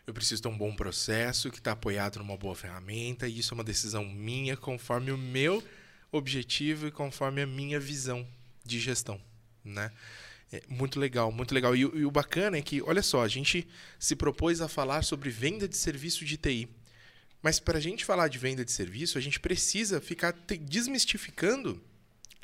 Eu 0.06 0.14
preciso 0.14 0.42
ter 0.42 0.50
um 0.50 0.58
bom 0.58 0.76
processo 0.76 1.50
que 1.52 1.60
está 1.60 1.72
apoiado 1.72 2.20
numa 2.20 2.36
boa 2.36 2.56
ferramenta, 2.56 3.28
e 3.28 3.40
isso 3.40 3.54
é 3.54 3.56
uma 3.56 3.64
decisão 3.64 4.04
minha, 4.04 4.58
conforme 4.58 5.12
o 5.12 5.18
meu 5.18 5.64
objetivo 6.12 6.88
e 6.88 6.92
conforme 6.92 7.42
a 7.42 7.48
minha 7.48 7.80
visão 7.80 8.28
de 8.64 8.80
gestão. 8.80 9.22
Né? 9.64 9.92
É 10.52 10.62
muito 10.68 11.00
legal, 11.00 11.32
muito 11.32 11.54
legal. 11.54 11.76
E, 11.76 11.80
e, 11.80 12.06
o 12.06 12.12
bacana 12.12 12.58
é 12.58 12.62
que, 12.62 12.82
olha 12.82 13.02
só, 13.02 13.24
a 13.24 13.28
gente 13.28 13.66
se 13.98 14.16
propôs 14.16 14.60
a 14.60 14.68
falar 14.68 15.02
sobre 15.04 15.30
venda 15.30 15.68
de 15.68 15.78
serviço 15.78 16.26
de 16.26 16.36
TI. 16.36 16.68
Mas 17.42 17.60
para 17.60 17.78
a 17.78 17.82
gente 17.82 18.04
falar 18.04 18.28
de 18.28 18.38
venda 18.38 18.66
de 18.66 18.72
serviço, 18.72 19.18
a 19.18 19.22
gente 19.22 19.40
precisa 19.40 20.02
ficar 20.02 20.34
desmistificando 20.62 21.82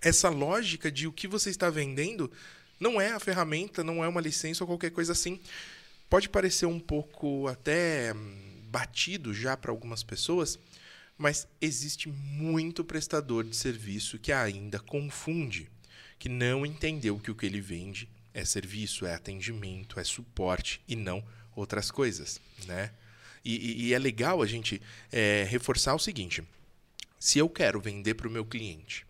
essa 0.02 0.30
lógica 0.30 0.92
de 0.92 1.06
o 1.06 1.12
que 1.12 1.28
você 1.28 1.50
está 1.50 1.70
vendendo 1.70 2.32
não 2.80 3.02
é 3.02 3.12
a 3.12 3.20
ferramenta, 3.20 3.84
não 3.84 4.04
é 4.04 4.08
uma 4.08 4.22
licença 4.22 4.64
ou 4.64 4.68
qualquer 4.68 4.92
coisa 4.92 5.12
assim. 5.12 5.40
Pode 6.10 6.30
parecer 6.30 6.66
um 6.66 6.80
pouco 6.80 7.48
até 7.48 8.14
hum, 8.14 8.62
batido 8.70 9.34
já 9.34 9.58
para 9.58 9.72
algumas 9.72 10.04
pessoas, 10.04 10.58
mas 11.18 11.48
existe 11.60 12.08
muito 12.10 12.84
prestador 12.84 13.44
de 13.44 13.56
serviço 13.56 14.18
que 14.18 14.32
ainda 14.32 14.80
confunde 14.80 15.70
que 16.20 16.30
não 16.30 16.66
entendeu 16.66 17.20
que 17.20 17.32
o 17.32 17.36
que 17.36 17.46
ele 17.46 17.62
vende 17.62 18.10
é 18.34 18.46
serviço, 18.46 19.06
é 19.06 19.14
atendimento, 19.14 20.00
é 20.00 20.04
suporte 20.04 20.82
e 20.88 20.96
não 20.96 21.24
outras 21.56 21.90
coisas, 21.90 22.40
né? 22.66 22.92
E, 23.44 23.56
e, 23.56 23.88
e 23.88 23.94
é 23.94 24.00
legal 24.00 24.42
a 24.42 24.46
gente 24.46 24.82
é, 25.12 25.48
reforçar 25.50 25.96
o 25.96 26.00
seguinte: 26.00 26.44
se 27.20 27.40
eu 27.40 27.50
quero 27.50 27.80
vender 27.80 28.14
para 28.16 28.28
o 28.28 28.32
meu 28.32 28.46
cliente 28.46 29.07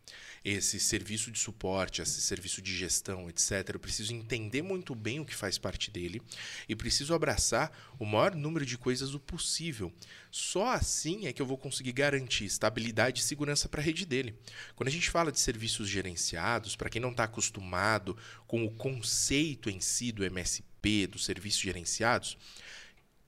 esse 0.49 0.79
serviço 0.79 1.29
de 1.29 1.37
suporte, 1.39 2.01
esse 2.01 2.21
serviço 2.21 2.61
de 2.61 2.73
gestão, 2.73 3.29
etc., 3.29 3.71
eu 3.73 3.79
preciso 3.79 4.13
entender 4.13 4.61
muito 4.61 4.95
bem 4.95 5.19
o 5.19 5.25
que 5.25 5.35
faz 5.35 5.57
parte 5.57 5.91
dele 5.91 6.21
e 6.69 6.75
preciso 6.75 7.13
abraçar 7.13 7.69
o 7.99 8.05
maior 8.05 8.33
número 8.33 8.65
de 8.65 8.77
coisas 8.77 9.13
o 9.13 9.19
possível. 9.19 9.91
Só 10.31 10.67
assim 10.67 11.27
é 11.27 11.33
que 11.33 11.41
eu 11.41 11.45
vou 11.45 11.57
conseguir 11.57 11.91
garantir 11.91 12.45
estabilidade 12.45 13.19
e 13.19 13.23
segurança 13.25 13.67
para 13.67 13.81
a 13.81 13.83
rede 13.83 14.05
dele. 14.05 14.35
Quando 14.73 14.87
a 14.87 14.91
gente 14.91 15.09
fala 15.09 15.33
de 15.33 15.39
serviços 15.39 15.89
gerenciados, 15.89 16.77
para 16.77 16.89
quem 16.89 17.01
não 17.01 17.11
está 17.11 17.25
acostumado 17.25 18.15
com 18.47 18.63
o 18.63 18.71
conceito 18.71 19.69
em 19.69 19.81
si 19.81 20.13
do 20.13 20.23
MSP, 20.23 21.07
dos 21.07 21.25
serviços 21.25 21.59
gerenciados, 21.59 22.37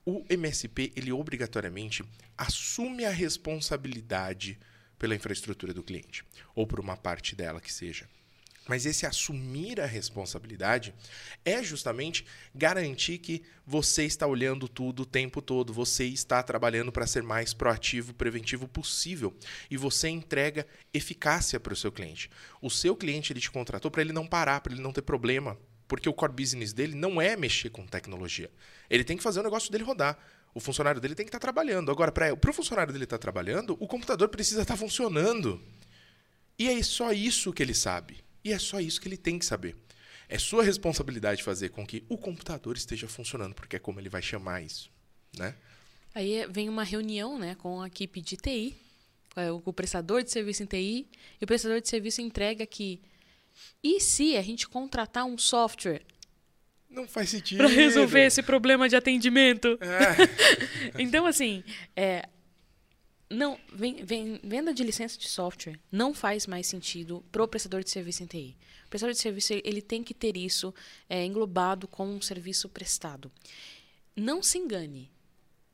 o 0.06 0.24
MSP 0.30 0.90
ele 0.96 1.12
obrigatoriamente 1.12 2.02
assume 2.38 3.04
a 3.04 3.10
responsabilidade 3.10 4.58
pela 5.00 5.14
infraestrutura 5.14 5.72
do 5.72 5.82
cliente, 5.82 6.22
ou 6.54 6.66
por 6.66 6.78
uma 6.78 6.94
parte 6.94 7.34
dela 7.34 7.58
que 7.58 7.72
seja. 7.72 8.06
Mas 8.68 8.84
esse 8.84 9.06
assumir 9.06 9.80
a 9.80 9.86
responsabilidade 9.86 10.94
é 11.42 11.62
justamente 11.62 12.26
garantir 12.54 13.16
que 13.16 13.42
você 13.66 14.04
está 14.04 14.26
olhando 14.26 14.68
tudo 14.68 15.02
o 15.02 15.06
tempo 15.06 15.40
todo, 15.40 15.72
você 15.72 16.04
está 16.04 16.42
trabalhando 16.42 16.92
para 16.92 17.06
ser 17.06 17.22
mais 17.22 17.54
proativo, 17.54 18.12
preventivo 18.12 18.68
possível 18.68 19.34
e 19.70 19.76
você 19.78 20.10
entrega 20.10 20.66
eficácia 20.92 21.58
para 21.58 21.72
o 21.72 21.76
seu 21.76 21.90
cliente. 21.90 22.30
O 22.60 22.70
seu 22.70 22.94
cliente 22.94 23.32
ele 23.32 23.40
te 23.40 23.50
contratou 23.50 23.90
para 23.90 24.02
ele 24.02 24.12
não 24.12 24.26
parar, 24.26 24.60
para 24.60 24.74
ele 24.74 24.82
não 24.82 24.92
ter 24.92 25.02
problema, 25.02 25.58
porque 25.88 26.08
o 26.08 26.14
core 26.14 26.34
business 26.34 26.74
dele 26.74 26.94
não 26.94 27.20
é 27.20 27.36
mexer 27.36 27.70
com 27.70 27.86
tecnologia. 27.86 28.50
Ele 28.90 29.02
tem 29.02 29.16
que 29.16 29.22
fazer 29.22 29.40
o 29.40 29.44
negócio 29.44 29.72
dele 29.72 29.82
rodar. 29.82 30.18
O 30.54 30.60
funcionário 30.60 31.00
dele 31.00 31.14
tem 31.14 31.24
que 31.24 31.28
estar 31.28 31.38
tá 31.38 31.42
trabalhando. 31.42 31.90
Agora, 31.90 32.10
para 32.10 32.50
o 32.50 32.52
funcionário 32.52 32.92
dele 32.92 33.04
estar 33.04 33.18
tá 33.18 33.22
trabalhando, 33.22 33.76
o 33.80 33.86
computador 33.86 34.28
precisa 34.28 34.62
estar 34.62 34.74
tá 34.74 34.78
funcionando. 34.78 35.62
E 36.58 36.68
é 36.68 36.82
só 36.82 37.12
isso 37.12 37.52
que 37.52 37.62
ele 37.62 37.74
sabe. 37.74 38.18
E 38.44 38.52
é 38.52 38.58
só 38.58 38.80
isso 38.80 39.00
que 39.00 39.08
ele 39.08 39.16
tem 39.16 39.38
que 39.38 39.46
saber. 39.46 39.76
É 40.28 40.38
sua 40.38 40.62
responsabilidade 40.62 41.42
fazer 41.42 41.70
com 41.70 41.86
que 41.86 42.04
o 42.08 42.16
computador 42.16 42.76
esteja 42.76 43.08
funcionando, 43.08 43.54
porque 43.54 43.76
é 43.76 43.78
como 43.78 43.98
ele 43.98 44.08
vai 44.08 44.22
chamar 44.22 44.62
isso, 44.62 44.90
né? 45.36 45.54
Aí 46.14 46.46
vem 46.48 46.68
uma 46.68 46.84
reunião, 46.84 47.38
né, 47.38 47.54
com 47.56 47.80
a 47.82 47.86
equipe 47.86 48.20
de 48.20 48.36
TI, 48.36 48.76
é, 49.36 49.50
o 49.50 49.72
prestador 49.72 50.22
de 50.22 50.30
serviço 50.30 50.62
em 50.62 50.66
TI, 50.66 51.08
e 51.40 51.44
o 51.44 51.46
prestador 51.46 51.80
de 51.80 51.88
serviço 51.88 52.20
entrega 52.20 52.66
que 52.66 53.00
e 53.82 54.00
se 54.00 54.36
a 54.36 54.42
gente 54.42 54.68
contratar 54.68 55.24
um 55.24 55.36
software 55.36 56.02
não 56.90 57.06
faz 57.06 57.30
sentido. 57.30 57.58
Para 57.58 57.68
resolver 57.68 58.26
esse 58.26 58.42
problema 58.42 58.88
de 58.88 58.96
atendimento. 58.96 59.78
É. 59.80 60.98
então, 61.00 61.24
assim, 61.24 61.62
é, 61.94 62.28
não, 63.30 63.56
vem, 63.72 64.04
vem, 64.04 64.40
venda 64.42 64.74
de 64.74 64.82
licença 64.82 65.16
de 65.16 65.28
software 65.28 65.78
não 65.90 66.12
faz 66.12 66.48
mais 66.48 66.66
sentido 66.66 67.24
para 67.30 67.44
o 67.44 67.48
prestador 67.48 67.84
de 67.84 67.90
serviço 67.90 68.24
em 68.24 68.26
TI. 68.26 68.56
O 68.86 68.90
prestador 68.90 69.14
de 69.14 69.20
serviço 69.20 69.52
ele 69.64 69.80
tem 69.80 70.02
que 70.02 70.12
ter 70.12 70.36
isso 70.36 70.74
é, 71.08 71.24
englobado 71.24 71.86
com 71.86 72.06
um 72.06 72.20
serviço 72.20 72.68
prestado. 72.68 73.30
Não 74.16 74.42
se 74.42 74.58
engane. 74.58 75.12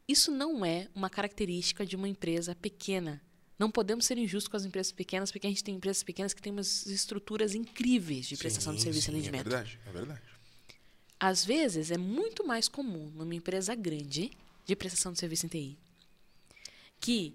Isso 0.07 0.31
não 0.31 0.65
é 0.65 0.87
uma 0.95 1.09
característica 1.09 1.85
de 1.87 1.97
uma 1.97 2.07
empresa 2.07 2.55
pequena. 2.55 3.23
Não 3.59 3.71
podemos 3.71 4.05
ser 4.05 4.19
injustos 4.19 4.49
com 4.49 4.57
as 4.59 4.67
empresas 4.67 4.93
pequenas, 4.93 5.33
porque 5.33 5.47
a 5.47 5.51
gente 5.51 5.65
tem 5.65 5.75
empresas 5.75 6.03
pequenas 6.03 6.35
que 6.35 6.43
têm 6.43 6.53
umas 6.53 6.85
estruturas 6.85 7.55
incríveis 7.55 8.27
de 8.27 8.37
prestação 8.37 8.75
sim, 8.75 8.77
de 8.77 8.83
serviço 8.83 9.07
sim, 9.07 9.13
e 9.13 9.15
é 9.15 9.19
atendimento. 9.19 9.47
É 9.47 9.51
verdade, 9.51 9.81
é 9.87 9.91
verdade. 9.91 10.36
Às 11.19 11.45
vezes, 11.45 11.91
é 11.91 11.99
muito 11.99 12.47
mais 12.47 12.69
comum 12.69 13.11
numa 13.15 13.35
empresa 13.35 13.75
grande 13.75 14.31
de 14.65 14.77
prestação 14.77 15.13
de 15.13 15.19
serviço 15.19 15.47
em 15.47 15.49
TI 15.49 15.79
que, 17.01 17.35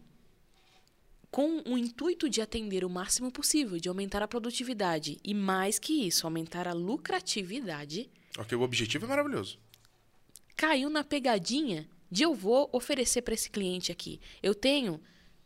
com 1.29 1.61
o 1.65 1.77
intuito 1.77 2.29
de 2.29 2.41
atender 2.41 2.83
o 2.83 2.89
máximo 2.89 3.31
possível, 3.31 3.79
de 3.79 3.87
aumentar 3.87 4.21
a 4.21 4.27
produtividade 4.27 5.17
e, 5.23 5.33
mais 5.33 5.79
que 5.79 6.07
isso, 6.07 6.25
aumentar 6.27 6.67
a 6.67 6.73
lucratividade. 6.73 8.09
Ok, 8.37 8.57
o 8.57 8.61
objetivo 8.61 9.05
é 9.05 9.07
maravilhoso. 9.07 9.57
Caiu 10.55 10.89
na 10.89 11.03
pegadinha 11.03 11.87
de 12.09 12.23
eu 12.23 12.35
vou 12.35 12.69
oferecer 12.73 13.21
para 13.21 13.33
esse 13.33 13.49
cliente 13.49 13.91
aqui. 13.91 14.19
Eu 14.43 14.53
tenho 14.53 14.99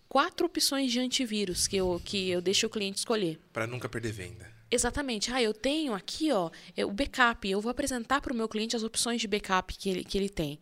quatro 0.10 0.48
opções 0.48 0.92
de 0.92 1.00
antivírus 1.00 1.68
que 1.68 1.78
eu, 1.78 2.02
que 2.04 2.30
eu 2.30 2.42
deixo 2.42 2.66
o 2.66 2.70
cliente 2.70 2.98
escolher. 2.98 3.40
Para 3.54 3.68
nunca 3.68 3.88
perder 3.88 4.12
venda. 4.12 4.55
Exatamente. 4.70 5.32
Ah, 5.32 5.42
eu 5.42 5.54
tenho 5.54 5.94
aqui 5.94 6.32
ó, 6.32 6.50
o 6.86 6.92
backup. 6.92 7.48
Eu 7.48 7.62
vou 7.62 7.70
apresentar 7.70 8.22
para 8.22 8.34
o 8.34 8.36
meu 8.36 8.48
cliente 8.48 8.76
as 8.76 8.84
opções 8.84 9.22
de 9.22 9.28
backup 9.28 9.74
que 9.76 9.90
ele, 9.90 10.04
que 10.04 10.18
ele 10.18 10.30
tem. 10.30 10.60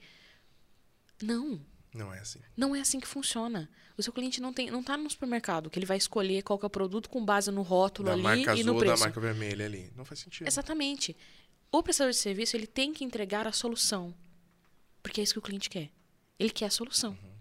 Não. 1.21 1.59
Não 1.93 2.13
é 2.13 2.19
assim. 2.19 2.39
Não 2.57 2.75
é 2.75 2.81
assim 2.81 2.99
que 2.99 3.07
funciona. 3.07 3.69
O 3.97 4.01
seu 4.01 4.11
cliente 4.11 4.41
não 4.41 4.51
tem, 4.51 4.71
não 4.71 4.79
está 4.79 4.97
no 4.97 5.09
supermercado 5.09 5.69
que 5.69 5.77
ele 5.77 5.85
vai 5.85 5.97
escolher 5.97 6.41
qual 6.41 6.59
é 6.61 6.65
o 6.65 6.69
produto 6.69 7.09
com 7.09 7.23
base 7.23 7.51
no 7.51 7.61
rótulo 7.61 8.07
da 8.07 8.13
ali 8.13 8.23
marca 8.23 8.55
e 8.55 8.61
azul 8.61 8.73
no 8.73 8.79
preço. 8.79 8.95
da 8.95 8.99
marca 8.99 9.21
vermelha 9.21 9.65
ali. 9.65 9.91
Não 9.95 10.03
faz 10.03 10.19
sentido. 10.19 10.47
Exatamente. 10.47 11.15
O 11.71 11.81
prestador 11.83 12.11
de 12.11 12.17
serviço 12.17 12.57
ele 12.57 12.67
tem 12.67 12.93
que 12.93 13.03
entregar 13.03 13.47
a 13.47 13.51
solução, 13.51 14.13
porque 15.01 15.21
é 15.21 15.23
isso 15.23 15.33
que 15.33 15.39
o 15.39 15.41
cliente 15.41 15.69
quer. 15.69 15.91
Ele 16.39 16.49
quer 16.49 16.65
a 16.65 16.69
solução. 16.71 17.11
Uhum. 17.11 17.33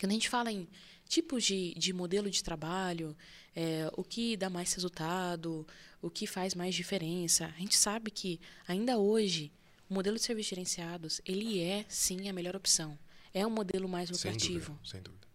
Quando 0.00 0.10
a 0.10 0.14
gente 0.14 0.28
fala 0.28 0.50
em 0.50 0.68
tipos 1.08 1.44
de, 1.44 1.74
de 1.74 1.92
modelo 1.92 2.30
de 2.30 2.42
trabalho, 2.42 3.16
é, 3.58 3.90
o 3.96 4.04
que 4.04 4.36
dá 4.36 4.48
mais 4.48 4.72
resultado, 4.72 5.66
o 6.00 6.08
que 6.08 6.28
faz 6.28 6.54
mais 6.54 6.76
diferença. 6.76 7.46
A 7.46 7.58
gente 7.58 7.76
sabe 7.76 8.08
que 8.08 8.40
ainda 8.68 8.98
hoje 8.98 9.50
o 9.90 9.94
modelo 9.94 10.16
de 10.16 10.22
serviços 10.22 10.50
gerenciados 10.50 11.20
ele 11.26 11.60
é 11.60 11.84
sim 11.88 12.28
a 12.28 12.32
melhor 12.32 12.54
opção. 12.54 12.96
É 13.34 13.44
o 13.44 13.50
modelo 13.50 13.88
mais 13.88 14.10
lucrativo. 14.10 14.66
Sem 14.66 14.74
dúvida, 14.74 14.88
sem 14.88 15.02
dúvida. 15.02 15.26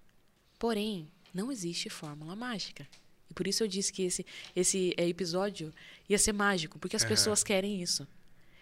Porém, 0.58 1.12
não 1.34 1.52
existe 1.52 1.90
fórmula 1.90 2.34
mágica. 2.34 2.88
E 3.30 3.34
por 3.34 3.46
isso 3.46 3.62
eu 3.62 3.68
disse 3.68 3.92
que 3.92 4.04
esse, 4.04 4.26
esse 4.56 4.94
é, 4.96 5.06
episódio 5.06 5.74
ia 6.08 6.18
ser 6.18 6.32
mágico, 6.32 6.80
porque 6.80 6.96
as 6.96 7.02
uhum. 7.02 7.10
pessoas 7.10 7.44
querem 7.44 7.82
isso. 7.84 8.08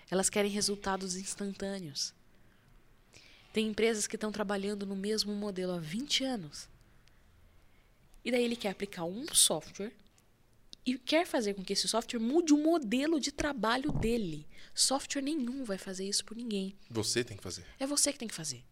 Elas 0.09 0.27
querem 0.27 0.49
resultados 0.49 1.15
instantâneos. 1.15 2.15
Tem 3.53 3.67
empresas 3.67 4.07
que 4.07 4.15
estão 4.15 4.31
trabalhando 4.31 4.87
no 4.87 4.95
mesmo 4.95 5.35
modelo 5.35 5.73
há 5.73 5.79
20 5.79 6.23
anos. 6.23 6.67
E 8.23 8.31
daí 8.31 8.43
ele 8.43 8.55
quer 8.55 8.69
aplicar 8.69 9.05
um 9.05 9.25
software 9.33 9.91
e 10.85 10.97
quer 10.97 11.25
fazer 11.25 11.53
com 11.53 11.63
que 11.63 11.73
esse 11.73 11.87
software 11.87 12.19
mude 12.19 12.53
o 12.53 12.57
modelo 12.57 13.19
de 13.19 13.31
trabalho 13.31 13.91
dele. 13.91 14.47
Software 14.73 15.21
nenhum 15.21 15.63
vai 15.63 15.77
fazer 15.77 16.07
isso 16.07 16.25
por 16.25 16.35
ninguém. 16.35 16.75
Você 16.89 17.23
tem 17.23 17.37
que 17.37 17.43
fazer. 17.43 17.65
É 17.79 17.85
você 17.85 18.11
que 18.11 18.19
tem 18.19 18.27
que 18.27 18.33
fazer. 18.33 18.63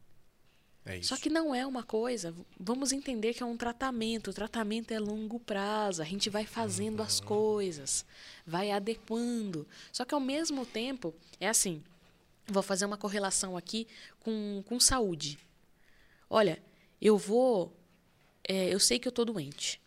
É 0.85 0.97
isso. 0.97 1.09
Só 1.09 1.17
que 1.17 1.29
não 1.29 1.53
é 1.53 1.65
uma 1.65 1.83
coisa. 1.83 2.33
Vamos 2.59 2.91
entender 2.91 3.33
que 3.33 3.43
é 3.43 3.45
um 3.45 3.57
tratamento. 3.57 4.31
O 4.31 4.33
tratamento 4.33 4.91
é 4.91 4.99
longo 4.99 5.39
prazo. 5.39 6.01
A 6.01 6.05
gente 6.05 6.29
vai 6.29 6.45
fazendo 6.45 6.99
uhum. 6.99 7.05
as 7.05 7.19
coisas, 7.19 8.05
vai 8.45 8.71
adequando. 8.71 9.67
Só 9.91 10.05
que 10.05 10.13
ao 10.13 10.19
mesmo 10.19 10.65
tempo, 10.65 11.13
é 11.39 11.47
assim. 11.47 11.83
Vou 12.47 12.63
fazer 12.63 12.85
uma 12.85 12.97
correlação 12.97 13.55
aqui 13.55 13.87
com, 14.19 14.63
com 14.65 14.79
saúde. 14.79 15.37
Olha, 16.27 16.61
eu 16.99 17.17
vou. 17.17 17.75
É, 18.49 18.73
eu 18.73 18.79
sei 18.81 18.99
que 18.99 19.07
eu 19.07 19.11
estou 19.11 19.23
doente 19.23 19.79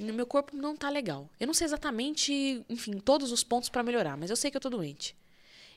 meu 0.00 0.26
corpo 0.26 0.56
não 0.56 0.74
tá 0.74 0.88
legal. 0.88 1.28
Eu 1.38 1.46
não 1.46 1.54
sei 1.54 1.66
exatamente, 1.66 2.64
enfim, 2.68 2.98
todos 2.98 3.30
os 3.30 3.44
pontos 3.44 3.68
para 3.68 3.82
melhorar, 3.82 4.16
mas 4.16 4.30
eu 4.30 4.36
sei 4.36 4.50
que 4.50 4.56
eu 4.56 4.60
tô 4.60 4.70
doente. 4.70 5.14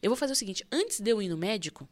Eu 0.01 0.09
vou 0.09 0.17
fazer 0.17 0.33
o 0.33 0.36
seguinte, 0.36 0.65
antes 0.71 0.99
de 0.99 1.09
eu 1.09 1.21
ir 1.21 1.27
no 1.27 1.38
médico, 1.38 1.88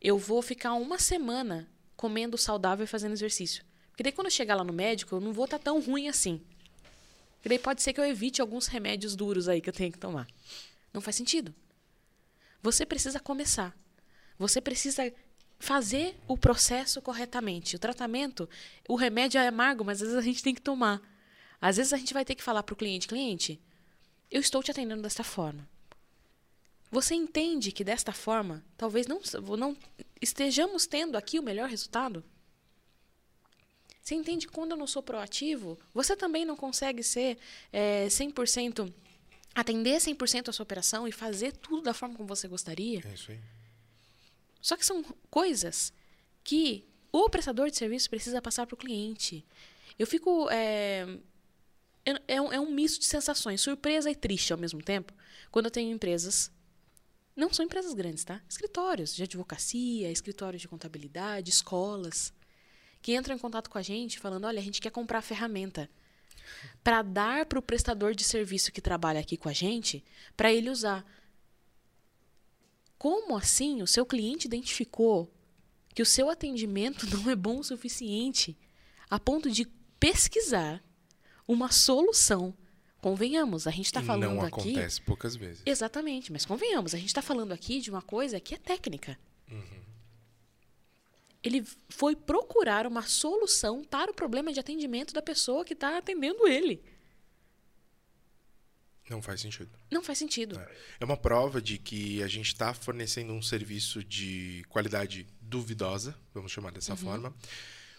eu 0.00 0.18
vou 0.18 0.40
ficar 0.40 0.74
uma 0.74 0.98
semana 0.98 1.68
comendo 1.96 2.38
saudável 2.38 2.84
e 2.84 2.86
fazendo 2.86 3.12
exercício. 3.12 3.64
Porque 3.90 4.02
daí 4.02 4.12
quando 4.12 4.26
eu 4.26 4.30
chegar 4.30 4.54
lá 4.54 4.64
no 4.64 4.72
médico, 4.72 5.14
eu 5.16 5.20
não 5.20 5.32
vou 5.32 5.44
estar 5.44 5.58
tá 5.58 5.64
tão 5.64 5.80
ruim 5.80 6.08
assim. 6.08 6.40
Porque 7.36 7.48
daí 7.48 7.58
pode 7.58 7.82
ser 7.82 7.92
que 7.92 8.00
eu 8.00 8.04
evite 8.04 8.40
alguns 8.40 8.66
remédios 8.66 9.16
duros 9.16 9.48
aí 9.48 9.60
que 9.60 9.68
eu 9.68 9.74
tenho 9.74 9.92
que 9.92 9.98
tomar. 9.98 10.28
Não 10.92 11.00
faz 11.00 11.16
sentido. 11.16 11.54
Você 12.62 12.86
precisa 12.86 13.18
começar. 13.18 13.76
Você 14.38 14.60
precisa 14.60 15.12
fazer 15.62 16.18
o 16.26 16.36
processo 16.36 17.00
corretamente. 17.00 17.76
O 17.76 17.78
tratamento, 17.78 18.50
o 18.88 18.96
remédio 18.96 19.40
é 19.40 19.46
amargo, 19.46 19.84
mas 19.84 20.02
às 20.02 20.08
vezes 20.08 20.18
a 20.18 20.26
gente 20.26 20.42
tem 20.42 20.52
que 20.52 20.60
tomar. 20.60 21.00
Às 21.60 21.76
vezes 21.76 21.92
a 21.92 21.96
gente 21.96 22.12
vai 22.12 22.24
ter 22.24 22.34
que 22.34 22.42
falar 22.42 22.64
para 22.64 22.72
o 22.72 22.76
cliente: 22.76 23.06
cliente, 23.06 23.60
eu 24.28 24.40
estou 24.40 24.60
te 24.60 24.72
atendendo 24.72 25.02
desta 25.02 25.22
forma. 25.22 25.68
Você 26.90 27.14
entende 27.14 27.70
que 27.70 27.84
desta 27.84 28.12
forma, 28.12 28.64
talvez 28.76 29.06
não, 29.06 29.20
não 29.56 29.76
estejamos 30.20 30.84
tendo 30.84 31.16
aqui 31.16 31.38
o 31.38 31.42
melhor 31.44 31.68
resultado? 31.68 32.24
Você 34.02 34.16
entende 34.16 34.48
que 34.48 34.52
quando 34.52 34.72
eu 34.72 34.76
não 34.76 34.88
sou 34.88 35.00
proativo, 35.00 35.78
você 35.94 36.16
também 36.16 36.44
não 36.44 36.56
consegue 36.56 37.04
ser 37.04 37.38
é, 37.72 38.08
100%, 38.08 38.92
atender 39.54 39.98
100% 39.98 40.48
a 40.48 40.52
sua 40.52 40.64
operação 40.64 41.06
e 41.06 41.12
fazer 41.12 41.52
tudo 41.52 41.82
da 41.82 41.94
forma 41.94 42.16
como 42.16 42.28
você 42.28 42.48
gostaria? 42.48 43.00
É 43.06 43.14
isso 43.14 43.30
aí. 43.30 43.61
Só 44.62 44.76
que 44.76 44.86
são 44.86 45.04
coisas 45.28 45.92
que 46.44 46.88
o 47.10 47.28
prestador 47.28 47.68
de 47.68 47.76
serviço 47.76 48.08
precisa 48.08 48.40
passar 48.40 48.66
para 48.66 48.74
o 48.74 48.78
cliente. 48.78 49.44
Eu 49.98 50.06
fico 50.06 50.48
é, 50.50 51.06
é, 52.06 52.36
é, 52.36 52.40
um, 52.40 52.52
é 52.52 52.60
um 52.60 52.70
misto 52.70 53.00
de 53.00 53.06
sensações, 53.06 53.60
surpresa 53.60 54.10
e 54.10 54.14
triste 54.14 54.52
ao 54.52 54.58
mesmo 54.58 54.82
tempo, 54.82 55.12
quando 55.50 55.66
eu 55.66 55.70
tenho 55.70 55.92
empresas. 55.92 56.50
Não 57.34 57.52
são 57.52 57.64
empresas 57.64 57.92
grandes, 57.92 58.24
tá? 58.24 58.40
Escritórios 58.48 59.14
de 59.14 59.22
advocacia, 59.22 60.10
escritórios 60.10 60.62
de 60.62 60.68
contabilidade, 60.68 61.50
escolas, 61.50 62.32
que 63.00 63.16
entram 63.16 63.34
em 63.34 63.38
contato 63.38 63.68
com 63.68 63.78
a 63.78 63.82
gente 63.82 64.18
falando: 64.18 64.46
olha, 64.46 64.60
a 64.60 64.62
gente 64.62 64.80
quer 64.80 64.90
comprar 64.90 65.18
a 65.18 65.22
ferramenta 65.22 65.90
para 66.84 67.02
dar 67.02 67.46
para 67.46 67.58
o 67.58 67.62
prestador 67.62 68.14
de 68.14 68.24
serviço 68.24 68.72
que 68.72 68.80
trabalha 68.80 69.20
aqui 69.20 69.36
com 69.36 69.48
a 69.48 69.52
gente, 69.52 70.04
para 70.36 70.52
ele 70.52 70.70
usar. 70.70 71.04
Como 73.02 73.36
assim 73.36 73.82
o 73.82 73.86
seu 73.88 74.06
cliente 74.06 74.46
identificou 74.46 75.28
que 75.92 76.00
o 76.00 76.06
seu 76.06 76.30
atendimento 76.30 77.04
não 77.10 77.28
é 77.28 77.34
bom 77.34 77.58
o 77.58 77.64
suficiente 77.64 78.56
a 79.10 79.18
ponto 79.18 79.50
de 79.50 79.66
pesquisar 79.98 80.80
uma 81.48 81.72
solução? 81.72 82.56
Convenhamos, 82.98 83.66
a 83.66 83.72
gente 83.72 83.86
está 83.86 84.00
falando 84.00 84.36
não 84.36 84.42
aqui. 84.42 84.66
Não 84.66 84.74
acontece 84.74 85.00
poucas 85.00 85.34
vezes. 85.34 85.64
Exatamente, 85.66 86.30
mas 86.30 86.46
convenhamos, 86.46 86.94
a 86.94 86.96
gente 86.96 87.08
está 87.08 87.20
falando 87.20 87.50
aqui 87.50 87.80
de 87.80 87.90
uma 87.90 88.02
coisa 88.02 88.38
que 88.38 88.54
é 88.54 88.58
técnica. 88.58 89.18
Uhum. 89.50 89.82
Ele 91.42 91.66
foi 91.88 92.14
procurar 92.14 92.86
uma 92.86 93.02
solução 93.02 93.82
para 93.82 94.12
o 94.12 94.14
problema 94.14 94.52
de 94.52 94.60
atendimento 94.60 95.12
da 95.12 95.20
pessoa 95.20 95.64
que 95.64 95.72
está 95.72 95.98
atendendo 95.98 96.46
ele. 96.46 96.80
Não 99.08 99.20
faz 99.20 99.40
sentido. 99.40 99.70
Não 99.90 100.02
faz 100.02 100.18
sentido. 100.18 100.58
É, 100.58 100.68
é 101.00 101.04
uma 101.04 101.16
prova 101.16 101.60
de 101.60 101.78
que 101.78 102.22
a 102.22 102.28
gente 102.28 102.48
está 102.48 102.72
fornecendo 102.72 103.32
um 103.32 103.42
serviço 103.42 104.02
de 104.02 104.64
qualidade 104.68 105.26
duvidosa, 105.40 106.16
vamos 106.32 106.52
chamar 106.52 106.72
dessa 106.72 106.92
uhum. 106.92 106.98
forma, 106.98 107.34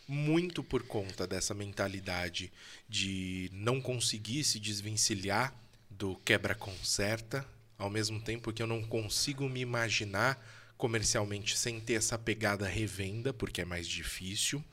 muito 0.07 0.63
por 0.63 0.83
conta 0.83 1.27
dessa 1.27 1.53
mentalidade 1.53 2.51
de 2.89 3.49
não 3.53 3.79
conseguir 3.79 4.43
se 4.43 4.59
desvencilhar 4.59 5.53
do 5.89 6.15
quebra-conserta, 6.25 7.45
ao 7.77 7.89
mesmo 7.89 8.19
tempo 8.21 8.51
que 8.51 8.61
eu 8.61 8.67
não 8.67 8.83
consigo 8.83 9.47
me 9.47 9.59
imaginar 9.61 10.43
comercialmente 10.77 11.57
sem 11.57 11.79
ter 11.79 11.93
essa 11.93 12.17
pegada 12.17 12.67
revenda, 12.67 13.31
porque 13.31 13.61
é 13.61 13.65
mais 13.65 13.87
difícil. 13.87 14.63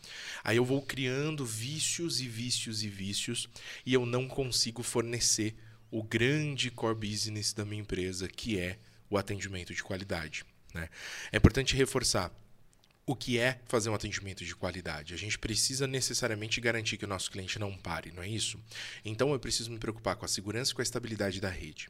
Aí 0.43 0.57
eu 0.57 0.65
vou 0.65 0.83
criando 0.83 1.45
vícios 1.45 2.21
e 2.21 2.27
vícios 2.27 2.83
e 2.83 2.89
vícios 2.89 3.49
e 3.87 3.95
eu 3.95 4.05
não 4.05 4.27
consigo 4.27 4.83
fornecer 4.83 5.55
o 5.91 6.03
grande 6.03 6.71
core 6.71 7.09
business 7.09 7.53
da 7.53 7.65
minha 7.65 7.83
empresa, 7.83 8.29
que 8.29 8.59
é 8.59 8.79
o 9.09 9.19
atendimento 9.19 9.75
de 9.75 9.83
qualidade. 9.83 10.45
Né? 10.73 10.89
É 11.33 11.37
importante 11.37 11.75
reforçar 11.77 12.33
o 13.07 13.17
que 13.17 13.39
é 13.39 13.61
fazer 13.67 13.91
um 13.91 13.95
atendimento 13.95 14.45
de 14.45 14.55
qualidade. 14.55 15.15
A 15.15 15.17
gente 15.17 15.37
precisa 15.37 15.85
necessariamente 15.85 16.61
garantir 16.61 16.97
que 16.97 17.05
o 17.05 17.09
nosso 17.09 17.29
cliente 17.29 17.59
não 17.59 17.77
pare, 17.77 18.13
não 18.13 18.23
é 18.23 18.29
isso? 18.29 18.57
Então 19.05 19.33
eu 19.33 19.41
preciso 19.41 19.71
me 19.71 19.79
preocupar 19.79 20.15
com 20.15 20.25
a 20.25 20.29
segurança 20.29 20.71
e 20.71 20.75
com 20.75 20.81
a 20.81 20.85
estabilidade 20.85 21.41
da 21.41 21.49
rede. 21.49 21.89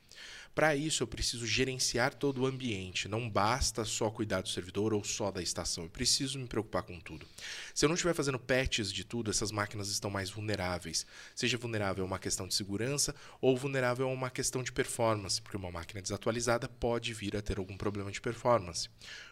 Para 0.55 0.75
isso, 0.75 1.03
eu 1.03 1.07
preciso 1.07 1.47
gerenciar 1.47 2.13
todo 2.13 2.43
o 2.43 2.47
ambiente. 2.47 3.09
Não 3.09 3.29
basta 3.29 3.85
só 3.85 4.11
cuidar 4.11 4.41
do 4.41 4.49
servidor 4.49 4.93
ou 4.93 5.05
só 5.05 5.31
da 5.31 5.41
estação. 5.41 5.85
Eu 5.85 5.91
preciso 5.91 6.39
me 6.39 6.47
preocupar 6.47 6.83
com 6.83 6.99
tudo. 6.99 7.27
Se 7.73 7.85
eu 7.85 7.89
não 7.89 7.95
estiver 7.95 8.15
fazendo 8.15 8.39
patches 8.39 8.93
de 8.93 9.05
tudo, 9.05 9.31
essas 9.31 9.53
máquinas 9.53 9.89
estão 9.89 10.11
mais 10.11 10.29
vulneráveis. 10.29 11.07
Seja 11.35 11.57
vulnerável 11.57 12.05
a 12.05 12.07
uma 12.07 12.19
questão 12.19 12.49
de 12.49 12.55
segurança 12.55 13.15
ou 13.41 13.57
vulnerável 13.57 14.09
a 14.09 14.13
uma 14.13 14.29
questão 14.29 14.63
de 14.63 14.73
performance, 14.73 15.41
porque 15.41 15.57
uma 15.57 15.71
máquina 15.71 16.03
desatualizada 16.03 16.69
pode 16.69 17.15
vir 17.15 17.37
a 17.37 17.43
ter 17.43 17.59
algum 17.59 17.77
problema 17.77 18.11
de 18.11 18.21
performance. 18.21 18.89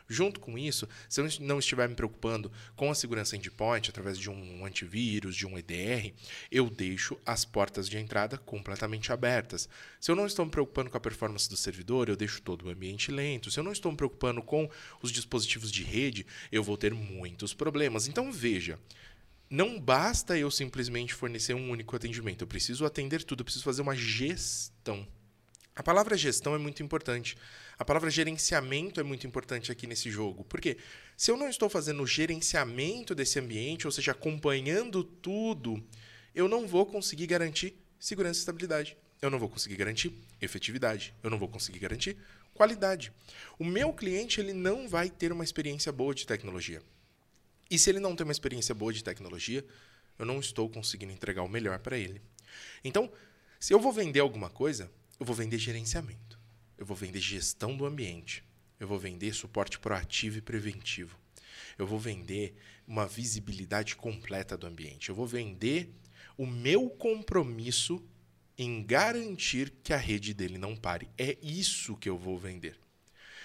Junto 0.09 0.41
com 0.41 0.57
isso, 0.57 0.89
se 1.07 1.21
eu 1.21 1.29
não 1.41 1.59
estiver 1.59 1.87
me 1.87 1.95
preocupando 1.95 2.51
com 2.75 2.91
a 2.91 2.95
segurança 2.95 3.37
endpoint 3.37 3.91
através 3.91 4.19
de 4.19 4.31
um 4.31 4.65
antivírus, 4.65 5.37
de 5.37 5.47
um 5.47 5.59
EDR, 5.59 6.15
eu 6.51 6.71
deixo 6.71 7.19
as 7.27 7.45
portas 7.45 7.89
de 7.89 7.99
entrada 7.99 8.39
completamente 8.39 9.13
abertas. 9.13 9.69
Se 10.01 10.11
eu 10.11 10.17
não 10.17 10.27
estou 10.27 10.47
me 10.47 10.51
preocupando 10.51 10.89
com 10.89 10.97
a 10.97 11.01
performance 11.09 11.49
do 11.49 11.57
servidor, 11.57 12.09
eu 12.09 12.17
deixo 12.17 12.43
todo 12.43 12.67
o 12.67 12.71
ambiente 12.71 13.11
lento. 13.11 13.51
Se 13.51 13.59
eu 13.59 13.65
não 13.65 13.73
estou 13.73 13.91
me 13.91 13.97
preocupando 13.97 14.43
com 14.43 14.69
os 15.03 15.11
dispositivos 15.11 15.73
de 15.73 15.83
rede, 15.83 16.27
eu 16.53 16.63
vou 16.63 16.77
ter 16.77 16.93
muitos 16.93 17.55
problemas. 17.55 18.07
Então 18.07 18.31
veja, 18.31 18.79
não 19.49 19.81
basta 19.81 20.37
eu 20.37 20.51
simplesmente 20.51 21.15
fornecer 21.15 21.55
um 21.55 21.71
único 21.71 21.97
atendimento. 21.97 22.43
Eu 22.43 22.47
preciso 22.47 22.85
atender 22.85 23.23
tudo, 23.23 23.41
eu 23.41 23.45
preciso 23.45 23.65
fazer 23.65 23.81
uma 23.81 23.97
gestão. 23.97 25.07
A 25.75 25.83
palavra 25.83 26.17
gestão 26.17 26.55
é 26.55 26.59
muito 26.59 26.83
importante. 26.83 27.37
A 27.79 27.85
palavra 27.85 28.11
gerenciamento 28.11 29.01
é 29.01 29.03
muito 29.03 29.27
importante 29.27 29.73
aqui 29.73 29.87
nesse 29.87 30.11
jogo. 30.11 30.45
Porque 30.45 30.77
se 31.17 31.31
eu 31.31 31.37
não 31.37 31.49
estou 31.49 31.71
fazendo 31.71 32.03
o 32.03 32.07
gerenciamento 32.07 33.15
desse 33.15 33.39
ambiente, 33.39 33.87
ou 33.87 33.93
seja, 33.93 34.13
acompanhando 34.13 35.03
tudo, 35.03 35.83
eu 36.35 36.49
não 36.49 36.67
vou 36.67 36.85
conseguir 36.85 37.27
garantir 37.27 37.75
segurança 37.99 38.41
e 38.41 38.43
estabilidade. 38.43 38.97
Eu 39.21 39.31
não 39.31 39.39
vou 39.39 39.49
conseguir 39.49 39.77
garantir 39.77 40.13
efetividade. 40.41 41.15
Eu 41.23 41.31
não 41.31 41.39
vou 41.39 41.49
conseguir 41.49 41.79
garantir 41.79 42.17
qualidade. 42.55 43.13
O 43.59 43.65
meu 43.65 43.93
cliente 43.93 44.41
ele 44.41 44.53
não 44.53 44.89
vai 44.89 45.11
ter 45.11 45.33
uma 45.33 45.45
experiência 45.45 45.93
boa 45.93 46.15
de 46.15 46.27
tecnologia. 46.27 46.83
E 47.71 47.79
se 47.79 47.91
ele 47.91 48.01
não 48.01 48.17
tem 48.17 48.25
uma 48.25 48.33
experiência 48.33 48.75
boa 48.75 48.93
de 48.93 49.05
tecnologia, 49.05 49.65
eu 50.19 50.25
não 50.25 50.41
estou 50.41 50.69
conseguindo 50.69 51.13
entregar 51.13 51.43
o 51.43 51.49
melhor 51.49 51.79
para 51.79 51.99
ele. 51.99 52.21
Então, 52.83 53.11
se 53.61 53.73
eu 53.73 53.81
vou 53.81 53.93
vender 53.93 54.21
alguma 54.21 54.49
coisa, 54.49 54.91
eu 55.21 55.27
vou 55.27 55.35
vender 55.35 55.59
gerenciamento 55.59 56.39
eu 56.79 56.87
vou 56.87 56.97
vender 56.97 57.21
gestão 57.21 57.77
do 57.77 57.85
ambiente, 57.85 58.45
eu 58.79 58.87
vou 58.87 58.99
vender 58.99 59.35
suporte 59.35 59.79
proativo 59.81 60.39
e 60.39 60.41
preventivo, 60.41 61.19
eu 61.77 61.87
vou 61.87 61.99
vender 61.99 62.55
uma 62.87 63.07
visibilidade 63.07 63.97
completa 63.97 64.57
do 64.57 64.67
ambiente, 64.67 65.09
eu 65.09 65.15
vou 65.15 65.27
vender 65.27 65.93
o 66.37 66.47
meu 66.47 66.89
compromisso 66.89 68.01
em 68.59 68.83
garantir 68.83 69.73
que 69.85 69.93
a 69.93 69.97
rede 69.97 70.35
dele 70.35 70.59
não 70.59 70.75
pare. 70.75 71.09
É 71.17 71.39
isso 71.41 71.97
que 71.97 72.09
eu 72.09 72.19
vou 72.19 72.37
vender. 72.37 72.77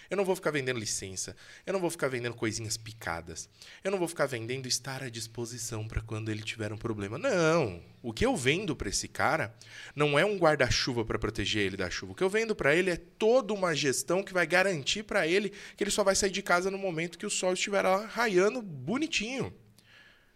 Eu 0.09 0.17
não 0.17 0.25
vou 0.25 0.35
ficar 0.35 0.51
vendendo 0.51 0.79
licença, 0.79 1.35
eu 1.65 1.73
não 1.73 1.79
vou 1.79 1.89
ficar 1.89 2.07
vendendo 2.07 2.35
coisinhas 2.35 2.77
picadas, 2.77 3.49
eu 3.83 3.89
não 3.89 3.97
vou 3.97 4.07
ficar 4.07 4.25
vendendo 4.25 4.67
estar 4.67 5.01
à 5.01 5.09
disposição 5.09 5.87
para 5.87 6.01
quando 6.01 6.29
ele 6.29 6.43
tiver 6.43 6.71
um 6.71 6.77
problema. 6.77 7.17
Não! 7.17 7.81
O 8.01 8.13
que 8.13 8.25
eu 8.25 8.35
vendo 8.35 8.75
para 8.75 8.89
esse 8.89 9.07
cara 9.07 9.55
não 9.95 10.19
é 10.19 10.25
um 10.25 10.37
guarda-chuva 10.37 11.05
para 11.05 11.17
proteger 11.17 11.63
ele 11.63 11.77
da 11.77 11.89
chuva. 11.89 12.11
O 12.11 12.15
que 12.15 12.23
eu 12.23 12.29
vendo 12.29 12.55
para 12.55 12.75
ele 12.75 12.91
é 12.91 12.97
toda 12.97 13.53
uma 13.53 13.73
gestão 13.73 14.21
que 14.21 14.33
vai 14.33 14.45
garantir 14.45 15.03
para 15.03 15.27
ele 15.27 15.51
que 15.75 15.83
ele 15.83 15.91
só 15.91 16.03
vai 16.03 16.15
sair 16.15 16.31
de 16.31 16.43
casa 16.43 16.69
no 16.69 16.77
momento 16.77 17.17
que 17.17 17.25
o 17.25 17.29
sol 17.31 17.53
estiver 17.53 17.81
lá 17.81 18.05
raiando 18.05 18.61
bonitinho. 18.61 19.51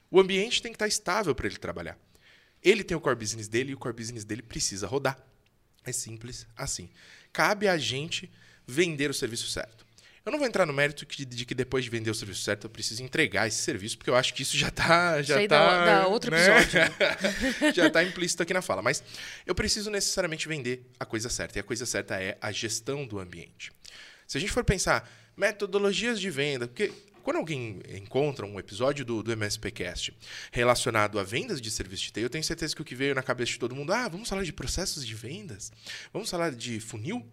O 0.10 0.20
ambiente 0.20 0.62
tem 0.62 0.72
que 0.72 0.78
estar 0.78 0.88
estável 0.88 1.36
para 1.36 1.48
ele 1.48 1.58
trabalhar. 1.58 2.00
Ele 2.68 2.84
tem 2.84 2.98
o 2.98 3.00
core 3.00 3.16
business 3.16 3.48
dele 3.48 3.72
e 3.72 3.74
o 3.74 3.78
core 3.78 3.96
business 3.96 4.26
dele 4.26 4.42
precisa 4.42 4.88
rodar. 4.88 5.18
É 5.86 5.92
simples 5.94 6.46
assim. 6.56 6.90
Cabe 7.32 7.68
a 7.68 7.78
gente 7.78 8.30
vender 8.68 9.10
o 9.10 9.14
serviço 9.14 9.48
certo. 9.48 9.88
Eu 10.26 10.32
não 10.32 10.40
vou 10.40 10.46
entrar 10.46 10.66
no 10.66 10.74
mérito 10.74 11.06
de, 11.06 11.46
que 11.46 11.56
depois 11.56 11.86
de 11.86 11.90
vender 11.90 12.12
o 12.12 12.14
serviço 12.14 12.42
certo 12.42 12.66
eu 12.66 12.70
preciso 12.70 13.02
entregar 13.02 13.48
esse 13.48 13.60
serviço, 13.60 13.98
porque 13.98 14.10
eu 14.10 14.16
acho 14.18 14.34
que 14.34 14.42
isso 14.42 14.58
já 14.58 14.68
está. 14.68 15.22
Já 15.22 15.40
isso 15.40 15.48
tá, 15.48 15.86
dá, 15.86 15.86
dá 15.86 16.08
outro 16.08 16.32
né? 16.32 16.60
episódio. 16.60 16.80
Né? 16.82 17.72
já 17.74 17.88
está 17.88 18.04
implícito 18.04 18.44
aqui 18.44 18.54
na 18.54 18.62
fala. 18.62 18.82
Mas 18.82 19.02
eu 19.46 19.56
preciso 19.56 19.90
necessariamente 19.90 20.46
vender 20.46 20.86
a 21.00 21.06
coisa 21.06 21.30
certa. 21.30 21.58
E 21.58 21.62
a 21.62 21.64
coisa 21.64 21.86
certa 21.86 22.22
é 22.22 22.38
a 22.42 22.52
gestão 22.52 23.08
do 23.08 23.18
ambiente. 23.20 23.72
Se 24.28 24.38
a 24.38 24.42
gente 24.42 24.52
for 24.52 24.66
pensar 24.66 25.10
metodologias 25.38 26.20
de 26.20 26.30
venda, 26.30 26.68
porque 26.68 26.92
quando 27.28 27.40
alguém 27.40 27.82
encontra 27.94 28.46
um 28.46 28.58
episódio 28.58 29.04
do, 29.04 29.22
do 29.22 29.34
MSPcast 29.34 30.16
relacionado 30.50 31.20
a 31.20 31.24
vendas 31.24 31.60
de 31.60 31.70
serviço 31.70 32.04
de 32.04 32.14
TI, 32.14 32.22
eu 32.22 32.30
tenho 32.30 32.42
certeza 32.42 32.74
que 32.74 32.82
o 32.82 32.86
que 32.86 32.96
veio 32.96 33.14
na 33.14 33.22
cabeça 33.22 33.52
de 33.52 33.60
todo 33.60 33.76
mundo, 33.76 33.92
ah, 33.92 34.08
vamos 34.08 34.30
falar 34.30 34.46
de 34.46 34.54
processos 34.54 35.06
de 35.06 35.14
vendas? 35.14 35.70
Vamos 36.14 36.30
falar 36.30 36.52
de 36.52 36.80
funil? 36.80 37.28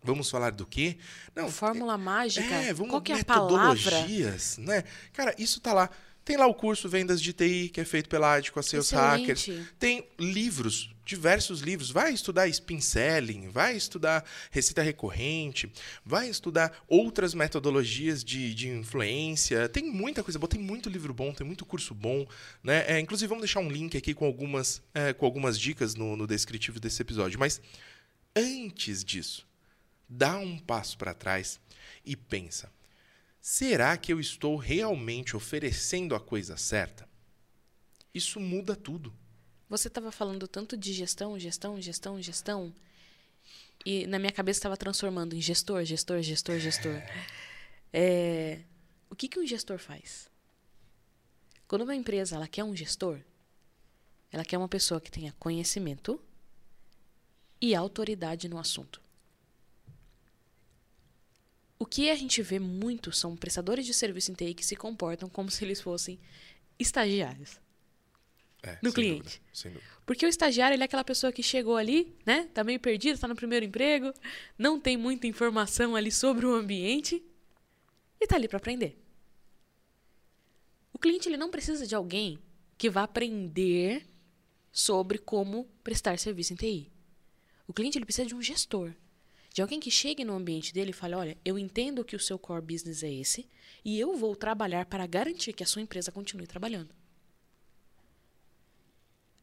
Vamos 0.00 0.30
falar 0.30 0.52
do 0.52 0.64
quê? 0.64 0.96
Não, 1.34 1.50
Fórmula 1.50 1.94
é, 1.94 1.96
mágica. 1.96 2.54
É, 2.54 2.72
vamos 2.72 2.92
Qual 2.92 3.02
que 3.02 3.10
é 3.10 3.16
metodologias, 3.16 4.58
né? 4.58 4.84
Cara, 5.12 5.34
isso 5.36 5.60
tá 5.60 5.72
lá. 5.72 5.90
Tem 6.24 6.36
lá 6.36 6.46
o 6.46 6.54
curso 6.54 6.88
Vendas 6.88 7.20
de 7.20 7.32
TI, 7.32 7.68
que 7.68 7.80
é 7.80 7.84
feito 7.84 8.08
pela 8.08 8.34
AD 8.34 8.52
com 8.52 8.60
a 8.60 8.62
Sales 8.62 8.90
Hackers. 8.90 9.48
Tem 9.78 10.06
livros, 10.18 10.94
diversos 11.04 11.60
livros. 11.60 11.90
Vai 11.90 12.12
estudar 12.12 12.46
spin 12.48 12.80
selling, 12.80 13.48
vai 13.48 13.76
estudar 13.76 14.24
receita 14.50 14.82
recorrente, 14.82 15.70
vai 16.04 16.28
estudar 16.28 16.72
outras 16.86 17.34
metodologias 17.34 18.22
de, 18.22 18.54
de 18.54 18.68
influência. 18.68 19.68
Tem 19.68 19.84
muita 19.84 20.22
coisa 20.22 20.38
boa, 20.38 20.48
tem 20.48 20.60
muito 20.60 20.88
livro 20.88 21.12
bom, 21.12 21.32
tem 21.32 21.46
muito 21.46 21.66
curso 21.66 21.94
bom. 21.94 22.24
Né? 22.62 22.84
É, 22.86 23.00
inclusive, 23.00 23.28
vamos 23.28 23.42
deixar 23.42 23.60
um 23.60 23.68
link 23.68 23.96
aqui 23.96 24.14
com 24.14 24.24
algumas, 24.24 24.80
é, 24.94 25.12
com 25.12 25.26
algumas 25.26 25.58
dicas 25.58 25.96
no, 25.96 26.16
no 26.16 26.26
descritivo 26.26 26.78
desse 26.78 27.02
episódio. 27.02 27.38
Mas 27.38 27.60
antes 28.36 29.02
disso, 29.02 29.44
dá 30.08 30.38
um 30.38 30.56
passo 30.56 30.96
para 30.96 31.14
trás 31.14 31.58
e 32.04 32.14
pensa: 32.14 32.70
será 33.42 33.96
que 33.96 34.12
eu 34.12 34.20
estou 34.20 34.56
realmente 34.56 35.36
oferecendo 35.36 36.14
a 36.14 36.20
coisa 36.20 36.56
certa? 36.56 37.08
Isso 38.14 38.38
muda 38.38 38.76
tudo. 38.76 39.12
Você 39.68 39.88
estava 39.88 40.12
falando 40.12 40.46
tanto 40.46 40.76
de 40.76 40.92
gestão, 40.92 41.36
gestão, 41.38 41.80
gestão, 41.80 42.22
gestão, 42.22 42.72
e 43.84 44.06
na 44.06 44.18
minha 44.18 44.30
cabeça 44.30 44.58
estava 44.58 44.76
transformando 44.76 45.34
em 45.34 45.40
gestor, 45.40 45.84
gestor, 45.84 46.22
gestor, 46.22 46.58
gestor. 46.58 46.94
É, 47.94 48.62
o 49.10 49.14
que, 49.14 49.28
que 49.28 49.38
um 49.38 49.46
gestor 49.46 49.76
faz? 49.78 50.30
Quando 51.68 51.82
uma 51.82 51.94
empresa 51.94 52.36
ela 52.36 52.48
quer 52.48 52.64
um 52.64 52.74
gestor, 52.74 53.20
ela 54.30 54.46
quer 54.46 54.56
uma 54.56 54.66
pessoa 54.66 54.98
que 54.98 55.10
tenha 55.10 55.30
conhecimento 55.38 56.18
e 57.60 57.74
autoridade 57.74 58.48
no 58.48 58.58
assunto. 58.58 58.98
O 61.82 61.84
que 61.84 62.10
a 62.10 62.14
gente 62.14 62.40
vê 62.42 62.60
muito 62.60 63.10
são 63.10 63.36
prestadores 63.36 63.84
de 63.84 63.92
serviço 63.92 64.30
em 64.30 64.34
TI 64.34 64.54
que 64.54 64.64
se 64.64 64.76
comportam 64.76 65.28
como 65.28 65.50
se 65.50 65.64
eles 65.64 65.80
fossem 65.80 66.16
estagiários 66.78 67.58
É, 68.62 68.76
cliente. 68.76 69.22
dúvida, 69.24 69.30
sem 69.52 69.72
dúvida. 69.72 69.90
Porque 70.06 70.24
o 70.24 70.28
estagiário 70.28 70.76
ele 70.76 70.84
é 70.84 70.86
aquela 70.86 71.02
pessoa 71.02 71.32
que 71.32 71.42
chegou 71.42 71.76
ali, 71.76 72.16
né? 72.24 72.48
Tá 72.54 72.62
meio 72.62 72.78
perdido, 72.78 73.18
tá 73.18 73.26
no 73.26 73.34
primeiro 73.34 73.66
emprego, 73.66 74.14
não 74.56 74.78
tem 74.78 74.96
muita 74.96 75.26
informação 75.26 75.96
ali 75.96 76.12
sobre 76.12 76.46
o 76.46 76.54
ambiente 76.54 77.20
e 78.20 78.28
tá 78.28 78.36
ali 78.36 78.46
para 78.46 78.58
aprender. 78.58 78.96
O 80.92 81.00
cliente 81.00 81.28
ele 81.28 81.36
não 81.36 81.50
precisa 81.50 81.84
de 81.84 81.96
alguém 81.96 82.38
que 82.78 82.88
vá 82.88 83.02
aprender 83.02 84.06
sobre 84.70 85.18
como 85.18 85.64
prestar 85.82 86.16
serviço 86.16 86.52
em 86.52 86.56
TI. 86.56 86.92
O 87.66 87.72
cliente 87.72 87.98
ele 87.98 88.04
precisa 88.04 88.28
de 88.28 88.36
um 88.36 88.40
gestor, 88.40 88.94
de 89.52 89.60
alguém 89.60 89.78
que 89.78 89.90
chegue 89.90 90.24
no 90.24 90.34
ambiente 90.34 90.72
dele 90.72 90.90
e 90.90 90.94
fale: 90.94 91.14
"Olha, 91.14 91.38
eu 91.44 91.58
entendo 91.58 92.04
que 92.04 92.16
o 92.16 92.20
seu 92.20 92.38
core 92.38 92.64
business 92.64 93.02
é 93.02 93.12
esse 93.12 93.48
e 93.84 93.98
eu 93.98 94.16
vou 94.16 94.34
trabalhar 94.34 94.86
para 94.86 95.06
garantir 95.06 95.52
que 95.52 95.62
a 95.62 95.66
sua 95.66 95.82
empresa 95.82 96.10
continue 96.10 96.46
trabalhando." 96.46 96.94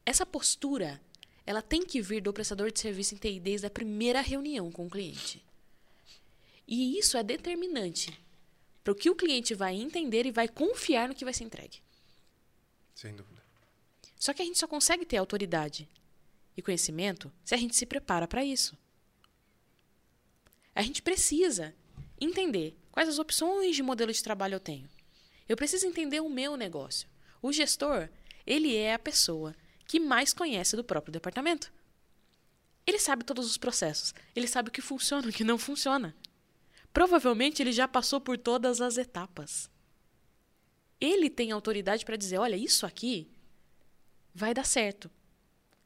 Essa 0.06 0.26
postura, 0.26 1.00
ela 1.45 1.62
tem 1.62 1.86
que 1.86 2.02
vir 2.02 2.22
do 2.22 2.34
prestador 2.34 2.72
de 2.72 2.80
serviço 2.80 3.13
em 3.13 3.17
TI 3.17 3.39
desde 3.39 3.67
a 3.67 3.69
primeira 3.69 4.22
reunião 4.22 4.72
com 4.72 4.88
o 4.88 4.89
cliente. 4.89 5.43
E 6.67 6.98
isso 6.98 7.17
é 7.17 7.24
determinante 7.24 8.19
para 8.84 8.93
o 8.93 8.95
que 8.95 9.10
o 9.10 9.15
cliente 9.15 9.54
vai 9.54 9.76
entender 9.76 10.26
e 10.26 10.32
vai 10.32 10.48
confiar 10.48 11.08
no 11.08 11.15
que 11.15 11.24
vai 11.24 11.34
ser 11.34 11.43
entregue. 11.43 11.80
Sem 12.95 13.15
dúvida. 13.15 13.41
Só 14.17 14.34
que 14.34 14.41
a 14.41 14.45
gente 14.45 14.60
só 14.60 14.67
consegue 14.67 15.06
ter 15.06 15.17
autoridade 15.17 15.88
e 16.58 16.62
conhecimento 16.62 17.32
se 17.45 17.56
a 17.56 17.58
gente 17.58 17.76
se 17.76 17.86
prepara 17.86 18.28
para 18.28 18.43
isso. 18.43 18.78
A 20.75 20.82
gente 20.82 21.01
precisa 21.01 21.75
entender 22.19 22.77
quais 22.91 23.10
as 23.10 23.19
opções 23.19 23.75
de 23.75 23.84
modelo 23.84 24.12
de 24.12 24.23
trabalho 24.23 24.55
eu 24.55 24.60
tenho. 24.60 24.89
Eu 25.47 25.58
preciso 25.58 25.88
entender 25.88 26.19
o 26.19 26.29
meu 26.29 26.55
negócio. 26.55 27.10
O 27.41 27.51
gestor, 27.51 28.10
ele 28.45 28.75
é 28.75 28.93
a 28.93 28.99
pessoa 28.99 29.55
que 29.88 29.99
mais 29.99 30.34
conhece 30.34 30.75
do 30.75 30.84
próprio 30.84 31.12
departamento. 31.12 31.71
Ele 32.86 32.99
sabe 32.99 33.23
todos 33.23 33.45
os 33.45 33.58
processos, 33.58 34.13
ele 34.36 34.47
sabe 34.47 34.69
o 34.69 34.71
que 34.71 34.82
funciona 34.82 35.27
e 35.27 35.29
o 35.29 35.34
que 35.34 35.43
não 35.43 35.58
funciona. 35.58 36.15
Provavelmente 36.93 37.62
ele 37.62 37.71
já 37.71 37.88
passou 37.88 38.19
por 38.19 38.38
todas 38.38 38.82
as 38.82 38.97
etapas. 38.97 39.69
Ele 40.99 41.29
tem 41.29 41.51
autoridade 41.51 42.03
para 42.03 42.17
dizer: 42.17 42.38
olha, 42.39 42.55
isso 42.55 42.86
aqui 42.86 43.29
vai 44.34 44.53
dar 44.53 44.65
certo. 44.65 45.10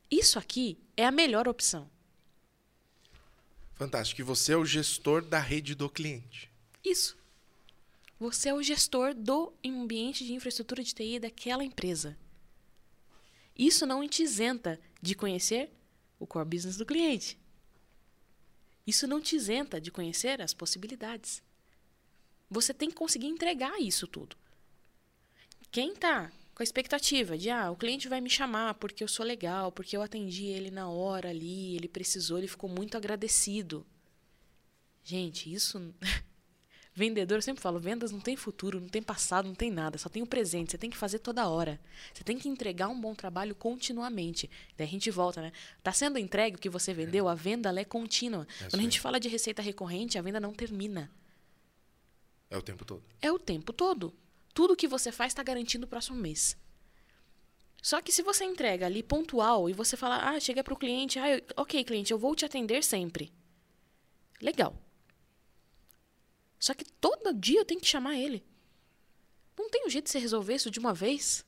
Isso 0.10 0.40
aqui 0.40 0.78
é 0.96 1.06
a 1.06 1.12
melhor 1.12 1.48
opção. 1.48 1.90
Fantástico. 3.76 4.22
E 4.22 4.24
você 4.24 4.54
é 4.54 4.58
o 4.58 4.66
gestor 4.66 5.24
da 5.24 5.40
rede 5.40 5.76
do 5.76 5.90
cliente. 5.90 6.50
Isso. 6.84 7.18
Você 8.20 8.50
é 8.50 8.54
o 8.54 8.64
gestor 8.64 9.14
do 9.14 9.54
ambiente 9.66 10.26
de 10.26 10.34
infraestrutura 10.34 10.84
de 10.84 10.94
TI 10.94 11.20
daquela 11.20 11.64
empresa. 11.64 12.18
Isso 13.58 13.86
não 13.86 14.08
te 14.08 14.24
isenta 14.24 14.80
de 15.02 15.16
conhecer 15.16 15.70
o 16.20 16.26
core 16.26 16.48
business 16.48 16.78
do 16.78 16.86
cliente. 16.86 17.38
Isso 18.86 19.08
não 19.08 19.22
te 19.22 19.36
isenta 19.36 19.80
de 19.80 19.92
conhecer 19.92 20.42
as 20.42 20.54
possibilidades. 20.54 21.42
Você 22.50 22.74
tem 22.74 22.90
que 22.90 22.96
conseguir 22.96 23.28
entregar 23.28 23.80
isso 23.80 24.08
tudo. 24.08 24.36
Quem 25.72 25.94
está 25.94 26.32
com 26.56 26.62
a 26.62 26.64
expectativa 26.64 27.38
de, 27.38 27.50
ah, 27.50 27.72
o 27.72 27.76
cliente 27.76 28.08
vai 28.08 28.22
me 28.22 28.30
chamar 28.30 28.76
porque 28.76 29.04
eu 29.04 29.08
sou 29.08 29.26
legal, 29.26 29.72
porque 29.72 29.98
eu 29.98 30.02
atendi 30.02 30.46
ele 30.46 30.70
na 30.70 30.90
hora 30.90 31.30
ali, 31.30 31.76
ele 31.76 31.88
precisou, 31.88 32.38
ele 32.38 32.48
ficou 32.48 32.70
muito 32.70 32.96
agradecido. 32.96 33.86
Gente, 35.04 35.52
isso. 35.52 35.94
Vendedor, 36.96 37.40
eu 37.40 37.42
sempre 37.42 37.62
falo, 37.62 37.80
vendas 37.80 38.12
não 38.12 38.20
tem 38.20 38.36
futuro, 38.36 38.80
não 38.80 38.88
tem 38.88 39.02
passado, 39.02 39.48
não 39.48 39.56
tem 39.56 39.72
nada, 39.72 39.98
só 39.98 40.10
tem 40.10 40.22
o 40.22 40.28
presente. 40.28 40.72
Você 40.72 40.78
tem 40.78 40.92
que 40.92 40.98
fazer 40.98 41.18
toda 41.18 41.50
hora. 41.50 41.80
Você 42.14 42.24
tem 42.24 42.38
que 42.38 42.48
entregar 42.48 42.88
um 42.88 43.02
bom 43.02 43.16
trabalho 43.16 43.56
continuamente. 43.56 44.48
Daí 44.78 44.86
a 44.86 44.90
gente 44.90 45.10
volta, 45.10 45.42
né? 45.42 45.52
Tá 45.82 45.92
sendo 45.92 46.20
entregue 46.20 46.56
o 46.56 46.60
que 46.60 46.70
você 46.70 46.94
vendeu, 46.94 47.28
a 47.28 47.34
venda 47.34 47.74
é 47.82 47.84
contínua. 47.84 48.48
É 48.62 48.70
Quando 48.70 48.82
a 48.82 48.84
gente 48.84 49.00
fala 49.00 49.20
de 49.20 49.28
receita 49.28 49.60
recorrente, 49.60 50.20
a 50.20 50.22
venda 50.22 50.40
não 50.40 50.54
termina. 50.54 51.10
É 52.48 52.58
o 52.58 52.62
tempo 52.62 52.86
todo. 52.86 53.04
É 53.20 53.32
o 53.32 53.40
tempo 53.40 53.74
todo. 53.74 54.14
Tudo 54.54 54.76
que 54.76 54.88
você 54.88 55.12
faz 55.12 55.32
está 55.32 55.44
garantindo 55.44 55.86
o 55.86 55.90
próximo 55.90 56.18
mês. 56.18 56.56
Só 57.82 58.02
que 58.02 58.12
se 58.12 58.22
você 58.22 58.46
entrega 58.46 58.86
ali 58.86 59.04
pontual 59.04 59.70
e 59.70 59.74
você 59.74 59.98
fala, 59.98 60.30
ah, 60.30 60.40
chega 60.40 60.64
para 60.64 60.74
o 60.74 60.78
cliente, 60.78 61.20
ah, 61.20 61.30
eu- 61.30 61.44
ok, 61.58 61.84
cliente, 61.84 62.14
eu 62.14 62.18
vou 62.18 62.36
te 62.36 62.46
atender 62.46 62.84
sempre. 62.84 63.34
Legal. 64.42 64.80
Só 66.60 66.74
que 66.74 66.86
todo 66.86 67.34
dia 67.34 67.60
eu 67.60 67.66
tenho 67.66 67.82
que 67.82 67.88
chamar 67.88 68.16
ele. 68.18 68.42
Não 69.58 69.70
tem 69.70 69.86
um 69.86 69.90
jeito 69.90 70.06
de 70.06 70.12
você 70.12 70.20
resolver 70.20 70.56
isso 70.56 70.72
de 70.72 70.80
uma 70.80 70.94
vez? 70.94 71.46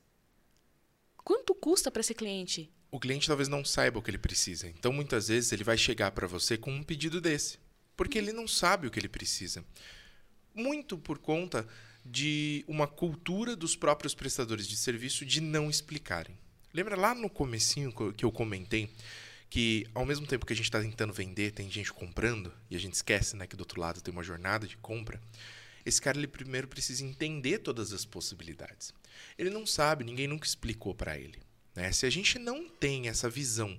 Quanto 1.23 1.55
custa 1.55 1.89
para 1.89 2.01
esse 2.01 2.13
cliente? 2.13 2.69
O 2.91 2.99
cliente 2.99 3.27
talvez 3.27 3.47
não 3.47 3.63
saiba 3.63 3.99
o 3.99 4.01
que 4.01 4.11
ele 4.11 4.17
precisa. 4.17 4.67
Então, 4.67 4.91
muitas 4.93 5.27
vezes, 5.29 5.51
ele 5.51 5.63
vai 5.63 5.77
chegar 5.77 6.11
para 6.11 6.27
você 6.27 6.57
com 6.57 6.71
um 6.71 6.83
pedido 6.83 7.19
desse. 7.19 7.59
Porque 7.95 8.17
ele 8.17 8.31
não 8.31 8.47
sabe 8.47 8.87
o 8.87 8.91
que 8.91 8.99
ele 8.99 9.09
precisa. 9.09 9.65
Muito 10.55 10.97
por 10.97 11.19
conta 11.19 11.67
de 12.05 12.63
uma 12.67 12.87
cultura 12.87 13.55
dos 13.55 13.75
próprios 13.75 14.15
prestadores 14.15 14.67
de 14.67 14.77
serviço 14.77 15.25
de 15.25 15.41
não 15.41 15.69
explicarem. 15.69 16.37
Lembra 16.73 16.95
lá 16.95 17.13
no 17.13 17.29
comecinho 17.29 17.91
co- 17.91 18.13
que 18.13 18.23
eu 18.23 18.31
comentei 18.31 18.89
que 19.49 19.85
ao 19.93 20.05
mesmo 20.05 20.25
tempo 20.25 20.45
que 20.45 20.53
a 20.53 20.55
gente 20.55 20.65
está 20.65 20.81
tentando 20.81 21.13
vender, 21.13 21.51
tem 21.51 21.69
gente 21.69 21.93
comprando, 21.93 22.51
e 22.69 22.75
a 22.75 22.79
gente 22.79 22.93
esquece 22.93 23.35
né, 23.35 23.47
que 23.47 23.55
do 23.55 23.61
outro 23.61 23.79
lado 23.79 24.01
tem 24.01 24.11
uma 24.11 24.23
jornada 24.23 24.67
de 24.67 24.75
compra. 24.77 25.21
Esse 25.85 26.01
cara 26.01 26.17
ele 26.17 26.27
primeiro 26.27 26.67
precisa 26.67 27.05
entender 27.05 27.59
todas 27.59 27.93
as 27.93 28.03
possibilidades. 28.05 28.93
Ele 29.37 29.49
não 29.49 29.65
sabe, 29.65 30.03
ninguém 30.03 30.27
nunca 30.27 30.47
explicou 30.47 30.93
para 30.95 31.17
ele. 31.17 31.39
Né? 31.75 31.91
Se 31.91 32.05
a 32.05 32.09
gente 32.09 32.39
não 32.39 32.67
tem 32.67 33.07
essa 33.07 33.29
visão 33.29 33.77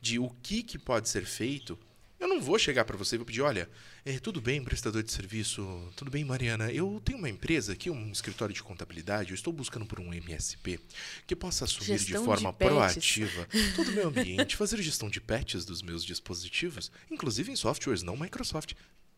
de 0.00 0.18
o 0.18 0.28
que, 0.42 0.62
que 0.62 0.78
pode 0.78 1.08
ser 1.08 1.24
feito, 1.24 1.78
eu 2.18 2.26
não 2.26 2.40
vou 2.40 2.58
chegar 2.58 2.84
para 2.84 2.96
você 2.96 3.16
e 3.16 3.18
vou 3.18 3.26
pedir, 3.26 3.42
olha, 3.42 3.68
eh, 4.04 4.18
tudo 4.18 4.40
bem, 4.40 4.62
prestador 4.64 5.02
de 5.02 5.12
serviço, 5.12 5.92
tudo 5.96 6.10
bem, 6.10 6.24
Mariana, 6.24 6.72
eu 6.72 7.00
tenho 7.04 7.18
uma 7.18 7.28
empresa 7.28 7.74
aqui, 7.74 7.90
um 7.90 8.10
escritório 8.10 8.54
de 8.54 8.62
contabilidade, 8.62 9.30
eu 9.30 9.34
estou 9.34 9.52
buscando 9.52 9.84
por 9.84 10.00
um 10.00 10.12
MSP 10.12 10.80
que 11.26 11.36
possa 11.36 11.64
assumir 11.64 11.98
Gestão 11.98 12.06
de 12.06 12.18
de 12.20 12.24
forma 12.24 12.52
patches. 12.52 12.74
proativa 12.74 13.48
todo 13.74 13.88
o 13.88 13.92
meu 13.92 14.08
ambiente, 14.08 14.56
fazer 14.56 14.80
gestão 14.82 15.10
de 15.10 15.20
patches 15.20 15.64
dos 15.64 15.82
meus 15.82 16.04
dispositivos, 16.04 16.90
inclusive 17.10 17.52
em 17.52 17.56
softwares 17.56 18.02
não 18.02 18.16
Microsoft. 18.16 18.72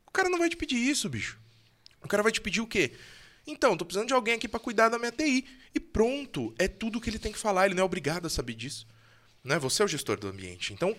O 0.07 0.11
cara 0.11 0.29
não 0.29 0.39
vai 0.39 0.49
te 0.49 0.57
pedir 0.57 0.77
isso, 0.77 1.09
bicho. 1.09 1.39
O 2.03 2.09
cara 2.09 2.23
vai 2.23 2.33
te 2.33 2.41
pedir 2.41 2.61
o 2.61 2.67
quê? 2.67 2.93
Então, 3.47 3.77
tô 3.77 3.85
precisando 3.85 4.09
de 4.09 4.15
alguém 4.15 4.35
aqui 4.35 4.47
para 4.47 4.61
cuidar 4.61 4.89
da 4.89 4.99
minha 4.99 5.11
TI. 5.13 5.45
E 5.75 5.81
pronto, 5.81 6.55
é 6.59 6.69
tudo 6.69 7.01
que 7.01 7.09
ele 7.09 7.19
tem 7.19 7.33
que 7.33 7.39
falar, 7.39 7.67
ele 7.67 7.75
não 7.75 7.83
é 7.83 7.85
obrigado 7.85 8.27
a 8.27 8.31
saber 8.31 8.55
disso. 8.55 8.87
Né? 9.43 9.59
Você 9.59 9.83
é 9.83 9.85
o 9.85 9.89
gestor 9.89 10.19
do 10.19 10.29
ambiente. 10.29 10.73
Então, 10.73 10.95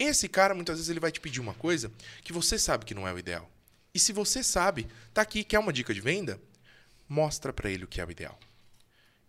esse 0.00 0.28
cara 0.28 0.54
muitas 0.54 0.78
vezes 0.78 0.88
ele 0.88 0.98
vai 0.98 1.12
te 1.12 1.20
pedir 1.20 1.40
uma 1.40 1.54
coisa 1.54 1.92
que 2.24 2.32
você 2.32 2.58
sabe 2.58 2.86
que 2.86 2.94
não 2.94 3.06
é 3.06 3.12
o 3.12 3.18
ideal. 3.18 3.50
E 3.94 3.98
se 3.98 4.12
você 4.12 4.42
sabe, 4.42 4.86
tá 5.12 5.20
aqui, 5.20 5.44
quer 5.44 5.58
uma 5.58 5.72
dica 5.72 5.92
de 5.92 6.00
venda? 6.00 6.40
Mostra 7.08 7.52
para 7.52 7.70
ele 7.70 7.84
o 7.84 7.88
que 7.88 8.00
é 8.00 8.04
o 8.06 8.10
ideal. 8.10 8.38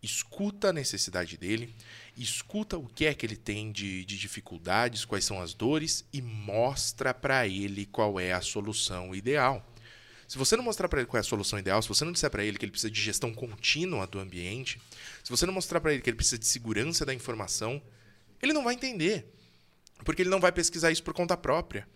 Escuta 0.01 0.69
a 0.69 0.73
necessidade 0.73 1.37
dele, 1.37 1.75
escuta 2.17 2.77
o 2.77 2.87
que 2.87 3.05
é 3.05 3.13
que 3.13 3.25
ele 3.25 3.35
tem 3.35 3.71
de, 3.71 4.05
de 4.05 4.17
dificuldades, 4.17 5.05
quais 5.05 5.25
são 5.25 5.41
as 5.41 5.53
dores 5.53 6.05
e 6.11 6.21
mostra 6.21 7.13
para 7.13 7.47
ele 7.47 7.85
qual 7.85 8.19
é 8.19 8.31
a 8.31 8.41
solução 8.41 9.13
ideal. 9.13 9.67
Se 10.27 10.37
você 10.37 10.55
não 10.55 10.63
mostrar 10.63 10.87
para 10.87 11.01
ele 11.01 11.07
qual 11.07 11.17
é 11.17 11.21
a 11.21 11.23
solução 11.23 11.59
ideal, 11.59 11.81
se 11.81 11.89
você 11.89 12.05
não 12.05 12.13
disser 12.13 12.29
para 12.31 12.43
ele 12.43 12.57
que 12.57 12.63
ele 12.63 12.71
precisa 12.71 12.89
de 12.89 13.01
gestão 13.01 13.33
contínua 13.33 14.07
do 14.07 14.17
ambiente, 14.17 14.81
se 15.21 15.29
você 15.29 15.45
não 15.45 15.53
mostrar 15.53 15.81
para 15.81 15.91
ele 15.91 16.01
que 16.01 16.09
ele 16.09 16.15
precisa 16.15 16.37
de 16.37 16.45
segurança 16.47 17.05
da 17.05 17.13
informação, 17.13 17.81
ele 18.41 18.53
não 18.53 18.63
vai 18.63 18.73
entender. 18.73 19.27
Porque 20.03 20.21
ele 20.21 20.29
não 20.29 20.39
vai 20.39 20.51
pesquisar 20.51 20.91
isso 20.91 21.03
por 21.03 21.13
conta 21.13 21.37
própria. 21.37 21.87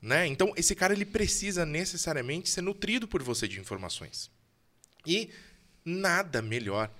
Né? 0.00 0.26
Então, 0.26 0.52
esse 0.56 0.74
cara 0.74 0.92
ele 0.92 1.04
precisa 1.04 1.66
necessariamente 1.66 2.48
ser 2.48 2.62
nutrido 2.62 3.08
por 3.08 3.22
você 3.22 3.48
de 3.48 3.58
informações. 3.58 4.30
E 5.06 5.30
nada 5.84 6.40
melhor 6.42 6.90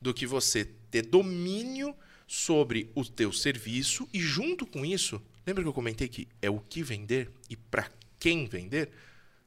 do 0.00 0.14
que 0.14 0.26
você 0.26 0.64
ter 0.90 1.02
domínio 1.02 1.94
sobre 2.26 2.90
o 2.94 3.04
teu 3.04 3.32
serviço 3.32 4.08
e 4.12 4.20
junto 4.20 4.64
com 4.66 4.84
isso, 4.84 5.20
lembra 5.46 5.62
que 5.62 5.68
eu 5.68 5.74
comentei 5.74 6.08
que 6.08 6.28
é 6.40 6.48
o 6.48 6.60
que 6.60 6.82
vender 6.82 7.30
e 7.48 7.56
para 7.56 7.90
quem 8.18 8.46
vender? 8.46 8.90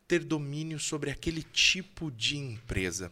Ter 0.08 0.24
domínio 0.24 0.80
sobre 0.80 1.10
aquele 1.10 1.44
tipo 1.44 2.12
de 2.12 2.38
empresa, 2.38 3.12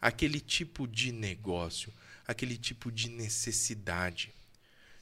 aquele 0.00 0.40
tipo 0.40 0.88
de 0.88 1.12
negócio, 1.12 1.92
aquele 2.26 2.56
tipo 2.56 2.90
de 2.90 3.10
necessidade. 3.10 4.32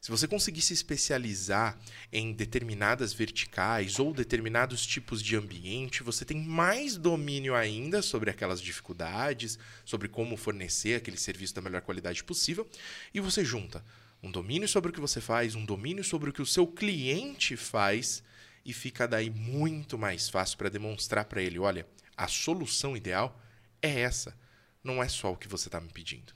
Se 0.00 0.10
você 0.10 0.28
conseguir 0.28 0.62
se 0.62 0.72
especializar 0.72 1.76
em 2.12 2.32
determinadas 2.32 3.12
verticais 3.12 3.98
ou 3.98 4.12
determinados 4.12 4.86
tipos 4.86 5.22
de 5.22 5.34
ambiente, 5.34 6.02
você 6.02 6.24
tem 6.24 6.40
mais 6.40 6.96
domínio 6.96 7.54
ainda 7.54 8.00
sobre 8.00 8.30
aquelas 8.30 8.60
dificuldades, 8.60 9.58
sobre 9.84 10.08
como 10.08 10.36
fornecer 10.36 10.94
aquele 10.94 11.16
serviço 11.16 11.54
da 11.54 11.60
melhor 11.60 11.82
qualidade 11.82 12.22
possível, 12.22 12.68
e 13.12 13.20
você 13.20 13.44
junta 13.44 13.84
Um 14.22 14.30
domínio 14.32 14.68
sobre 14.68 14.90
o 14.90 14.92
que 14.92 15.00
você 15.00 15.20
faz, 15.20 15.54
um 15.54 15.64
domínio 15.64 16.02
sobre 16.02 16.30
o 16.30 16.32
que 16.32 16.42
o 16.42 16.46
seu 16.46 16.66
cliente 16.66 17.56
faz 17.56 18.22
e 18.64 18.72
fica 18.72 19.06
daí 19.06 19.30
muito 19.30 19.96
mais 19.96 20.28
fácil 20.28 20.58
para 20.58 20.68
demonstrar 20.68 21.24
para 21.24 21.40
ele, 21.40 21.58
olha, 21.58 21.86
a 22.16 22.26
solução 22.26 22.96
ideal 22.96 23.40
é 23.80 24.00
essa, 24.00 24.36
não 24.82 25.02
é 25.02 25.08
só 25.08 25.32
o 25.32 25.36
que 25.36 25.46
você 25.48 25.68
está 25.68 25.80
me 25.80 25.88
pedindo. 25.88 26.32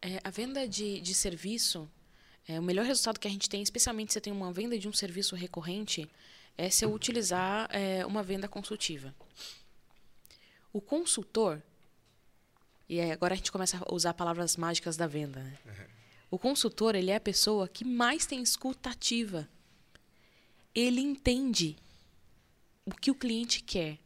É, 0.00 0.18
a 0.24 0.30
venda 0.30 0.66
de, 0.66 1.00
de 1.00 1.14
serviço, 1.14 1.90
é, 2.46 2.60
o 2.60 2.62
melhor 2.62 2.84
resultado 2.84 3.18
que 3.18 3.26
a 3.26 3.30
gente 3.30 3.48
tem, 3.48 3.62
especialmente 3.62 4.12
se 4.12 4.14
você 4.14 4.20
tem 4.20 4.32
uma 4.32 4.52
venda 4.52 4.78
de 4.78 4.88
um 4.88 4.92
serviço 4.92 5.34
recorrente, 5.34 6.08
é 6.56 6.70
se 6.70 6.84
eu 6.84 6.92
utilizar 6.92 7.68
é, 7.70 8.04
uma 8.06 8.22
venda 8.22 8.46
consultiva. 8.46 9.14
O 10.72 10.80
consultor, 10.80 11.62
e 12.88 13.00
agora 13.00 13.34
a 13.34 13.36
gente 13.36 13.50
começa 13.50 13.78
a 13.78 13.94
usar 13.94 14.14
palavras 14.14 14.56
mágicas 14.56 14.96
da 14.96 15.06
venda. 15.06 15.42
Né? 15.42 15.58
Uhum. 15.64 15.94
O 16.32 16.38
consultor 16.38 16.94
ele 16.94 17.10
é 17.10 17.16
a 17.16 17.20
pessoa 17.20 17.68
que 17.68 17.84
mais 17.84 18.26
tem 18.26 18.42
escutativa. 18.42 19.48
Ele 20.74 21.00
entende 21.00 21.76
o 22.84 22.90
que 22.90 23.10
o 23.10 23.14
cliente 23.14 23.62
quer. 23.62 23.98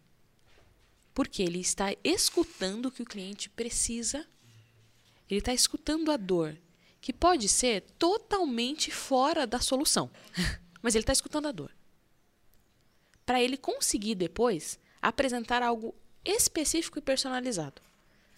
Porque 1.15 1.43
ele 1.43 1.59
está 1.59 1.87
escutando 2.05 2.87
o 2.87 2.91
que 2.91 3.03
o 3.03 3.07
cliente 3.07 3.49
precisa. 3.51 4.27
Ele 5.29 5.41
está 5.41 5.53
escutando 5.53 6.11
a 6.11 6.17
dor, 6.17 6.57
que 7.09 7.13
pode 7.15 7.49
ser 7.49 7.81
totalmente 7.99 8.91
fora 8.91 9.47
da 9.47 9.59
solução. 9.61 10.11
Mas 10.83 10.95
ele 10.95 11.05
está 11.05 11.13
escutando 11.15 11.49
a 11.49 11.53
dor. 11.53 11.75
Para 13.25 13.43
ele 13.43 13.57
conseguir 13.57 14.15
depois 14.15 14.79
apresentar 15.01 15.63
algo 15.63 15.95
específico 16.23 16.99
e 16.99 17.01
personalizado. 17.01 17.81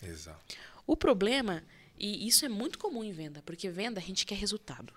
Exato. 0.00 0.56
O 0.86 0.96
problema, 0.96 1.64
e 1.98 2.28
isso 2.28 2.44
é 2.44 2.48
muito 2.48 2.78
comum 2.78 3.02
em 3.02 3.10
venda, 3.10 3.42
porque 3.42 3.68
venda 3.68 3.98
a 3.98 4.02
gente 4.04 4.24
quer 4.24 4.36
resultado 4.36 4.94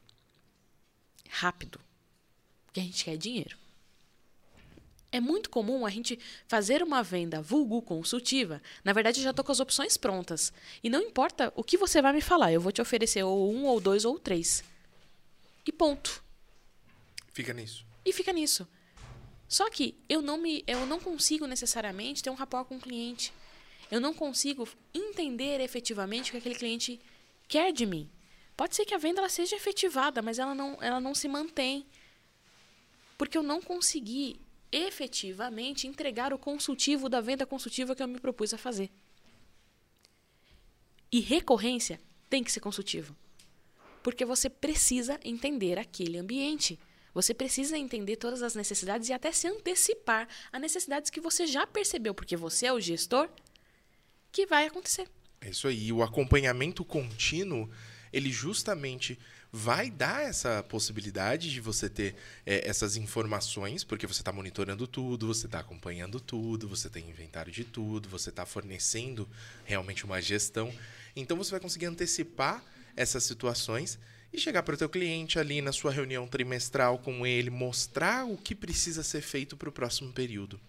rápido, 1.27 1.79
porque 2.67 2.79
a 2.79 2.83
gente 2.83 3.03
quer 3.03 3.17
dinheiro. 3.17 3.57
É 5.13 5.19
muito 5.19 5.47
comum 5.51 5.85
a 5.85 5.91
gente 5.91 6.17
fazer 6.47 6.81
uma 6.81 7.03
venda 7.03 7.39
vulgo 7.39 7.83
consultiva. 7.83 8.59
Na 8.83 8.93
verdade, 8.93 9.19
eu 9.19 9.23
já 9.23 9.29
estou 9.29 9.45
com 9.45 9.51
as 9.51 9.59
opções 9.59 9.95
prontas. 9.95 10.51
E 10.83 10.89
não 10.89 10.99
importa 10.99 11.53
o 11.55 11.63
que 11.63 11.77
você 11.77 12.01
vai 12.01 12.11
me 12.11 12.19
falar, 12.19 12.51
eu 12.51 12.59
vou 12.59 12.71
te 12.71 12.81
oferecer 12.81 13.21
ou 13.21 13.53
um, 13.53 13.65
ou 13.65 13.79
dois, 13.79 14.05
ou 14.05 14.17
três. 14.17 14.63
E 15.63 15.71
ponto. 15.71 16.23
Fica 17.31 17.53
nisso. 17.53 17.85
E 18.03 18.11
fica 18.11 18.33
nisso. 18.33 18.67
Só 19.47 19.69
que 19.69 19.95
eu 20.09 20.19
não, 20.19 20.35
me, 20.35 20.63
eu 20.65 20.83
não 20.87 20.99
consigo 20.99 21.45
necessariamente 21.45 22.23
ter 22.23 22.31
um 22.31 22.33
rapport 22.33 22.67
com 22.67 22.77
o 22.77 22.81
cliente. 22.81 23.31
Eu 23.91 24.01
não 24.01 24.15
consigo 24.15 24.67
entender 24.91 25.61
efetivamente 25.61 26.29
o 26.29 26.31
que 26.31 26.37
aquele 26.39 26.55
cliente 26.55 26.99
quer 27.47 27.71
de 27.71 27.85
mim. 27.85 28.09
Pode 28.57 28.75
ser 28.75 28.83
que 28.83 28.95
a 28.95 28.97
venda 28.97 29.19
ela 29.19 29.29
seja 29.29 29.55
efetivada, 29.55 30.23
mas 30.23 30.39
ela 30.39 30.55
não, 30.55 30.81
ela 30.81 30.99
não 30.99 31.13
se 31.13 31.27
mantém. 31.27 31.85
Porque 33.15 33.37
eu 33.37 33.43
não 33.43 33.61
consegui 33.61 34.41
efetivamente 34.73 35.87
entregar 35.87 36.33
o 36.33 36.37
consultivo 36.37 37.07
da 37.07 37.21
venda 37.21 37.45
consultiva 37.45 37.95
que 37.95 38.01
eu 38.01 38.07
me 38.07 38.19
propus 38.19 38.53
a 38.53 38.57
fazer. 38.57 38.89
E 41.11 41.19
recorrência 41.19 42.01
tem 42.27 42.43
que 42.43 42.51
ser 42.51 42.59
consultivo. 42.59 43.15
Porque 44.01 44.25
você 44.25 44.49
precisa 44.49 45.19
entender 45.23 45.77
aquele 45.77 46.17
ambiente. 46.17 46.79
Você 47.13 47.33
precisa 47.33 47.77
entender 47.77 48.15
todas 48.15 48.41
as 48.41 48.55
necessidades 48.55 49.07
e 49.07 49.13
até 49.13 49.31
se 49.31 49.47
antecipar 49.47 50.27
a 50.51 50.57
necessidades 50.57 51.11
que 51.11 51.21
você 51.21 51.45
já 51.45 51.67
percebeu, 51.67 52.13
porque 52.15 52.35
você 52.35 52.65
é 52.65 52.73
o 52.73 52.81
gestor 52.81 53.29
que 54.31 54.47
vai 54.47 54.65
acontecer. 54.65 55.07
É 55.39 55.51
isso 55.51 55.67
aí. 55.67 55.93
O 55.93 56.01
acompanhamento 56.01 56.83
contínuo, 56.83 57.69
ele 58.11 58.31
justamente 58.31 59.19
vai 59.55 59.91
dar 59.91 60.23
essa 60.23 60.63
possibilidade 60.63 61.51
de 61.51 61.61
você 61.61 61.87
ter 61.87 62.15
é, 62.43 62.67
essas 62.67 62.95
informações, 62.95 63.83
porque 63.83 64.07
você 64.07 64.21
está 64.21 64.31
monitorando 64.31 64.87
tudo, 64.87 65.27
você 65.27 65.45
está 65.45 65.59
acompanhando 65.59 66.19
tudo, 66.19 66.67
você 66.67 66.89
tem 66.89 67.07
inventário 67.07 67.51
de 67.51 67.63
tudo, 67.63 68.09
você 68.09 68.31
está 68.31 68.47
fornecendo 68.47 69.29
realmente 69.63 70.05
uma 70.05 70.19
gestão. 70.19 70.73
Então 71.15 71.37
você 71.37 71.51
vai 71.51 71.59
conseguir 71.59 71.85
antecipar 71.85 72.63
essas 72.95 73.25
situações 73.25 73.99
e 74.33 74.39
chegar 74.39 74.63
para 74.63 74.73
o 74.73 74.77
teu 74.77 74.89
cliente 74.89 75.37
ali 75.37 75.61
na 75.61 75.71
sua 75.71 75.91
reunião 75.91 76.27
trimestral 76.27 76.97
com 76.97 77.23
ele, 77.23 77.51
mostrar 77.51 78.25
o 78.25 78.35
que 78.35 78.55
precisa 78.55 79.03
ser 79.03 79.21
feito 79.21 79.55
para 79.55 79.69
o 79.69 79.71
próximo 79.71 80.11
período. 80.11 80.59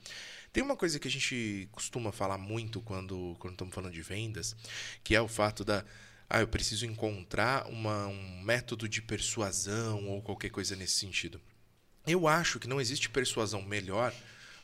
Tem 0.53 0.63
uma 0.63 0.77
coisa 0.77 0.99
que 0.99 1.09
a 1.09 1.11
gente 1.11 1.67
costuma 1.73 2.13
falar 2.13 2.37
muito 2.37 2.83
quando, 2.83 3.35
quando 3.39 3.55
estamos 3.55 3.75
falando 3.75 3.95
de 3.95 4.03
vendas, 4.03 4.55
que 5.03 5.15
é 5.15 5.21
o 5.23 5.27
fato 5.27 5.65
da 5.65 5.83
ah, 6.35 6.41
eu 6.41 6.49
preciso 6.49 6.85
encontrar 6.85 7.69
uma, 7.69 8.09
um 8.09 8.43
método 8.43 8.89
de 8.89 9.01
persuasão 9.01 10.09
ou 10.09 10.21
qualquer 10.21 10.51
coisa 10.51 10.75
nesse 10.75 10.95
sentido. 10.95 11.41
Eu 12.05 12.27
acho 12.27 12.59
que 12.59 12.67
não 12.67 12.81
existe 12.81 13.09
persuasão 13.09 13.63
melhor 13.63 14.13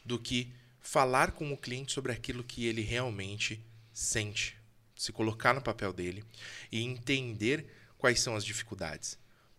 do 0.05 0.19
que 0.19 0.53
falar 0.81 1.31
com 1.31 1.53
o 1.53 1.57
cliente 1.57 1.93
sobre 1.93 2.11
aquilo 2.11 2.43
que 2.43 2.67
ele 2.67 2.83
realmente 2.83 3.65
sente, 3.93 4.57
se 4.97 5.13
colocar 5.13 5.55
no 5.55 5.63
papel 5.63 5.93
dele 5.93 6.25
e 6.73 6.83
entender 6.83 7.73
quais 7.97 8.19
são 8.19 8.35
as 8.35 8.45
dificuldades. 8.45 9.17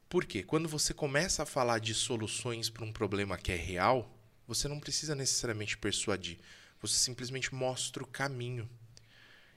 Porque 0.10 0.44
quando 0.44 0.68
você 0.68 0.94
começa 0.94 1.44
a 1.44 1.46
falar 1.46 1.80
de 1.80 1.94
soluções 1.94 2.70
para 2.70 2.84
um 2.84 2.92
problema 2.92 3.38
que 3.38 3.54
é 3.54 3.56
real, 3.56 4.14
você 4.46 4.68
não 4.68 4.82
precisa 4.82 5.16
necessariamente 5.16 5.78
persuadir. 5.78 6.40
Você 6.82 6.98
simplesmente 6.98 7.56
mostra 7.56 8.04
o 8.04 8.08
caminho. 8.08 8.70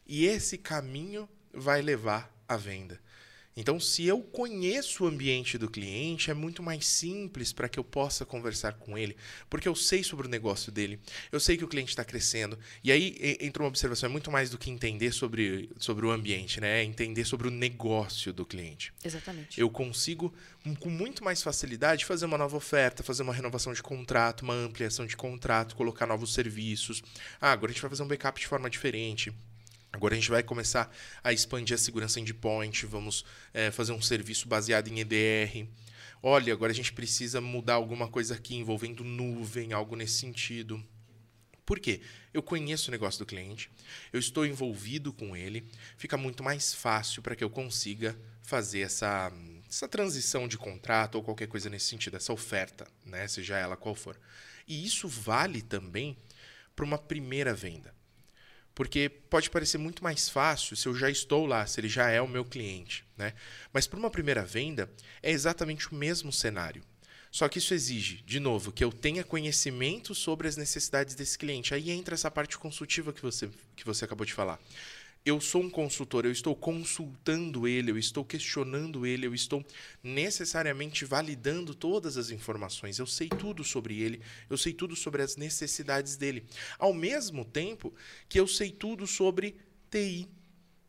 E 0.07 0.25
esse 0.25 0.57
caminho 0.57 1.29
vai 1.53 1.83
levar 1.83 2.33
à 2.49 2.57
venda. 2.57 3.01
Então, 3.57 3.79
se 3.79 4.05
eu 4.05 4.21
conheço 4.21 5.05
o 5.05 5.07
ambiente 5.07 5.57
do 5.57 5.71
cliente, 5.71 6.31
é 6.31 6.35
muito 6.35 6.63
mais 6.63 6.87
simples 6.87 7.53
para 7.53 7.69
que 7.69 7.79
eu 7.79 7.85
possa 7.85 8.25
conversar 8.27 8.75
com 8.75 8.99
ele, 8.99 9.17
porque 9.49 9.69
eu 9.69 9.77
sei 9.77 10.03
sobre 10.03 10.27
o 10.27 10.31
negócio 10.31 10.73
dele, 10.73 10.99
eu 11.31 11.39
sei 11.39 11.57
que 11.57 11.65
o 11.65 11.69
cliente 11.69 11.91
está 11.91 12.05
crescendo. 12.05 12.59
E 12.83 12.91
aí 12.91 13.39
entra 13.41 13.63
uma 13.63 13.69
observação: 13.69 14.09
é 14.09 14.13
muito 14.13 14.31
mais 14.31 14.51
do 14.51 14.59
que 14.59 14.71
entender 14.71 15.13
sobre, 15.13 15.71
sobre 15.79 16.05
o 16.05 16.11
ambiente, 16.11 16.61
né? 16.61 16.81
É 16.81 16.85
entender 16.85 17.25
sobre 17.25 17.47
o 17.47 17.51
negócio 17.51 18.33
do 18.33 18.45
cliente. 18.45 18.93
Exatamente. 19.05 19.61
Eu 19.61 19.71
consigo, 19.71 20.35
com 20.81 20.91
muito 20.91 21.23
mais 21.23 21.43
facilidade, 21.43 22.05
fazer 22.05 22.27
uma 22.27 22.39
nova 22.39 22.57
oferta, 22.57 23.05
fazer 23.05 23.23
uma 23.23 23.33
renovação 23.33 23.73
de 23.73 23.83
contrato, 23.83 24.43
uma 24.43 24.55
ampliação 24.55 25.07
de 25.07 25.17
contrato, 25.17 25.77
colocar 25.77 26.07
novos 26.07 26.35
serviços. 26.35 27.03
Ah, 27.41 27.53
agora 27.53 27.71
a 27.71 27.73
gente 27.73 27.83
vai 27.83 27.91
fazer 27.91 28.03
um 28.03 28.09
backup 28.09 28.41
de 28.41 28.47
forma 28.49 28.69
diferente 28.69 29.33
Agora 29.95 30.13
a 30.13 30.17
gente 30.17 30.29
vai 30.29 30.43
começar 30.43 30.93
a 31.23 31.33
expandir 31.33 31.73
a 31.73 31.79
segurança 31.79 32.19
endpoint, 32.19 32.85
vamos 32.85 33.25
é, 33.53 33.71
fazer 33.71 33.93
um 33.93 34.03
serviço 34.03 34.49
baseado 34.49 34.89
em 34.89 34.99
EDR. 34.99 35.69
Olha, 36.21 36.53
agora 36.53 36.73
a 36.73 36.75
gente 36.75 36.93
precisa 36.93 37.41
mudar 37.41 37.75
alguma 37.75 38.09
coisa 38.09 38.35
aqui 38.35 38.57
envolvendo 38.57 39.05
nuvem, 39.05 39.73
algo 39.73 39.95
nesse 39.95 40.15
sentido. 40.15 40.85
Por 41.65 41.79
quê? 41.79 42.01
Eu 42.33 42.43
conheço 42.43 42.91
o 42.91 42.91
negócio 42.91 43.21
do 43.21 43.27
cliente, 43.27 43.71
eu 44.13 44.19
estou 44.19 44.45
envolvido 44.45 45.13
com 45.13 45.37
ele, 45.37 45.65
fica 45.97 46.17
muito 46.17 46.43
mais 46.43 46.75
fácil 46.75 47.23
para 47.23 47.37
que 47.37 47.45
eu 47.45 47.49
consiga 47.49 48.19
fazer 48.43 48.81
essa, 48.81 49.33
essa 49.69 49.87
transição 49.87 50.49
de 50.49 50.59
contrato 50.59 51.15
ou 51.15 51.23
qualquer 51.23 51.47
coisa 51.47 51.71
nesse 51.71 51.87
sentido, 51.87 52.17
essa 52.17 52.33
oferta, 52.33 52.85
né? 53.07 53.29
seja 53.29 53.57
ela 53.57 53.77
qual 53.77 53.95
for. 53.95 54.19
E 54.67 54.85
isso 54.85 55.07
vale 55.07 55.63
também 55.63 56.19
para 56.75 56.85
uma 56.85 56.99
primeira 56.99 57.55
venda. 57.55 57.95
Porque 58.75 59.09
pode 59.09 59.51
parecer 59.51 59.79
muito 59.79 60.03
mais 60.03 60.29
fácil 60.29 60.77
se 60.77 60.87
eu 60.87 60.95
já 60.95 61.09
estou 61.09 61.47
lá, 61.47 61.65
se 61.67 61.81
ele 61.81 61.89
já 61.89 62.11
é 62.11 62.21
o 62.21 62.29
meu 62.29 62.45
cliente. 62.45 63.05
Né? 63.17 63.33
Mas 63.73 63.87
para 63.87 63.99
uma 63.99 64.11
primeira 64.11 64.45
venda, 64.45 64.91
é 65.23 65.31
exatamente 65.31 65.93
o 65.93 65.95
mesmo 65.95 66.33
cenário. 66.33 66.83
Só 67.31 67.49
que 67.49 67.59
isso 67.59 67.75
exige, 67.75 68.23
de 68.25 68.39
novo, 68.39 68.71
que 68.71 68.85
eu 68.85 68.93
tenha 68.93 69.25
conhecimento 69.25 70.15
sobre 70.15 70.47
as 70.47 70.57
necessidades 70.57 71.15
desse 71.15 71.37
cliente. 71.37 71.75
Aí 71.75 71.91
entra 71.91 72.15
essa 72.15 72.31
parte 72.31 72.57
consultiva 72.57 73.13
que 73.13 73.23
você, 73.23 73.51
que 73.75 73.85
você 73.85 74.05
acabou 74.05 74.25
de 74.25 74.33
falar 74.33 74.61
eu 75.25 75.41
sou 75.41 75.63
um 75.63 75.71
consultor, 75.71 76.27
eu 76.27 76.31
estou 76.31 76.55
consultando 76.55 77.67
ele, 77.67 77.91
eu 77.91 77.97
estou 77.97 78.23
questionando 78.23 79.07
ele, 79.07 79.27
eu 79.27 79.35
estou 79.35 79.65
necessariamente 80.03 81.07
validando 81.07 81.75
todas 81.75 82.19
as 82.19 82.29
informações. 82.29 82.99
Eu 82.99 83.07
sei 83.07 83.31
tudo 83.31 83.65
sobre 83.65 84.03
ele, 84.03 84.21
eu 84.51 84.59
sei 84.59 84.75
tudo 84.75 84.95
sobre 84.95 85.23
as 85.23 85.37
necessidades 85.37 86.17
dele. 86.17 86.45
Ao 86.79 86.93
mesmo 86.93 87.43
tempo 87.43 87.95
que 88.29 88.39
eu 88.39 88.47
sei 88.47 88.71
tudo 88.71 89.07
sobre 89.07 89.57
TI, 89.91 90.29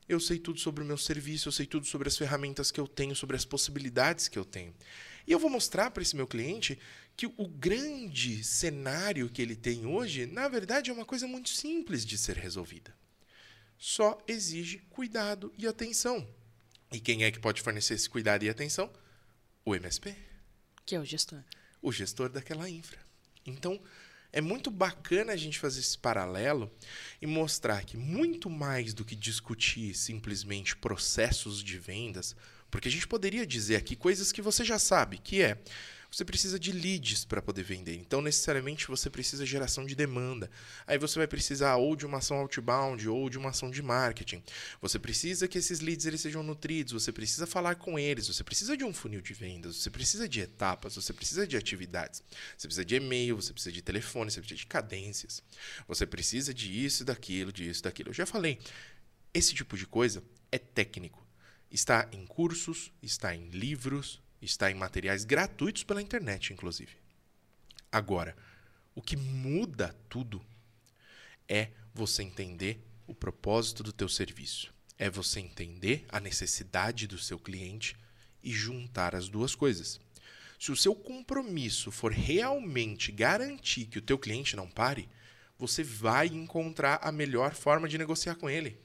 eu 0.07 0.19
sei 0.19 0.37
tudo 0.37 0.59
sobre 0.59 0.83
o 0.83 0.87
meu 0.87 0.97
serviço, 0.97 1.47
eu 1.47 1.53
sei 1.53 1.65
tudo 1.65 1.85
sobre 1.85 2.09
as 2.09 2.17
ferramentas 2.17 2.71
que 2.71 2.79
eu 2.79 2.89
tenho, 2.89 3.15
sobre 3.15 3.37
as 3.37 3.45
possibilidades 3.45 4.27
que 4.27 4.37
eu 4.37 4.43
tenho. 4.43 4.73
E 5.25 5.31
eu 5.31 5.39
vou 5.39 5.49
mostrar 5.49 5.91
para 5.91 6.03
esse 6.03 6.15
meu 6.15 6.27
cliente 6.27 6.77
que 7.15 7.25
o 7.25 7.47
grande 7.47 8.43
cenário 8.43 9.29
que 9.29 9.41
ele 9.41 9.55
tem 9.55 9.85
hoje, 9.85 10.25
na 10.25 10.49
verdade, 10.49 10.89
é 10.89 10.93
uma 10.93 11.05
coisa 11.05 11.25
muito 11.25 11.49
simples 11.49 12.05
de 12.05 12.17
ser 12.17 12.35
resolvida 12.35 12.93
só 13.77 14.17
exige 14.27 14.79
cuidado 14.89 15.53
e 15.57 15.67
atenção. 15.67 16.27
E 16.91 16.99
quem 16.99 17.23
é 17.23 17.31
que 17.31 17.39
pode 17.39 17.61
fornecer 17.61 17.93
esse 17.93 18.09
cuidado 18.09 18.43
e 18.43 18.49
atenção? 18.49 18.91
O 19.63 19.75
MSP. 19.75 20.15
Que 20.85 20.95
é 20.95 20.99
o 20.99 21.05
gestor. 21.05 21.43
O 21.81 21.91
gestor 21.91 22.29
daquela 22.29 22.69
infra. 22.69 22.99
Então, 23.45 23.81
é 24.31 24.41
muito 24.41 24.69
bacana 24.69 25.33
a 25.33 25.37
gente 25.37 25.57
fazer 25.59 25.79
esse 25.79 25.97
paralelo 25.97 26.71
e 27.21 27.25
mostrar 27.25 27.85
que 27.85 27.95
muito 27.95 28.49
mais 28.49 28.93
do 28.93 29.05
que 29.05 29.15
discutir 29.15 29.95
simplesmente 29.95 30.75
processos 30.75 31.63
de 31.63 31.77
vendas, 31.79 32.35
Porque 32.69 32.89
a 32.89 32.91
gente 32.91 33.07
poderia 33.07 33.47
dizer 33.47 33.77
aqui 33.77 33.95
coisas 33.95 34.33
que 34.33 34.41
você 34.41 34.65
já 34.65 34.77
sabe, 34.77 35.17
que 35.17 35.41
é 35.41 35.57
você 36.11 36.23
precisa 36.23 36.59
de 36.59 36.71
leads 36.71 37.25
para 37.25 37.41
poder 37.41 37.63
vender. 37.63 37.95
Então, 37.95 38.21
necessariamente, 38.21 38.87
você 38.87 39.09
precisa 39.09 39.43
de 39.43 39.51
geração 39.51 39.85
de 39.85 39.95
demanda. 39.95 40.49
Aí 40.87 40.97
você 40.97 41.19
vai 41.19 41.27
precisar 41.27 41.75
ou 41.75 41.95
de 41.95 42.05
uma 42.05 42.19
ação 42.19 42.37
outbound 42.37 43.07
ou 43.07 43.29
de 43.29 43.37
uma 43.37 43.49
ação 43.49 43.69
de 43.69 43.81
marketing. 43.81 44.43
Você 44.81 44.97
precisa 44.99 45.47
que 45.47 45.57
esses 45.57 45.79
leads 45.79 46.05
eles 46.05 46.21
sejam 46.21 46.43
nutridos, 46.43 46.93
você 46.93 47.11
precisa 47.11 47.45
falar 47.45 47.75
com 47.75 47.97
eles, 47.97 48.27
você 48.27 48.43
precisa 48.43 48.77
de 48.77 48.83
um 48.83 48.93
funil 48.93 49.21
de 49.21 49.33
vendas, 49.33 49.77
você 49.77 49.89
precisa 49.89 50.27
de 50.27 50.41
etapas, 50.41 50.95
você 50.95 51.13
precisa 51.13 51.47
de 51.47 51.57
atividades. 51.57 52.23
Você 52.57 52.67
precisa 52.67 52.85
de 52.85 52.95
e-mail, 52.95 53.35
você 53.35 53.53
precisa 53.53 53.71
de 53.71 53.81
telefone, 53.81 54.31
você 54.31 54.39
precisa 54.39 54.59
de 54.59 54.67
cadências. 54.67 55.43
Você 55.87 56.05
precisa 56.05 56.53
de 56.53 56.85
isso, 56.85 57.03
daquilo, 57.03 57.51
disso, 57.51 57.83
daquilo. 57.83 58.09
Eu 58.09 58.13
já 58.13 58.25
falei, 58.25 58.59
esse 59.33 59.53
tipo 59.53 59.77
de 59.77 59.85
coisa 59.85 60.23
é 60.51 60.57
técnico. 60.57 61.25
Está 61.69 62.07
em 62.11 62.25
cursos, 62.25 62.91
está 63.01 63.35
em 63.35 63.49
livros, 63.49 64.21
Está 64.45 64.69
em 64.69 64.75
materiais 64.75 65.25
gratuitos 65.25 65.83
pela 65.83 66.03
internet, 66.03 66.53
inclusive. 66.53 66.95
Agora, 67.91 68.37
o 68.93 69.01
que 69.01 69.17
muda 69.17 69.95
tudo 70.07 70.39
é 71.49 71.69
você 71.91 72.21
entender 72.21 72.79
o 73.07 73.15
propósito 73.15 73.81
do 73.81 73.91
teu 73.91 74.07
serviço. 74.07 74.71
É 74.99 75.09
você 75.09 75.39
entender 75.39 76.05
a 76.09 76.19
necessidade 76.19 77.07
do 77.07 77.17
seu 77.17 77.39
cliente 77.39 77.97
e 78.43 78.51
juntar 78.51 79.15
as 79.15 79.27
duas 79.27 79.55
coisas. 79.55 79.99
Se 80.59 80.71
o 80.71 80.75
seu 80.75 80.93
compromisso 80.93 81.91
for 81.91 82.11
realmente 82.11 83.11
garantir 83.11 83.87
que 83.87 83.97
o 83.97 84.01
teu 84.01 84.19
cliente 84.19 84.55
não 84.55 84.69
pare, 84.69 85.09
você 85.57 85.83
vai 85.83 86.27
encontrar 86.27 86.99
a 87.01 87.11
melhor 87.11 87.55
forma 87.55 87.89
de 87.89 87.97
negociar 87.97 88.35
com 88.35 88.47
ele. 88.47 88.79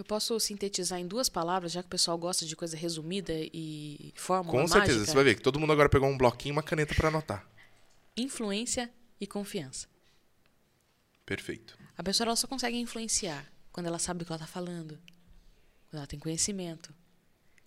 Eu 0.00 0.04
posso 0.04 0.40
sintetizar 0.40 0.98
em 0.98 1.06
duas 1.06 1.28
palavras, 1.28 1.72
já 1.72 1.82
que 1.82 1.86
o 1.86 1.90
pessoal 1.90 2.16
gosta 2.16 2.46
de 2.46 2.56
coisa 2.56 2.74
resumida 2.74 3.34
e 3.34 4.14
fórmula 4.16 4.58
Com 4.58 4.66
certeza, 4.66 4.94
mágica. 4.94 5.10
você 5.10 5.14
vai 5.14 5.24
ver 5.24 5.34
que 5.34 5.42
todo 5.42 5.60
mundo 5.60 5.74
agora 5.74 5.90
pegou 5.90 6.08
um 6.08 6.16
bloquinho 6.16 6.52
e 6.52 6.56
uma 6.56 6.62
caneta 6.62 6.94
para 6.94 7.08
anotar. 7.08 7.46
Influência 8.16 8.90
e 9.20 9.26
confiança. 9.26 9.86
Perfeito. 11.26 11.78
A 11.98 12.02
pessoa 12.02 12.28
ela 12.28 12.34
só 12.34 12.46
consegue 12.48 12.78
influenciar 12.78 13.46
quando 13.70 13.88
ela 13.88 13.98
sabe 13.98 14.22
o 14.22 14.24
que 14.24 14.32
ela 14.32 14.42
está 14.42 14.50
falando, 14.50 14.98
quando 15.90 15.98
ela 15.98 16.06
tem 16.06 16.18
conhecimento. 16.18 16.94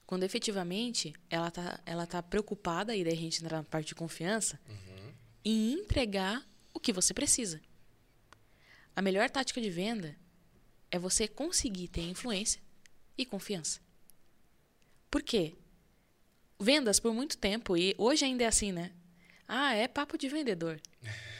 Quando 0.07 0.23
efetivamente 0.23 1.13
ela 1.29 1.49
está 1.49 1.79
ela 1.85 2.07
tá 2.07 2.23
preocupada, 2.23 2.95
e 2.95 3.03
daí 3.03 3.13
a 3.13 3.15
gente 3.15 3.43
entra 3.43 3.57
na 3.57 3.63
parte 3.63 3.89
de 3.89 3.95
confiança, 3.95 4.59
uhum. 4.67 5.13
em 5.45 5.73
entregar 5.73 6.43
o 6.73 6.79
que 6.79 6.91
você 6.91 7.13
precisa. 7.13 7.61
A 8.95 9.03
melhor 9.03 9.29
tática 9.29 9.61
de 9.61 9.69
venda 9.69 10.22
é 10.93 10.99
você 10.99 11.27
conseguir 11.27 11.87
ter 11.87 12.03
influência 12.03 12.61
e 13.17 13.25
confiança. 13.25 13.81
Por 15.09 15.23
quê? 15.23 15.55
Vendas 16.59 16.99
por 16.99 17.11
muito 17.15 17.35
tempo, 17.35 17.75
e 17.75 17.95
hoje 17.97 18.23
ainda 18.23 18.43
é 18.43 18.47
assim, 18.47 18.71
né? 18.71 18.91
Ah, 19.47 19.73
é 19.73 19.87
papo 19.87 20.17
de 20.17 20.29
vendedor. 20.29 20.79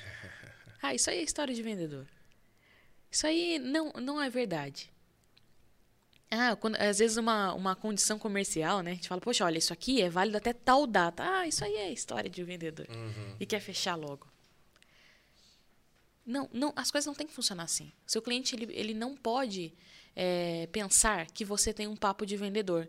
Ah, 0.85 0.93
isso 0.93 1.09
aí 1.09 1.19
é 1.19 1.21
história 1.21 1.55
de 1.55 1.63
vendedor. 1.63 2.05
Isso 3.09 3.25
aí 3.25 3.57
não, 3.57 3.93
não 3.93 4.21
é 4.21 4.29
verdade. 4.29 4.91
Ah, 6.29 6.57
quando, 6.57 6.75
às 6.75 6.99
vezes 6.99 7.15
uma, 7.15 7.53
uma 7.53 7.73
condição 7.73 8.19
comercial, 8.19 8.81
né? 8.81 8.91
A 8.91 8.93
gente 8.95 9.07
fala, 9.07 9.21
poxa, 9.21 9.45
olha, 9.45 9.57
isso 9.57 9.71
aqui 9.71 10.01
é 10.01 10.09
válido 10.09 10.35
até 10.35 10.51
tal 10.51 10.85
data. 10.85 11.23
Ah, 11.23 11.47
isso 11.47 11.63
aí 11.63 11.73
é 11.73 11.89
história 11.89 12.29
de 12.29 12.43
vendedor. 12.43 12.85
Uhum. 12.89 13.37
E 13.39 13.45
quer 13.45 13.61
fechar 13.61 13.95
logo. 13.95 14.27
Não, 16.25 16.49
não, 16.53 16.71
as 16.75 16.89
coisas 16.89 17.05
não 17.05 17.13
têm 17.13 17.27
que 17.27 17.33
funcionar 17.33 17.63
assim. 17.63 17.91
Seu 18.07 18.21
cliente 18.21 18.55
ele, 18.55 18.73
ele 18.73 18.93
não 18.93 19.15
pode 19.15 19.73
é, 20.15 20.67
pensar 20.67 21.27
que 21.27 21.43
você 21.43 21.73
tem 21.73 21.87
um 21.87 21.95
papo 21.95 22.25
de 22.25 22.37
vendedor, 22.37 22.87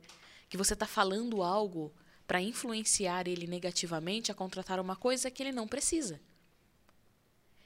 que 0.48 0.56
você 0.56 0.74
está 0.74 0.86
falando 0.86 1.42
algo 1.42 1.92
para 2.26 2.40
influenciar 2.40 3.26
ele 3.28 3.46
negativamente 3.46 4.30
a 4.30 4.34
contratar 4.34 4.80
uma 4.80 4.96
coisa 4.96 5.30
que 5.30 5.42
ele 5.42 5.52
não 5.52 5.66
precisa. 5.66 6.20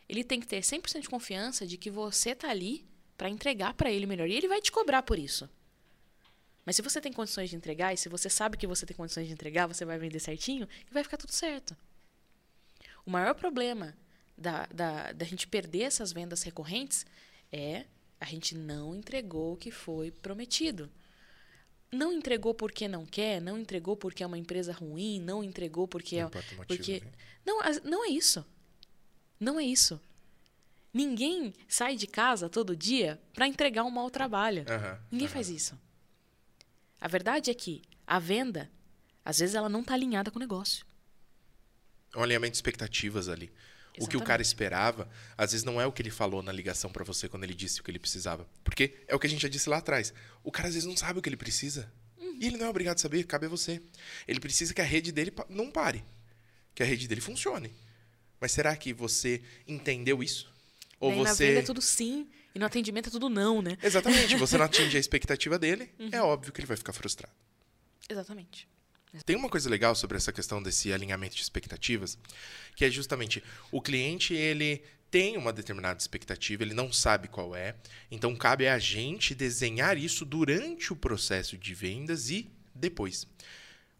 Ele 0.08 0.24
tem 0.24 0.40
que 0.40 0.46
ter 0.46 0.60
100% 0.60 1.02
de 1.02 1.08
confiança 1.08 1.66
de 1.66 1.76
que 1.76 1.90
você 1.90 2.30
está 2.30 2.48
ali 2.48 2.86
para 3.16 3.28
entregar 3.28 3.74
para 3.74 3.90
ele 3.90 4.06
melhor. 4.06 4.28
E 4.28 4.34
ele 4.34 4.48
vai 4.48 4.60
te 4.60 4.72
cobrar 4.72 5.02
por 5.02 5.18
isso. 5.18 5.48
Mas 6.64 6.76
se 6.76 6.82
você 6.82 7.00
tem 7.00 7.12
condições 7.12 7.50
de 7.50 7.56
entregar, 7.56 7.92
e 7.92 7.96
se 7.96 8.08
você 8.08 8.30
sabe 8.30 8.56
que 8.56 8.66
você 8.66 8.86
tem 8.86 8.96
condições 8.96 9.26
de 9.26 9.32
entregar, 9.32 9.66
você 9.66 9.84
vai 9.84 9.98
vender 9.98 10.20
certinho 10.20 10.68
e 10.88 10.92
vai 10.92 11.02
ficar 11.02 11.16
tudo 11.16 11.32
certo. 11.32 11.76
O 13.04 13.10
maior 13.10 13.34
problema 13.34 13.96
da, 14.38 14.66
da, 14.66 15.12
da 15.12 15.24
gente 15.24 15.46
perder 15.46 15.82
essas 15.82 16.12
vendas 16.12 16.42
recorrentes 16.42 17.04
é 17.52 17.84
a 18.20 18.24
gente 18.24 18.54
não 18.54 18.94
entregou 18.94 19.54
o 19.54 19.56
que 19.56 19.70
foi 19.70 20.10
prometido. 20.10 20.90
Não 21.90 22.12
entregou 22.12 22.52
porque 22.52 22.86
não 22.86 23.06
quer, 23.06 23.40
não 23.40 23.58
entregou 23.58 23.96
porque 23.96 24.22
é 24.22 24.26
uma 24.26 24.36
empresa 24.36 24.72
ruim, 24.72 25.20
não 25.20 25.42
entregou 25.42 25.88
porque 25.88 26.20
não 26.20 26.28
é. 26.28 26.30
Motivo, 26.30 26.66
porque 26.66 27.00
né? 27.00 27.12
não, 27.46 27.60
não 27.84 28.04
é 28.04 28.08
isso. 28.08 28.44
Não 29.40 29.58
é 29.58 29.64
isso. 29.64 30.00
Ninguém 30.92 31.54
sai 31.68 31.96
de 31.96 32.06
casa 32.06 32.48
todo 32.48 32.76
dia 32.76 33.20
para 33.32 33.46
entregar 33.46 33.84
um 33.84 33.90
mau 33.90 34.10
trabalho. 34.10 34.62
Uhum, 34.62 34.98
Ninguém 35.12 35.28
uhum. 35.28 35.32
faz 35.32 35.48
isso. 35.48 35.78
A 37.00 37.08
verdade 37.08 37.50
é 37.50 37.54
que 37.54 37.82
a 38.06 38.18
venda, 38.18 38.70
às 39.24 39.38
vezes, 39.38 39.54
ela 39.54 39.68
não 39.68 39.80
está 39.80 39.94
alinhada 39.94 40.30
com 40.30 40.38
o 40.38 40.40
negócio. 40.40 40.84
É 42.14 42.18
um 42.18 42.22
alinhamento 42.22 42.52
de 42.52 42.56
expectativas 42.56 43.28
ali. 43.28 43.52
Exatamente. 43.98 44.06
O 44.06 44.08
que 44.08 44.16
o 44.16 44.26
cara 44.26 44.40
esperava, 44.40 45.08
às 45.36 45.52
vezes 45.52 45.64
não 45.64 45.80
é 45.80 45.86
o 45.86 45.92
que 45.92 46.02
ele 46.02 46.10
falou 46.10 46.42
na 46.42 46.52
ligação 46.52 46.90
para 46.90 47.04
você 47.04 47.28
quando 47.28 47.44
ele 47.44 47.54
disse 47.54 47.80
o 47.80 47.84
que 47.84 47.90
ele 47.90 47.98
precisava. 47.98 48.48
Porque 48.64 48.94
é 49.06 49.14
o 49.14 49.18
que 49.18 49.26
a 49.26 49.30
gente 49.30 49.42
já 49.42 49.48
disse 49.48 49.68
lá 49.68 49.78
atrás. 49.78 50.12
O 50.42 50.50
cara 50.50 50.68
às 50.68 50.74
vezes 50.74 50.88
não 50.88 50.96
sabe 50.96 51.18
o 51.18 51.22
que 51.22 51.28
ele 51.28 51.36
precisa. 51.36 51.92
Uhum. 52.16 52.38
E 52.40 52.46
ele 52.46 52.56
não 52.56 52.66
é 52.66 52.68
obrigado 52.68 52.96
a 52.96 53.00
saber, 53.00 53.24
cabe 53.24 53.46
a 53.46 53.48
você. 53.48 53.82
Ele 54.26 54.40
precisa 54.40 54.72
que 54.72 54.80
a 54.80 54.84
rede 54.84 55.12
dele 55.12 55.32
não 55.48 55.70
pare. 55.70 56.04
Que 56.74 56.82
a 56.82 56.86
rede 56.86 57.08
dele 57.08 57.20
funcione. 57.20 57.72
Mas 58.40 58.52
será 58.52 58.74
que 58.76 58.92
você 58.92 59.42
entendeu 59.66 60.22
isso? 60.22 60.52
Ou 61.00 61.12
você... 61.12 61.24
Na 61.24 61.34
venda 61.34 61.60
é 61.60 61.62
tudo 61.62 61.82
sim, 61.82 62.28
e 62.54 62.58
no 62.58 62.66
atendimento 62.66 63.08
é 63.08 63.12
tudo 63.12 63.28
não, 63.28 63.62
né? 63.62 63.76
Exatamente. 63.82 64.36
Você 64.36 64.56
não 64.56 64.64
atinge 64.66 64.96
a 64.96 65.00
expectativa 65.00 65.58
dele, 65.58 65.90
uhum. 65.98 66.10
é 66.12 66.22
óbvio 66.22 66.52
que 66.52 66.60
ele 66.60 66.66
vai 66.66 66.76
ficar 66.76 66.92
frustrado. 66.92 67.32
Exatamente. 68.08 68.68
Tem 69.24 69.36
uma 69.36 69.48
coisa 69.48 69.70
legal 69.70 69.94
sobre 69.94 70.16
essa 70.16 70.32
questão 70.32 70.62
desse 70.62 70.92
alinhamento 70.92 71.34
de 71.34 71.42
expectativas, 71.42 72.18
que 72.76 72.84
é 72.84 72.90
justamente 72.90 73.42
o 73.72 73.80
cliente 73.80 74.34
ele 74.34 74.82
tem 75.10 75.38
uma 75.38 75.52
determinada 75.52 75.98
expectativa, 75.98 76.62
ele 76.62 76.74
não 76.74 76.92
sabe 76.92 77.28
qual 77.28 77.56
é, 77.56 77.74
então 78.10 78.36
cabe 78.36 78.68
a 78.68 78.78
gente 78.78 79.34
desenhar 79.34 79.96
isso 79.96 80.24
durante 80.24 80.92
o 80.92 80.96
processo 80.96 81.56
de 81.56 81.74
vendas 81.74 82.28
e 82.28 82.50
depois. 82.74 83.26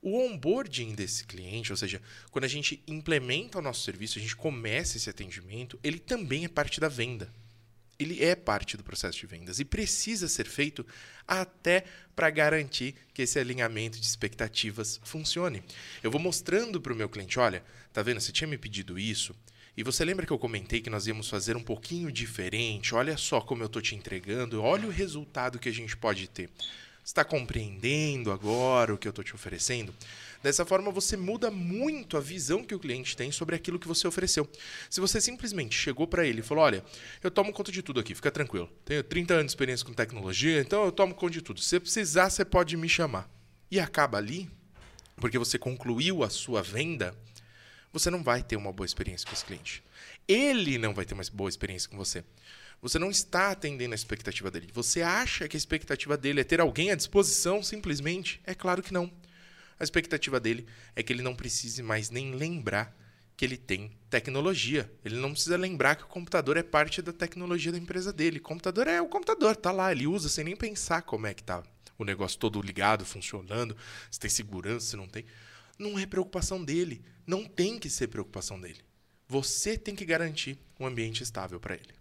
O 0.03 0.19
onboarding 0.19 0.95
desse 0.95 1.25
cliente, 1.25 1.73
ou 1.73 1.77
seja, 1.77 2.01
quando 2.31 2.45
a 2.45 2.49
gente 2.49 2.83
implementa 2.87 3.59
o 3.59 3.63
nosso 3.63 3.83
serviço, 3.83 4.19
a 4.19 4.23
gente 4.23 4.37
começa 4.37 4.97
esse 4.97 5.09
atendimento, 5.09 5.81
ele 5.83 5.99
também 5.99 6.45
é 6.45 6.49
parte 6.49 6.79
da 6.79 6.89
venda 6.89 7.33
ele 7.99 8.25
é 8.25 8.37
parte 8.37 8.77
do 8.77 8.85
processo 8.85 9.19
de 9.19 9.27
vendas 9.27 9.59
e 9.59 9.65
precisa 9.65 10.29
ser 10.29 10.47
feito 10.47 10.87
até 11.27 11.85
para 12.15 12.31
garantir 12.31 12.95
que 13.13 13.23
esse 13.23 13.39
alinhamento 13.39 13.99
de 13.99 14.07
expectativas 14.07 15.01
funcione. 15.03 15.63
Eu 16.03 16.11
vou 16.11 16.21
mostrando 16.21 16.81
para 16.81 16.93
o 16.93 16.97
meu 16.97 17.09
cliente, 17.09 17.39
olha, 17.39 17.63
tá 17.93 18.03
vendo? 18.03 18.21
Você 18.21 18.33
tinha 18.33 18.47
me 18.47 18.57
pedido 18.57 18.99
isso 18.99 19.35
e 19.77 19.83
você 19.83 20.05
lembra 20.05 20.27
que 20.27 20.33
eu 20.33 20.39
comentei 20.39 20.81
que 20.81 20.91
nós 20.91 21.07
íamos 21.07 21.29
fazer 21.29 21.57
um 21.57 21.63
pouquinho 21.63 22.11
diferente? 22.11 22.95
Olha 22.95 23.17
só 23.17 23.41
como 23.41 23.63
eu 23.63 23.67
estou 23.67 23.83
te 23.83 23.95
entregando, 23.95 24.63
olha 24.63 24.87
o 24.87 24.91
resultado 24.91 25.59
que 25.59 25.69
a 25.69 25.73
gente 25.73 25.97
pode 25.97 26.29
ter. 26.29 26.51
Está 27.05 27.25
compreendendo 27.25 28.31
agora 28.31 28.93
o 28.93 28.99
que 28.99 29.09
eu 29.09 29.11
estou 29.11 29.25
te 29.25 29.35
oferecendo? 29.35 29.95
Dessa 30.43 30.65
forma, 30.65 30.91
você 30.91 31.17
muda 31.17 31.51
muito 31.51 32.17
a 32.17 32.21
visão 32.21 32.63
que 32.63 32.75
o 32.75 32.79
cliente 32.79 33.17
tem 33.17 33.33
sobre 33.33 33.57
aquilo 33.57 33.79
que 33.79 33.89
você 33.89 34.07
ofereceu. 34.07 34.49
Se 34.89 35.01
você 35.01 35.21
simplesmente 35.21 35.77
chegou 35.77 36.07
para 36.07 36.27
ele 36.27 36.41
e 36.41 36.43
falou: 36.43 36.65
Olha, 36.65 36.85
eu 37.23 37.31
tomo 37.31 37.53
conta 37.53 37.73
de 37.73 37.83
tudo 37.83 37.99
aqui, 37.99 38.15
fica 38.15 38.31
tranquilo. 38.31 38.71
Tenho 38.85 39.03
30 39.03 39.35
anos 39.35 39.47
de 39.47 39.51
experiência 39.51 39.85
com 39.85 39.93
tecnologia, 39.93 40.61
então 40.61 40.85
eu 40.85 40.93
tomo 40.93 41.15
conta 41.15 41.33
de 41.33 41.43
tudo. 41.43 41.61
Se 41.61 41.81
precisar, 41.81 42.31
você 42.31 42.45
pode 42.45 42.77
me 42.77 42.89
chamar. 42.89 43.29
E 43.71 43.81
acaba 43.81 44.17
ali, 44.19 44.49
porque 45.17 45.39
você 45.39 45.59
concluiu 45.59 46.23
a 46.23 46.31
sua 46.31 46.63
venda, 46.63 47.15
você 47.93 48.09
não 48.09 48.23
vai 48.23 48.43
ter 48.43 48.57
uma 48.57 48.73
boa 48.73 48.87
experiência 48.87 49.27
com 49.27 49.35
esse 49.35 49.45
cliente. 49.45 49.83
Ele 50.27 50.79
não 50.79 50.95
vai 50.95 51.05
ter 51.05 51.15
uma 51.15 51.25
boa 51.33 51.49
experiência 51.49 51.89
com 51.89 51.97
você. 51.97 52.25
Você 52.81 52.99
não 52.99 53.11
está 53.11 53.51
atendendo 53.51 53.93
a 53.93 53.97
expectativa 53.97 54.51
dele. 54.51 54.69
Você 54.73 55.03
acha 55.03 55.49
que 55.49 55.57
a 55.57 55.59
expectativa 55.59 56.17
dele 56.17 56.41
é 56.41 56.45
ter 56.45 56.61
alguém 56.61 56.93
à 56.93 56.95
disposição 56.95 57.61
simplesmente? 57.63 58.41
É 58.45 58.55
claro 58.55 58.83
que 58.83 58.93
não. 58.93 59.11
A 59.79 59.85
expectativa 59.85 60.41
dele 60.41 60.67
é 60.95 61.03
que 61.03 61.13
ele 61.13 61.23
não 61.23 61.35
precise 61.35 61.83
mais 61.83 62.11
nem 62.11 62.35
lembrar 62.35 62.97
que 63.37 63.45
ele 63.45 63.57
tem 63.57 63.97
tecnologia. 64.11 64.93
Ele 65.05 65.17
não 65.17 65.31
precisa 65.31 65.57
lembrar 65.57 65.95
que 65.95 66.03
o 66.03 66.09
computador 66.09 66.57
é 66.57 66.63
parte 66.63 67.01
da 67.01 67.13
tecnologia 67.13 67.71
da 67.71 67.79
empresa 67.79 68.13
dele. 68.13 68.39
O 68.39 68.43
computador 68.43 68.89
é 68.89 69.01
o 69.01 69.07
computador, 69.07 69.55
tá 69.55 69.71
lá, 69.71 69.93
ele 69.93 70.09
usa 70.09 70.29
sem 70.29 70.45
nem 70.45 70.57
pensar 70.57 71.03
como 71.03 71.27
é 71.27 71.33
que 71.33 71.45
tá 71.45 71.63
o 71.97 72.05
negócio 72.05 72.39
todo 72.39 72.61
ligado, 72.61 73.05
funcionando, 73.05 73.77
se 74.11 74.19
tem 74.19 74.31
segurança, 74.31 74.87
se 74.87 74.97
não 74.97 75.09
tem. 75.09 75.25
Não 75.79 75.99
é 75.99 76.07
preocupação 76.07 76.65
dele, 76.65 77.05
não 77.27 77.45
tem 77.45 77.79
que 77.79 77.91
ser 77.91 78.09
preocupação 78.09 78.61
dele. 78.61 78.81
Você 79.29 79.77
tem 79.77 79.95
que 79.95 80.05
garantir 80.05 80.59
um 80.81 80.87
ambiente 80.87 81.23
estável 81.23 81.61
para 81.61 81.75
ele. 81.75 81.95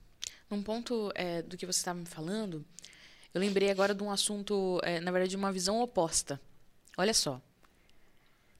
Num 0.49 0.63
ponto 0.63 1.11
é, 1.13 1.41
do 1.41 1.57
que 1.57 1.65
você 1.65 1.79
estava 1.79 1.99
me 1.99 2.05
falando, 2.05 2.65
eu 3.33 3.41
lembrei 3.41 3.69
agora 3.69 3.93
de 3.93 4.01
um 4.01 4.09
assunto, 4.09 4.79
é, 4.83 4.99
na 4.99 5.11
verdade, 5.11 5.31
de 5.31 5.35
uma 5.35 5.51
visão 5.51 5.81
oposta. 5.81 6.39
Olha 6.97 7.13
só, 7.13 7.41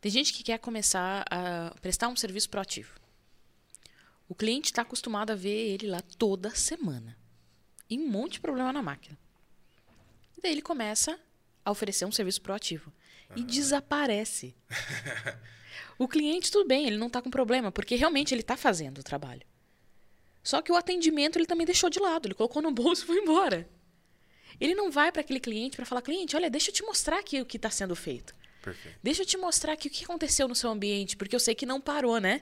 Tem 0.07 0.11
gente 0.13 0.31
que 0.31 0.41
quer 0.41 0.57
começar 0.57 1.25
a 1.29 1.75
prestar 1.81 2.07
um 2.07 2.15
serviço 2.15 2.49
proativo. 2.49 2.97
O 4.29 4.33
cliente 4.33 4.67
está 4.67 4.81
acostumado 4.81 5.31
a 5.31 5.35
ver 5.35 5.49
ele 5.49 5.87
lá 5.87 6.01
toda 6.17 6.55
semana. 6.55 7.17
E 7.89 7.99
um 7.99 8.07
monte 8.07 8.35
de 8.35 8.39
problema 8.39 8.71
na 8.71 8.81
máquina. 8.81 9.17
E 10.37 10.41
daí 10.41 10.53
ele 10.53 10.61
começa 10.61 11.19
a 11.65 11.71
oferecer 11.71 12.05
um 12.05 12.11
serviço 12.13 12.41
proativo. 12.41 12.89
E 13.35 13.43
desaparece. 13.43 14.55
o 15.99 16.07
cliente, 16.07 16.53
tudo 16.53 16.65
bem, 16.65 16.87
ele 16.87 16.95
não 16.95 17.07
está 17.07 17.21
com 17.21 17.29
problema, 17.29 17.69
porque 17.69 17.97
realmente 17.97 18.33
ele 18.33 18.39
está 18.39 18.55
fazendo 18.55 18.99
o 18.99 19.03
trabalho. 19.03 19.45
Só 20.41 20.61
que 20.61 20.71
o 20.71 20.77
atendimento 20.77 21.37
ele 21.37 21.45
também 21.45 21.65
deixou 21.65 21.89
de 21.89 21.99
lado, 21.99 22.27
ele 22.27 22.33
colocou 22.33 22.61
no 22.61 22.71
bolso 22.71 23.03
e 23.03 23.07
foi 23.07 23.17
embora. 23.17 23.67
Ele 24.57 24.73
não 24.73 24.89
vai 24.89 25.11
para 25.11 25.19
aquele 25.19 25.41
cliente 25.41 25.75
para 25.75 25.85
falar, 25.85 26.01
cliente, 26.01 26.33
olha, 26.33 26.49
deixa 26.49 26.69
eu 26.69 26.73
te 26.73 26.83
mostrar 26.83 27.19
aqui 27.19 27.41
o 27.41 27.45
que 27.45 27.57
está 27.57 27.69
sendo 27.69 27.93
feito. 27.93 28.33
Perfeito. 28.67 28.99
Deixa 29.01 29.21
eu 29.21 29.25
te 29.25 29.37
mostrar 29.37 29.73
aqui 29.73 29.87
o 29.87 29.91
que 29.91 30.03
aconteceu 30.03 30.47
no 30.47 30.55
seu 30.55 30.69
ambiente, 30.69 31.15
porque 31.15 31.35
eu 31.35 31.39
sei 31.39 31.55
que 31.55 31.65
não 31.65 31.79
parou, 31.79 32.19
né? 32.19 32.41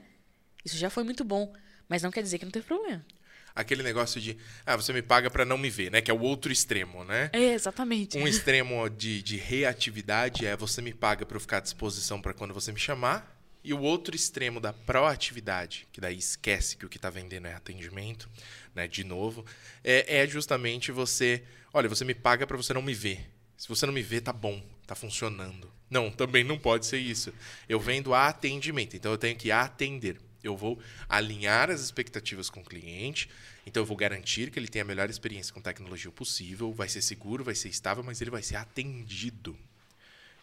Isso 0.63 0.75
já 0.75 0.89
foi 0.89 1.03
muito 1.03 1.23
bom, 1.23 1.53
mas 1.87 2.01
não 2.01 2.09
quer 2.09 2.23
dizer 2.23 2.39
que 2.39 2.45
não 2.45 2.51
teve 2.51 2.65
problema. 2.65 3.05
Aquele 3.53 3.83
negócio 3.83 4.19
de, 4.19 4.35
ah, 4.65 4.75
você 4.75 4.91
me 4.91 5.03
paga 5.03 5.29
para 5.29 5.45
não 5.45 5.57
me 5.57 5.69
ver, 5.69 5.91
né? 5.91 6.01
Que 6.01 6.09
é 6.09 6.13
o 6.13 6.19
outro 6.19 6.51
extremo, 6.51 7.05
né? 7.05 7.29
É, 7.31 7.53
exatamente. 7.53 8.17
Um 8.17 8.25
extremo 8.27 8.89
de, 8.89 9.21
de 9.21 9.37
reatividade 9.37 10.45
é 10.45 10.57
você 10.57 10.81
me 10.81 10.93
paga 10.93 11.25
para 11.25 11.37
eu 11.37 11.41
ficar 11.41 11.57
à 11.57 11.61
disposição 11.61 12.19
para 12.19 12.33
quando 12.33 12.53
você 12.53 12.71
me 12.71 12.79
chamar. 12.79 13.33
E 13.63 13.73
o 13.73 13.81
outro 13.81 14.15
extremo 14.15 14.59
da 14.59 14.73
proatividade, 14.73 15.87
que 15.91 16.01
daí 16.01 16.17
esquece 16.17 16.75
que 16.75 16.85
o 16.85 16.89
que 16.89 16.97
está 16.97 17.09
vendendo 17.09 17.47
é 17.47 17.53
atendimento, 17.53 18.29
né? 18.73 18.87
De 18.87 19.03
novo, 19.03 19.45
é, 19.83 20.21
é 20.21 20.27
justamente 20.27 20.91
você, 20.91 21.43
olha, 21.71 21.87
você 21.87 22.03
me 22.03 22.13
paga 22.13 22.45
para 22.45 22.57
você 22.57 22.73
não 22.73 22.81
me 22.81 22.93
ver. 22.93 23.31
Se 23.57 23.69
você 23.69 23.85
não 23.85 23.93
me 23.93 24.01
vê, 24.01 24.19
tá 24.19 24.33
bom, 24.33 24.61
tá 24.85 24.95
funcionando. 24.95 25.71
Não, 25.95 26.11
também 26.11 26.43
não 26.43 26.57
pode 26.57 26.85
ser 26.85 26.97
isso. 26.97 27.33
Eu 27.69 27.79
vendo 27.79 28.13
atendimento, 28.13 28.97
então 28.97 29.13
eu 29.13 29.17
tenho 29.17 29.37
que 29.37 29.49
atender. 29.49 30.17
Eu 30.43 30.57
vou 30.57 30.77
alinhar 31.07 31.71
as 31.71 31.79
expectativas 31.79 32.49
com 32.49 32.59
o 32.59 32.65
cliente, 32.65 33.29
então 33.65 33.81
eu 33.81 33.85
vou 33.87 33.95
garantir 33.95 34.51
que 34.51 34.59
ele 34.59 34.67
tenha 34.67 34.83
a 34.83 34.87
melhor 34.87 35.09
experiência 35.09 35.53
com 35.53 35.61
tecnologia 35.61 36.11
possível, 36.11 36.73
vai 36.73 36.89
ser 36.89 37.01
seguro, 37.01 37.45
vai 37.45 37.55
ser 37.55 37.69
estável, 37.69 38.03
mas 38.03 38.19
ele 38.19 38.29
vai 38.29 38.43
ser 38.43 38.57
atendido. 38.57 39.57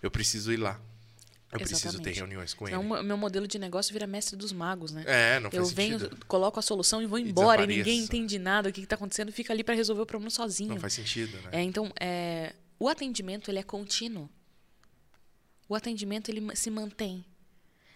Eu 0.02 0.10
preciso 0.10 0.50
ir 0.52 0.56
lá. 0.56 0.80
Eu 1.52 1.58
preciso 1.58 1.82
ter 1.82 1.88
Exatamente. 1.88 2.16
reuniões 2.16 2.54
com 2.54 2.64
Senão, 2.64 2.82
ele. 2.82 3.02
o 3.02 3.04
meu 3.04 3.16
modelo 3.18 3.46
de 3.46 3.58
negócio 3.58 3.92
vira 3.92 4.06
mestre 4.06 4.36
dos 4.36 4.54
magos, 4.54 4.90
né? 4.90 5.04
É, 5.06 5.38
não 5.38 5.50
faz 5.50 5.62
eu 5.62 5.66
venho, 5.66 6.00
sentido. 6.00 6.24
coloco 6.24 6.58
a 6.58 6.62
solução 6.62 7.02
e 7.02 7.06
vou 7.06 7.18
embora 7.18 7.62
e, 7.62 7.66
ninguém 7.66 7.84
desapareço. 7.84 8.04
entende 8.06 8.38
nada 8.38 8.70
do 8.70 8.72
que 8.72 8.80
está 8.80 8.96
acontecendo, 8.96 9.30
fica 9.30 9.52
ali 9.52 9.62
para 9.62 9.74
resolver 9.74 10.00
o 10.00 10.06
problema 10.06 10.30
sozinho. 10.30 10.70
Não 10.70 10.80
faz 10.80 10.94
sentido, 10.94 11.36
né? 11.42 11.50
É, 11.52 11.62
então, 11.62 11.92
é, 12.00 12.54
o 12.78 12.88
atendimento 12.88 13.50
ele 13.50 13.58
é 13.58 13.62
contínuo. 13.62 14.30
O 15.72 15.74
atendimento 15.74 16.28
ele 16.28 16.54
se 16.54 16.68
mantém. 16.70 17.24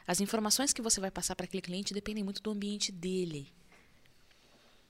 As 0.07 0.19
informações 0.19 0.73
que 0.73 0.81
você 0.81 0.99
vai 0.99 1.11
passar 1.11 1.37
para 1.37 1.45
aquele 1.45 1.61
cliente 1.61 1.93
dependem 1.93 2.25
muito 2.25 2.41
do 2.41 2.51
ambiente 2.51 2.91
dele. 2.91 3.53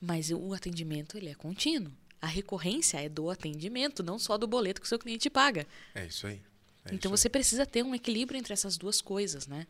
Mas 0.01 0.31
o 0.31 0.55
atendimento 0.55 1.17
ele 1.17 1.29
é 1.29 1.35
contínuo. 1.35 1.93
A 2.23 2.29
recorrência 2.29 3.01
é 3.01 3.09
do 3.09 3.29
atendimento, 3.29 4.05
não 4.05 4.21
só 4.21 4.39
do 4.39 4.47
boleto 4.47 4.81
que 4.81 4.87
o 4.87 4.89
seu 4.89 5.01
cliente 5.01 5.29
paga. 5.29 5.67
É 5.97 6.07
isso 6.07 6.29
aí. 6.29 6.41
É 6.85 6.95
então 6.95 7.13
isso 7.13 7.23
você 7.23 7.29
precisa 7.29 7.67
ter 7.67 7.83
um 7.83 7.93
equilíbrio 7.93 8.39
entre 8.39 8.53
essas 8.53 8.77
duas 8.77 9.01
coisas, 9.01 9.49
né? 9.49 9.67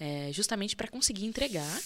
É, 0.00 0.32
justamente 0.32 0.74
para 0.74 0.88
conseguir 0.88 1.26
entregar 1.26 1.80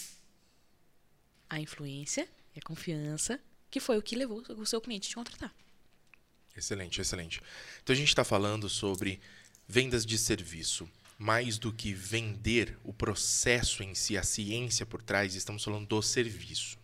a 1.47 1.59
influência 1.59 2.27
e 2.55 2.57
a 2.57 2.63
confiança 2.63 3.39
que 3.69 3.79
foi 3.79 3.95
o 3.95 4.01
que 4.01 4.15
levou 4.15 4.41
o 4.57 4.65
seu 4.65 4.81
cliente 4.81 5.05
a 5.05 5.09
te 5.09 5.15
contratar. 5.15 5.53
aí. 5.53 6.57
Excelente, 6.57 6.99
excelente. 6.99 7.41
Então 7.83 7.93
a 7.93 7.97
gente 7.97 8.07
está 8.07 8.23
falando 8.23 8.67
sobre 8.67 9.21
vendas 9.67 10.05
de 10.05 10.17
serviço. 10.17 10.89
Mais 11.19 11.57
do 11.57 11.73
que 11.73 11.93
vender 11.93 12.77
o 12.83 12.93
processo 12.93 13.81
em 13.81 13.95
si, 13.95 14.15
a 14.15 14.23
ciência 14.23 14.85
por 14.85 15.01
trás, 15.01 15.33
estamos 15.33 15.63
falando 15.63 15.87
do 15.87 16.01
serviço. 16.01 16.77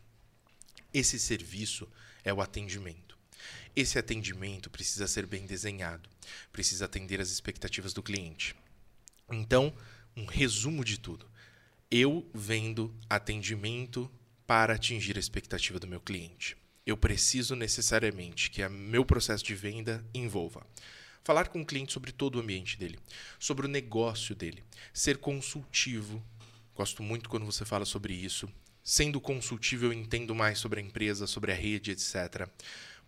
Esse 0.91 1.19
serviço 1.19 1.87
é 2.23 2.33
o 2.33 2.41
atendimento. 2.41 3.15
Esse 3.75 3.99
atendimento 3.99 4.71
precisa 4.71 5.07
ser 5.07 5.27
bem 5.27 5.45
desenhado, 5.45 6.09
precisa 6.51 6.85
atender 6.85 7.21
às 7.21 7.29
expectativas 7.29 7.93
do 7.93 8.01
cliente. 8.01 8.55
Então, 9.31 9.71
um 10.15 10.25
resumo 10.25 10.83
de 10.83 10.99
tudo. 10.99 11.27
Eu 11.89 12.27
vendo 12.33 12.95
atendimento 13.07 14.11
para 14.47 14.73
atingir 14.73 15.15
a 15.15 15.19
expectativa 15.19 15.79
do 15.79 15.87
meu 15.87 15.99
cliente. 15.99 16.57
Eu 16.85 16.97
preciso 16.97 17.55
necessariamente 17.55 18.49
que 18.49 18.65
o 18.65 18.69
meu 18.69 19.05
processo 19.05 19.43
de 19.43 19.53
venda 19.53 20.03
envolva 20.13 20.65
falar 21.23 21.47
com 21.47 21.61
o 21.61 21.65
cliente 21.65 21.93
sobre 21.93 22.11
todo 22.11 22.35
o 22.35 22.39
ambiente 22.39 22.77
dele, 22.77 22.99
sobre 23.39 23.65
o 23.65 23.69
negócio 23.69 24.35
dele, 24.35 24.63
ser 24.93 25.17
consultivo. 25.17 26.23
Gosto 26.75 27.01
muito 27.01 27.29
quando 27.29 27.45
você 27.45 27.63
fala 27.63 27.85
sobre 27.85 28.13
isso. 28.13 28.49
Sendo 28.83 29.21
consultivo, 29.21 29.85
eu 29.85 29.93
entendo 29.93 30.35
mais 30.35 30.59
sobre 30.59 30.79
a 30.79 30.83
empresa, 30.83 31.25
sobre 31.25 31.51
a 31.51 31.55
rede, 31.55 31.91
etc. 31.91 32.49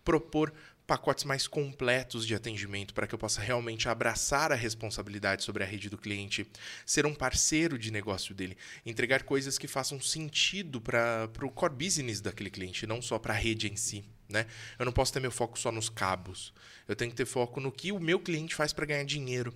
Propor 0.02 0.52
pacotes 0.86 1.24
mais 1.24 1.48
completos 1.48 2.26
de 2.26 2.34
atendimento 2.34 2.94
para 2.94 3.06
que 3.06 3.14
eu 3.14 3.18
possa 3.18 3.40
realmente 3.40 3.88
abraçar 3.88 4.52
a 4.52 4.54
responsabilidade 4.54 5.42
sobre 5.42 5.64
a 5.64 5.66
rede 5.66 5.90
do 5.90 5.98
cliente, 5.98 6.46
ser 6.86 7.04
um 7.04 7.14
parceiro 7.14 7.76
de 7.76 7.90
negócio 7.90 8.34
dele, 8.34 8.56
entregar 8.86 9.24
coisas 9.24 9.58
que 9.58 9.66
façam 9.66 10.00
sentido 10.00 10.80
para 10.80 11.28
o 11.42 11.50
core 11.50 11.74
business 11.74 12.20
daquele 12.20 12.50
cliente, 12.50 12.86
não 12.86 13.02
só 13.02 13.18
para 13.18 13.34
a 13.34 13.36
rede 13.36 13.68
em 13.68 13.76
si. 13.76 14.04
Né? 14.28 14.46
Eu 14.78 14.84
não 14.84 14.92
posso 14.92 15.12
ter 15.12 15.20
meu 15.20 15.30
foco 15.30 15.58
só 15.58 15.70
nos 15.70 15.88
cabos. 15.88 16.52
Eu 16.88 16.96
tenho 16.96 17.10
que 17.10 17.16
ter 17.16 17.26
foco 17.26 17.60
no 17.60 17.70
que 17.70 17.92
o 17.92 18.00
meu 18.00 18.18
cliente 18.18 18.54
faz 18.54 18.72
para 18.72 18.86
ganhar 18.86 19.04
dinheiro 19.04 19.54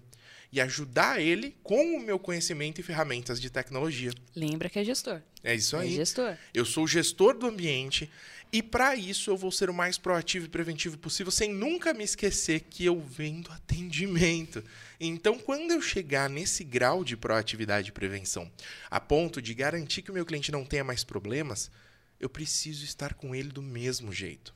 e 0.52 0.60
ajudar 0.60 1.20
ele 1.20 1.56
com 1.62 1.96
o 1.96 2.00
meu 2.00 2.18
conhecimento 2.18 2.80
e 2.80 2.82
ferramentas 2.82 3.40
de 3.40 3.50
tecnologia. 3.50 4.10
Lembra 4.34 4.68
que 4.68 4.78
é 4.78 4.84
gestor. 4.84 5.20
É 5.44 5.54
isso 5.54 5.76
É 5.76 5.80
aí. 5.80 5.94
gestor. 5.94 6.36
Eu 6.52 6.64
sou 6.64 6.84
o 6.84 6.88
gestor 6.88 7.36
do 7.36 7.46
ambiente 7.46 8.10
e 8.52 8.60
para 8.62 8.96
isso 8.96 9.30
eu 9.30 9.36
vou 9.36 9.52
ser 9.52 9.70
o 9.70 9.74
mais 9.74 9.96
proativo 9.96 10.46
e 10.46 10.48
preventivo 10.48 10.98
possível, 10.98 11.30
sem 11.30 11.52
nunca 11.52 11.94
me 11.94 12.02
esquecer 12.02 12.60
que 12.68 12.84
eu 12.84 13.00
vendo 13.00 13.50
atendimento. 13.52 14.62
Então, 14.98 15.38
quando 15.38 15.70
eu 15.70 15.80
chegar 15.80 16.28
nesse 16.28 16.64
grau 16.64 17.04
de 17.04 17.16
proatividade 17.16 17.90
e 17.90 17.92
prevenção, 17.92 18.50
a 18.90 18.98
ponto 19.00 19.40
de 19.40 19.54
garantir 19.54 20.02
que 20.02 20.10
o 20.10 20.14
meu 20.14 20.26
cliente 20.26 20.50
não 20.50 20.64
tenha 20.64 20.82
mais 20.82 21.04
problemas, 21.04 21.70
eu 22.18 22.28
preciso 22.28 22.84
estar 22.84 23.14
com 23.14 23.34
ele 23.34 23.50
do 23.50 23.62
mesmo 23.62 24.12
jeito. 24.12 24.52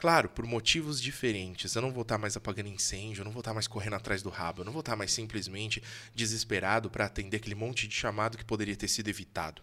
Claro, 0.00 0.30
por 0.30 0.46
motivos 0.46 0.98
diferentes. 0.98 1.74
Eu 1.74 1.82
não 1.82 1.92
vou 1.92 2.00
estar 2.00 2.16
mais 2.16 2.34
apagando 2.34 2.70
incêndio, 2.70 3.20
eu 3.20 3.24
não 3.26 3.32
vou 3.32 3.40
estar 3.40 3.52
mais 3.52 3.68
correndo 3.68 3.96
atrás 3.96 4.22
do 4.22 4.30
rabo, 4.30 4.62
eu 4.62 4.64
não 4.64 4.72
vou 4.72 4.80
estar 4.80 4.96
mais 4.96 5.12
simplesmente 5.12 5.82
desesperado 6.14 6.88
para 6.88 7.04
atender 7.04 7.36
aquele 7.36 7.54
monte 7.54 7.86
de 7.86 7.94
chamado 7.94 8.38
que 8.38 8.44
poderia 8.44 8.74
ter 8.74 8.88
sido 8.88 9.08
evitado. 9.08 9.60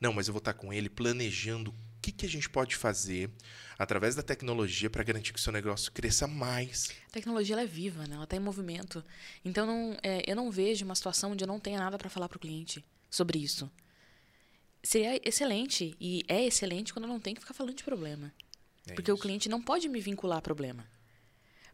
Não, 0.00 0.10
mas 0.10 0.26
eu 0.26 0.32
vou 0.32 0.38
estar 0.38 0.54
com 0.54 0.72
ele 0.72 0.88
planejando 0.88 1.70
o 1.70 1.74
que, 2.00 2.12
que 2.12 2.24
a 2.24 2.28
gente 2.28 2.48
pode 2.48 2.76
fazer 2.76 3.30
através 3.78 4.14
da 4.14 4.22
tecnologia 4.22 4.88
para 4.88 5.04
garantir 5.04 5.34
que 5.34 5.38
o 5.38 5.42
seu 5.42 5.52
negócio 5.52 5.92
cresça 5.92 6.26
mais. 6.26 6.90
A 7.08 7.12
tecnologia 7.12 7.60
é 7.60 7.66
viva, 7.66 8.06
né? 8.06 8.14
ela 8.14 8.24
está 8.24 8.36
em 8.36 8.40
movimento. 8.40 9.04
Então, 9.44 9.66
não, 9.66 9.98
é, 10.02 10.22
eu 10.26 10.34
não 10.34 10.50
vejo 10.50 10.86
uma 10.86 10.94
situação 10.94 11.32
onde 11.32 11.44
eu 11.44 11.48
não 11.48 11.60
tenha 11.60 11.78
nada 11.78 11.98
para 11.98 12.08
falar 12.08 12.30
para 12.30 12.38
o 12.38 12.40
cliente 12.40 12.82
sobre 13.10 13.38
isso. 13.38 13.70
Seria 14.82 15.20
excelente, 15.28 15.94
e 16.00 16.24
é 16.26 16.46
excelente 16.46 16.90
quando 16.90 17.04
eu 17.04 17.10
não 17.10 17.20
tenho 17.20 17.36
que 17.36 17.42
ficar 17.42 17.52
falando 17.52 17.76
de 17.76 17.84
problema. 17.84 18.32
É 18.86 18.94
porque 18.94 19.10
o 19.10 19.14
isso. 19.14 19.22
cliente 19.22 19.48
não 19.48 19.62
pode 19.62 19.88
me 19.88 20.00
vincular 20.00 20.38
a 20.38 20.42
problema. 20.42 20.86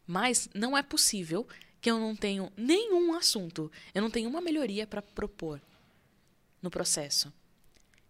Mas 0.06 0.48
não 0.54 0.76
é 0.76 0.82
possível 0.82 1.46
que 1.80 1.90
eu 1.90 1.98
não 1.98 2.14
tenho 2.14 2.52
nenhum 2.56 3.14
assunto, 3.14 3.70
eu 3.94 4.02
não 4.02 4.10
tenho 4.10 4.28
uma 4.28 4.40
melhoria 4.40 4.86
para 4.86 5.00
propor 5.00 5.60
no 6.60 6.70
processo. 6.70 7.32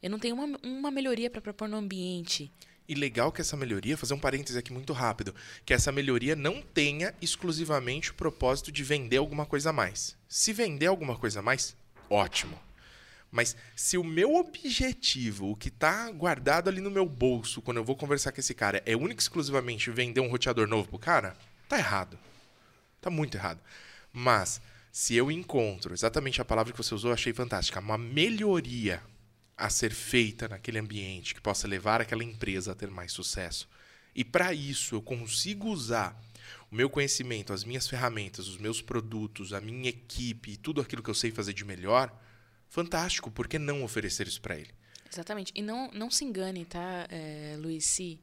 Eu 0.03 0.11
não 0.11 0.19
tenho 0.19 0.35
uma, 0.35 0.59
uma 0.63 0.91
melhoria 0.91 1.31
para 1.31 1.41
propor 1.41 1.69
no 1.69 1.77
ambiente. 1.77 2.51
E 2.89 2.95
legal 2.95 3.31
que 3.31 3.41
essa 3.41 3.57
melhoria, 3.57 3.97
fazer 3.97 4.15
um 4.15 4.19
parêntese 4.19 4.59
aqui 4.59 4.73
muito 4.73 4.93
rápido, 4.93 5.35
que 5.65 5.73
essa 5.73 5.93
melhoria 5.93 6.35
não 6.35 6.61
tenha 6.61 7.15
exclusivamente 7.23 8.11
o 8.11 8.15
propósito 8.15 8.73
de 8.73 8.83
vender 8.83 9.19
alguma 9.19 9.47
coisa 9.47 9.71
a 9.71 9.73
mais. 9.73 10.17
Se 10.29 10.53
vender 10.53 10.87
alguma 10.87 11.17
coisa 11.17 11.39
a 11.39 11.43
mais, 11.43 11.77
ótimo. 12.09 12.59
Mas 13.31 13.57
se 13.77 13.97
o 13.97 14.03
meu 14.03 14.35
objetivo, 14.35 15.51
o 15.51 15.57
que 15.57 15.69
está 15.69 16.11
guardado 16.11 16.69
ali 16.69 16.81
no 16.81 16.91
meu 16.91 17.07
bolso 17.07 17.63
quando 17.63 17.77
eu 17.77 17.85
vou 17.85 17.95
conversar 17.95 18.33
com 18.33 18.41
esse 18.41 18.55
cara, 18.55 18.83
é 18.85 18.97
único 18.97 19.21
exclusivamente 19.21 19.91
vender 19.91 20.21
um 20.21 20.29
roteador 20.29 20.67
novo 20.67 20.89
pro 20.89 20.99
cara, 20.99 21.37
tá 21.69 21.79
errado. 21.79 22.19
Tá 23.01 23.09
muito 23.09 23.37
errado. 23.37 23.61
Mas 24.13 24.61
se 24.91 25.15
eu 25.15 25.31
encontro 25.31 25.95
exatamente 25.95 26.41
a 26.41 26.45
palavra 26.45 26.73
que 26.73 26.79
você 26.79 26.95
usou, 26.95 27.13
achei 27.13 27.33
fantástica, 27.33 27.79
uma 27.79 27.97
melhoria 27.97 29.01
a 29.57 29.71
ser 29.71 29.93
feita 29.93 30.49
naquele 30.49 30.79
ambiente 30.79 31.35
que 31.35 31.41
possa 31.41 31.69
levar 31.69 32.01
aquela 32.01 32.25
empresa 32.25 32.73
a 32.73 32.75
ter 32.75 32.91
mais 32.91 33.13
sucesso. 33.13 33.69
E 34.15 34.25
para 34.25 34.53
isso 34.53 34.97
eu 34.97 35.03
consigo 35.03 35.69
usar 35.69 36.21
o 36.71 36.75
meu 36.75 36.91
conhecimento, 36.91 37.53
as 37.53 37.63
minhas 37.63 37.87
ferramentas, 37.87 38.49
os 38.49 38.57
meus 38.57 38.83
produtos, 38.83 39.53
a 39.53 39.61
minha 39.61 39.91
equipe 39.91 40.53
e 40.53 40.57
tudo 40.57 40.81
aquilo 40.81 41.03
que 41.03 41.11
eu 41.11 41.15
sei 41.15 41.31
fazer 41.31 41.53
de 41.53 41.65
melhor, 41.65 42.13
fantástico, 42.71 43.31
por 43.31 43.47
que 43.47 43.59
não 43.59 43.85
oferecer 43.85 44.27
isso 44.27 44.41
para 44.41 44.57
ele? 44.57 44.71
Exatamente. 45.13 45.53
E 45.55 45.61
não, 45.61 45.91
não 45.93 46.11
se 46.11 46.25
engane, 46.25 46.65
tá, 46.65 47.07
é, 47.11 47.57
Luiz? 47.59 47.85
Se, 47.85 48.19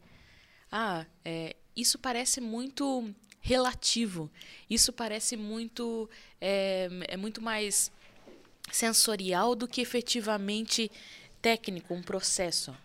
ah, 0.72 1.06
é, 1.24 1.56
isso 1.76 2.00
parece 2.00 2.42
muito 2.42 3.14
relativo. 3.42 4.32
Isso 4.70 4.92
parece 4.92 5.38
muito. 5.38 6.10
É, 6.42 6.90
é 7.10 7.18
muito 7.18 7.42
mais 7.42 7.92
sensorial 8.72 9.56
do 9.56 9.68
que 9.68 9.82
efetivamente 9.82 10.90
técnico, 11.42 11.94
um 11.94 12.02
processo. 12.02 12.76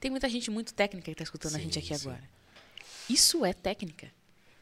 Tem 0.00 0.10
muita 0.10 0.28
gente 0.28 0.50
muito 0.50 0.72
técnica 0.72 1.06
que 1.06 1.10
está 1.12 1.24
escutando 1.24 1.52
sim, 1.52 1.58
a 1.58 1.60
gente 1.60 1.78
aqui 1.78 1.96
sim. 1.96 2.08
agora. 2.08 2.28
Isso 3.10 3.44
é 3.44 3.52
técnica. 3.52 4.12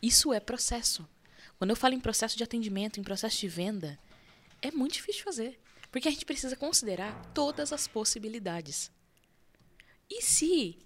Isso 0.02 0.32
é 0.32 0.40
processo. 0.40 1.06
Quando 1.58 1.70
eu 1.70 1.76
falo 1.76 1.94
em 1.94 2.00
processo 2.00 2.36
de 2.36 2.44
atendimento, 2.44 3.00
em 3.00 3.02
processo 3.02 3.38
de 3.38 3.48
venda, 3.48 3.98
é 4.60 4.70
muito 4.70 4.94
difícil 4.94 5.20
de 5.20 5.24
fazer. 5.24 5.58
Porque 5.96 6.08
a 6.08 6.10
gente 6.10 6.26
precisa 6.26 6.54
considerar 6.54 7.24
todas 7.32 7.72
as 7.72 7.88
possibilidades. 7.88 8.92
E 10.10 10.20
se 10.20 10.78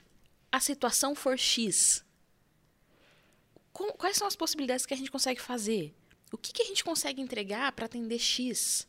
a 0.53 0.61
situação 0.61 1.17
for 1.17 1.37
X? 1.37 2.05
Quais 3.73 4.17
são 4.17 4.29
as 4.29 4.37
possibilidades 4.37 4.87
que 4.87 4.95
a 4.95 4.97
gente 4.97 5.11
consegue 5.11 5.43
fazer? 5.43 5.93
O 6.31 6.39
que, 6.39 6.53
que 6.53 6.63
a 6.63 6.65
gente 6.65 6.85
consegue 6.85 7.21
entregar 7.21 7.73
para 7.73 7.87
atender 7.87 8.21
X? 8.21 8.87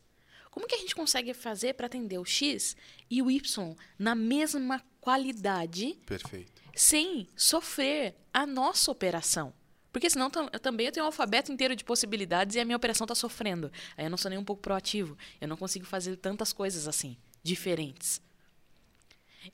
Como 0.52 0.68
que 0.68 0.76
a 0.76 0.78
gente 0.78 0.94
consegue 0.94 1.34
fazer 1.34 1.74
para 1.74 1.88
atender 1.88 2.20
o 2.20 2.26
X 2.26 2.76
e 3.10 3.20
o 3.24 3.32
Y 3.32 3.76
na 3.98 4.14
mesma 4.14 4.80
qualidade? 5.00 5.96
Perfeito. 6.06 6.62
Sem 6.76 7.28
sofrer 7.36 8.16
a 8.32 8.46
nossa 8.46 8.92
operação. 8.92 9.52
Porque 9.92 10.10
senão 10.10 10.32
eu 10.52 10.60
também 10.60 10.86
eu 10.86 10.92
tenho 10.92 11.06
um 11.06 11.08
alfabeto 11.08 11.52
inteiro 11.52 11.76
de 11.76 11.84
possibilidades 11.84 12.56
e 12.56 12.60
a 12.60 12.66
minha 12.66 12.78
operação 12.78 13.06
está 13.06 13.16
sofrendo. 13.16 13.72
Aí 13.98 14.06
eu 14.06 14.10
não 14.10 14.18
sou 14.18 14.30
nem 14.30 14.40
um 14.40 14.44
pouco 14.44 14.62
proativo. 14.62 15.18
Eu 15.40 15.48
não 15.48 15.58
consigo 15.58 15.86
fazer 15.86 16.16
tantas 16.18 16.54
coisas 16.54 16.88
assim, 16.88 17.18
diferentes. 17.44 18.22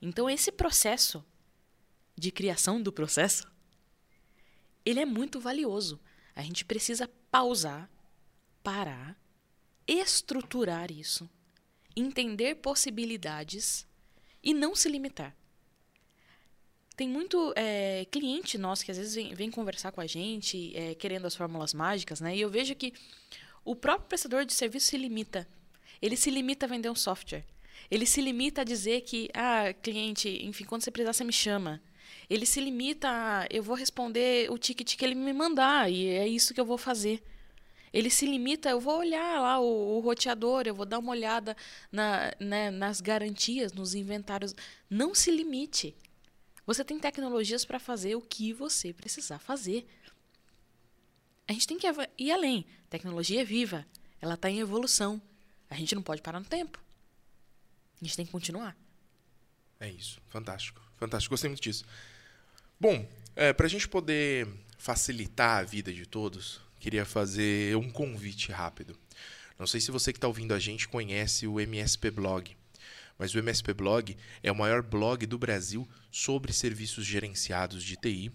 Então 0.01 0.29
esse 0.29 0.51
processo 0.51 1.23
de 2.17 2.31
criação 2.31 2.81
do 2.81 2.91
processo, 2.91 3.47
ele 4.83 4.99
é 4.99 5.05
muito 5.05 5.39
valioso. 5.39 5.99
A 6.35 6.41
gente 6.41 6.65
precisa 6.65 7.09
pausar, 7.31 7.89
parar, 8.63 9.19
estruturar 9.87 10.91
isso, 10.91 11.29
entender 11.95 12.55
possibilidades 12.55 13.87
e 14.43 14.53
não 14.53 14.75
se 14.75 14.89
limitar. 14.89 15.35
Tem 16.97 17.07
muito 17.07 17.53
é, 17.55 18.07
cliente 18.09 18.57
nosso 18.57 18.83
que 18.83 18.89
às 18.89 18.97
vezes 18.97 19.13
vem, 19.13 19.35
vem 19.35 19.51
conversar 19.51 19.91
com 19.91 20.01
a 20.01 20.07
gente, 20.07 20.75
é, 20.75 20.95
querendo 20.95 21.27
as 21.27 21.35
fórmulas 21.35 21.71
mágicas, 21.71 22.19
né? 22.19 22.35
E 22.35 22.41
eu 22.41 22.49
vejo 22.49 22.73
que 22.73 22.91
o 23.63 23.75
próprio 23.75 24.09
prestador 24.09 24.43
de 24.45 24.53
serviço 24.53 24.87
se 24.87 24.97
limita. 24.97 25.47
Ele 26.01 26.17
se 26.17 26.31
limita 26.31 26.65
a 26.65 26.69
vender 26.69 26.89
um 26.89 26.95
software. 26.95 27.45
Ele 27.91 28.07
se 28.07 28.19
limita 28.19 28.61
a 28.61 28.63
dizer 28.63 29.01
que, 29.01 29.29
ah, 29.35 29.71
cliente, 29.79 30.43
enfim, 30.43 30.65
quando 30.65 30.81
você 30.81 30.89
precisar, 30.89 31.13
você 31.13 31.23
me 31.23 31.31
chama. 31.31 31.79
Ele 32.27 32.47
se 32.47 32.59
limita 32.59 33.07
a, 33.07 33.47
eu 33.51 33.61
vou 33.61 33.75
responder 33.75 34.51
o 34.51 34.57
ticket 34.57 34.95
que 34.95 35.05
ele 35.05 35.13
me 35.13 35.33
mandar 35.33 35.91
e 35.91 36.07
é 36.07 36.27
isso 36.27 36.51
que 36.51 36.59
eu 36.59 36.65
vou 36.65 36.79
fazer. 36.79 37.23
Ele 37.93 38.09
se 38.09 38.25
limita, 38.25 38.69
eu 38.69 38.79
vou 38.79 38.97
olhar 38.97 39.39
lá 39.39 39.59
o, 39.59 39.97
o 39.97 39.99
roteador, 39.99 40.63
eu 40.65 40.73
vou 40.73 40.85
dar 40.85 40.97
uma 40.97 41.11
olhada 41.11 41.55
na, 41.91 42.33
né, 42.39 42.71
nas 42.71 42.99
garantias, 43.01 43.71
nos 43.71 43.93
inventários. 43.93 44.55
Não 44.89 45.13
se 45.13 45.29
limite. 45.29 45.95
Você 46.67 46.83
tem 46.83 46.99
tecnologias 46.99 47.63
para 47.63 47.79
fazer 47.79 48.15
o 48.15 48.21
que 48.21 48.51
você 48.51 48.91
precisar 48.91 49.39
fazer. 49.39 49.87
A 51.47 51.53
gente 51.53 51.65
tem 51.65 51.79
que 51.79 51.87
ir 52.17 52.31
além. 52.31 52.65
Tecnologia 52.89 53.41
é 53.41 53.45
viva, 53.45 53.87
ela 54.19 54.33
está 54.33 54.49
em 54.49 54.59
evolução. 54.59 55.21
A 55.69 55.75
gente 55.75 55.95
não 55.95 56.01
pode 56.03 56.21
parar 56.21 56.41
no 56.41 56.45
tempo. 56.45 56.77
A 58.01 58.03
gente 58.03 58.17
tem 58.17 58.25
que 58.25 58.31
continuar. 58.33 58.77
É 59.79 59.89
isso. 59.89 60.19
Fantástico. 60.27 60.81
Fantástico. 60.97 61.31
Gostei 61.31 61.49
muito 61.49 61.63
disso. 61.63 61.85
Bom, 62.77 63.07
é, 63.33 63.53
para 63.53 63.65
a 63.65 63.69
gente 63.69 63.87
poder 63.87 64.45
facilitar 64.77 65.59
a 65.59 65.63
vida 65.63 65.93
de 65.93 66.05
todos, 66.05 66.59
queria 66.81 67.05
fazer 67.05 67.77
um 67.77 67.89
convite 67.89 68.51
rápido. 68.51 68.97
Não 69.57 69.65
sei 69.65 69.79
se 69.79 69.89
você 69.89 70.11
que 70.11 70.17
está 70.17 70.27
ouvindo 70.27 70.53
a 70.53 70.59
gente 70.59 70.87
conhece 70.87 71.47
o 71.47 71.61
MSP 71.61 72.11
Blog, 72.11 72.56
mas 73.17 73.33
o 73.33 73.39
MSP 73.39 73.73
Blog 73.73 74.15
é 74.43 74.51
o 74.51 74.55
maior 74.55 74.81
blog 74.81 75.25
do 75.25 75.37
Brasil 75.37 75.87
sobre 76.11 76.53
serviços 76.53 77.05
gerenciados 77.05 77.83
de 77.83 77.95
TI 77.95 78.31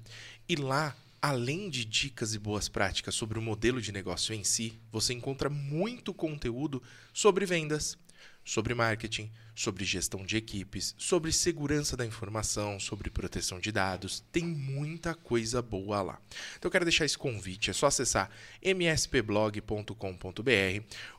e 0.48 0.56
lá 0.56 0.96
Além 1.24 1.70
de 1.70 1.84
dicas 1.84 2.34
e 2.34 2.38
boas 2.38 2.68
práticas 2.68 3.14
sobre 3.14 3.38
o 3.38 3.42
modelo 3.42 3.80
de 3.80 3.92
negócio 3.92 4.34
em 4.34 4.42
si, 4.42 4.80
você 4.90 5.14
encontra 5.14 5.48
muito 5.48 6.12
conteúdo 6.12 6.82
sobre 7.12 7.46
vendas, 7.46 7.96
sobre 8.44 8.74
marketing, 8.74 9.30
sobre 9.54 9.84
gestão 9.84 10.24
de 10.24 10.36
equipes, 10.36 10.94
sobre 10.98 11.32
segurança 11.32 11.96
da 11.96 12.06
informação, 12.06 12.80
sobre 12.80 13.10
proteção 13.10 13.60
de 13.60 13.70
dados. 13.70 14.24
Tem 14.32 14.44
muita 14.44 15.14
coisa 15.14 15.60
boa 15.62 16.02
lá. 16.02 16.20
Então 16.56 16.68
eu 16.68 16.70
quero 16.72 16.84
deixar 16.84 17.04
esse 17.04 17.18
convite, 17.18 17.70
é 17.70 17.72
só 17.72 17.86
acessar 17.86 18.30
mspblog.com.br 18.60 19.94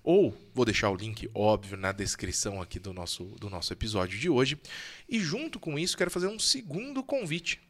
ou 0.04 0.38
vou 0.54 0.66
deixar 0.66 0.90
o 0.90 0.96
link 0.96 1.30
óbvio 1.34 1.78
na 1.78 1.92
descrição 1.92 2.62
aqui 2.62 2.80
do 2.80 2.94
nosso 2.94 3.24
do 3.40 3.50
nosso 3.50 3.72
episódio 3.74 4.20
de 4.20 4.30
hoje. 4.30 4.60
E 5.08 5.20
junto 5.20 5.60
com 5.60 5.78
isso, 5.78 5.98
quero 5.98 6.12
fazer 6.12 6.28
um 6.28 6.40
segundo 6.40 7.04
convite 7.04 7.62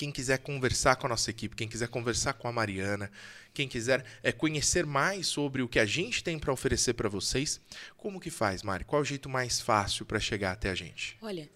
quem 0.00 0.10
quiser 0.10 0.38
conversar 0.38 0.96
com 0.96 1.04
a 1.04 1.10
nossa 1.10 1.28
equipe, 1.28 1.54
quem 1.54 1.68
quiser 1.68 1.88
conversar 1.88 2.32
com 2.32 2.48
a 2.48 2.52
Mariana, 2.52 3.12
quem 3.52 3.68
quiser 3.68 4.02
é, 4.22 4.32
conhecer 4.32 4.86
mais 4.86 5.26
sobre 5.26 5.60
o 5.60 5.68
que 5.68 5.78
a 5.78 5.84
gente 5.84 6.24
tem 6.24 6.38
para 6.38 6.50
oferecer 6.50 6.94
para 6.94 7.06
vocês, 7.06 7.60
como 7.98 8.18
que 8.18 8.30
faz, 8.30 8.62
Mari? 8.62 8.84
Qual 8.84 8.98
é 8.98 9.02
o 9.02 9.04
jeito 9.04 9.28
mais 9.28 9.60
fácil 9.60 10.06
para 10.06 10.18
chegar 10.18 10.52
até 10.52 10.70
a 10.70 10.74
gente? 10.74 11.18
Olha, 11.20 11.50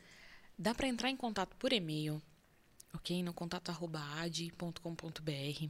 dá 0.58 0.74
para 0.74 0.86
entrar 0.86 1.08
em 1.08 1.16
contato 1.16 1.56
por 1.56 1.72
e-mail, 1.72 2.20
ok? 2.92 3.22
No 3.22 3.32
contato@ad.com.br. 3.32 5.68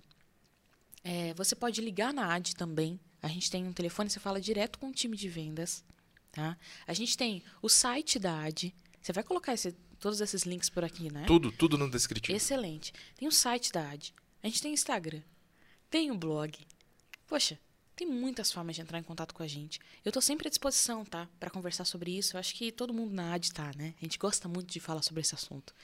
É, 1.04 1.32
você 1.34 1.54
pode 1.54 1.80
ligar 1.80 2.12
na 2.12 2.34
AD 2.34 2.56
também. 2.56 2.98
A 3.22 3.28
gente 3.28 3.52
tem 3.52 3.64
um 3.64 3.72
telefone, 3.72 4.10
você 4.10 4.18
fala 4.18 4.40
direto 4.40 4.80
com 4.80 4.88
o 4.88 4.92
time 4.92 5.16
de 5.16 5.28
vendas. 5.28 5.84
Tá? 6.32 6.58
A 6.88 6.92
gente 6.92 7.16
tem 7.16 7.40
o 7.62 7.68
site 7.68 8.18
da 8.18 8.42
AD. 8.42 8.74
Você 9.00 9.12
vai 9.12 9.22
colocar 9.22 9.54
esse 9.54 9.76
todos 10.04 10.20
esses 10.20 10.42
links 10.42 10.68
por 10.68 10.84
aqui, 10.84 11.10
né? 11.10 11.24
Tudo, 11.26 11.50
tudo 11.50 11.78
no 11.78 11.90
descritivo. 11.90 12.36
Excelente. 12.36 12.92
Tem 13.16 13.26
o 13.26 13.32
site 13.32 13.72
da 13.72 13.88
AD. 13.88 14.12
A 14.42 14.46
gente 14.46 14.60
tem 14.60 14.74
Instagram. 14.74 15.22
Tem 15.88 16.10
o 16.10 16.14
blog. 16.14 16.58
Poxa, 17.26 17.58
tem 17.96 18.06
muitas 18.06 18.52
formas 18.52 18.76
de 18.76 18.82
entrar 18.82 18.98
em 18.98 19.02
contato 19.02 19.32
com 19.32 19.42
a 19.42 19.46
gente. 19.46 19.80
Eu 20.04 20.10
estou 20.10 20.20
sempre 20.20 20.46
à 20.46 20.50
disposição, 20.50 21.06
tá? 21.06 21.26
Para 21.40 21.48
conversar 21.48 21.86
sobre 21.86 22.18
isso. 22.18 22.36
Eu 22.36 22.40
acho 22.40 22.54
que 22.54 22.70
todo 22.70 22.92
mundo 22.92 23.14
na 23.14 23.32
AD 23.32 23.50
tá, 23.54 23.70
né? 23.78 23.94
A 23.98 24.04
gente 24.04 24.18
gosta 24.18 24.46
muito 24.46 24.70
de 24.70 24.78
falar 24.78 25.00
sobre 25.00 25.22
esse 25.22 25.34
assunto. 25.34 25.74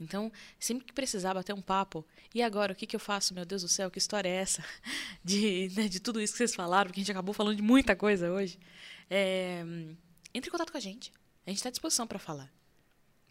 Então, 0.00 0.32
sempre 0.58 0.86
que 0.86 0.92
precisar 0.94 1.34
bater 1.34 1.52
um 1.52 1.60
papo, 1.60 2.06
e 2.34 2.40
agora, 2.40 2.72
o 2.72 2.74
que, 2.74 2.86
que 2.86 2.96
eu 2.96 3.00
faço? 3.00 3.34
Meu 3.34 3.44
Deus 3.44 3.60
do 3.60 3.68
céu, 3.68 3.90
que 3.90 3.98
história 3.98 4.30
é 4.30 4.36
essa? 4.36 4.64
De, 5.22 5.70
né, 5.76 5.88
de 5.88 6.00
tudo 6.00 6.22
isso 6.22 6.32
que 6.32 6.38
vocês 6.38 6.54
falaram, 6.54 6.88
porque 6.88 7.00
a 7.00 7.02
gente 7.02 7.12
acabou 7.12 7.34
falando 7.34 7.56
de 7.56 7.62
muita 7.62 7.94
coisa 7.94 8.30
hoje. 8.30 8.58
É, 9.10 9.60
entre 10.32 10.48
em 10.48 10.52
contato 10.52 10.72
com 10.72 10.78
a 10.78 10.80
gente. 10.80 11.12
A 11.46 11.50
gente 11.50 11.58
está 11.58 11.68
à 11.68 11.72
disposição 11.72 12.06
para 12.06 12.18
falar. 12.18 12.50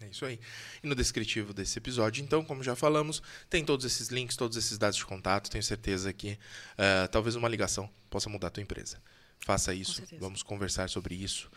É 0.01 0.07
isso 0.07 0.25
aí. 0.25 0.39
E 0.83 0.87
no 0.87 0.93
descritivo 0.93 1.53
desse 1.53 1.77
episódio, 1.79 2.23
então, 2.23 2.43
como 2.43 2.63
já 2.63 2.75
falamos, 2.75 3.21
tem 3.49 3.65
todos 3.65 3.85
esses 3.85 4.09
links, 4.09 4.35
todos 4.35 4.55
esses 4.55 4.77
dados 4.77 4.97
de 4.97 5.05
contato. 5.05 5.49
Tenho 5.49 5.63
certeza 5.63 6.13
que 6.13 6.33
uh, 6.33 7.07
talvez 7.11 7.35
uma 7.35 7.49
ligação 7.49 7.89
possa 8.09 8.29
mudar 8.29 8.47
a 8.47 8.51
tua 8.51 8.63
empresa. 8.63 9.01
Faça 9.39 9.73
isso, 9.73 10.03
vamos 10.19 10.43
conversar 10.43 10.89
sobre 10.89 11.15
isso. 11.15 11.49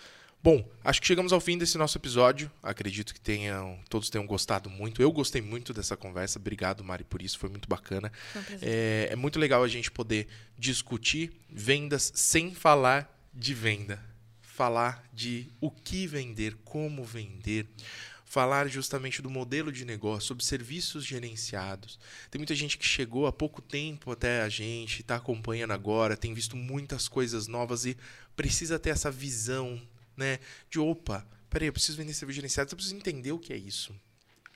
Bom, 0.43 0.67
acho 0.83 1.03
que 1.03 1.07
chegamos 1.07 1.35
ao 1.35 1.41
fim 1.41 1.59
desse 1.59 1.77
nosso 1.77 1.99
episódio. 1.99 2.51
Acredito 2.63 3.13
que 3.13 3.21
tenham, 3.21 3.79
todos 3.91 4.09
tenham 4.09 4.27
gostado 4.27 4.71
muito. 4.71 5.03
Eu 5.03 5.13
gostei 5.13 5.43
muito 5.43 5.75
dessa 5.75 5.99
conversa. 5.99 6.39
Obrigado, 6.39 6.83
Mari, 6.83 7.05
por 7.05 7.21
isso. 7.21 7.39
Foi 7.39 7.51
muito 7.51 7.69
bacana. 7.69 8.11
É, 8.63 9.09
é 9.11 9.17
muito 9.17 9.39
legal 9.39 9.63
a 9.63 9.69
gente 9.69 9.91
poder 9.91 10.29
discutir 10.59 11.31
vendas 11.51 12.11
sem 12.15 12.55
falar 12.55 13.15
de 13.35 13.53
venda. 13.53 14.03
Falar 14.41 15.05
de 15.13 15.47
o 15.61 15.71
que 15.71 16.07
vender, 16.07 16.57
como 16.65 17.05
vender 17.05 17.67
falar 18.31 18.69
justamente 18.69 19.21
do 19.21 19.29
modelo 19.29 19.73
de 19.73 19.85
negócio, 19.85 20.29
sobre 20.29 20.45
serviços 20.45 21.05
gerenciados. 21.05 21.99
Tem 22.31 22.39
muita 22.39 22.55
gente 22.55 22.79
que 22.79 22.87
chegou 22.87 23.27
há 23.27 23.33
pouco 23.33 23.61
tempo 23.61 24.13
até 24.13 24.43
a 24.43 24.49
gente, 24.49 25.01
está 25.01 25.17
acompanhando 25.17 25.73
agora, 25.73 26.17
tem 26.17 26.33
visto 26.33 26.57
muitas 26.57 27.09
coisas 27.09 27.49
novas 27.49 27.85
e 27.85 27.97
precisa 28.37 28.79
ter 28.79 28.91
essa 28.91 29.11
visão, 29.11 29.83
né? 30.17 30.39
De 30.71 30.79
opa, 30.79 31.27
peraí, 31.51 31.67
eu 31.67 31.73
preciso 31.73 31.99
vender 31.99 32.15
serviços 32.15 32.37
gerenciados, 32.37 32.71
eu 32.71 32.77
preciso 32.77 32.95
entender 32.95 33.33
o 33.33 33.39
que 33.39 33.53
é 33.53 33.57
isso. 33.57 33.93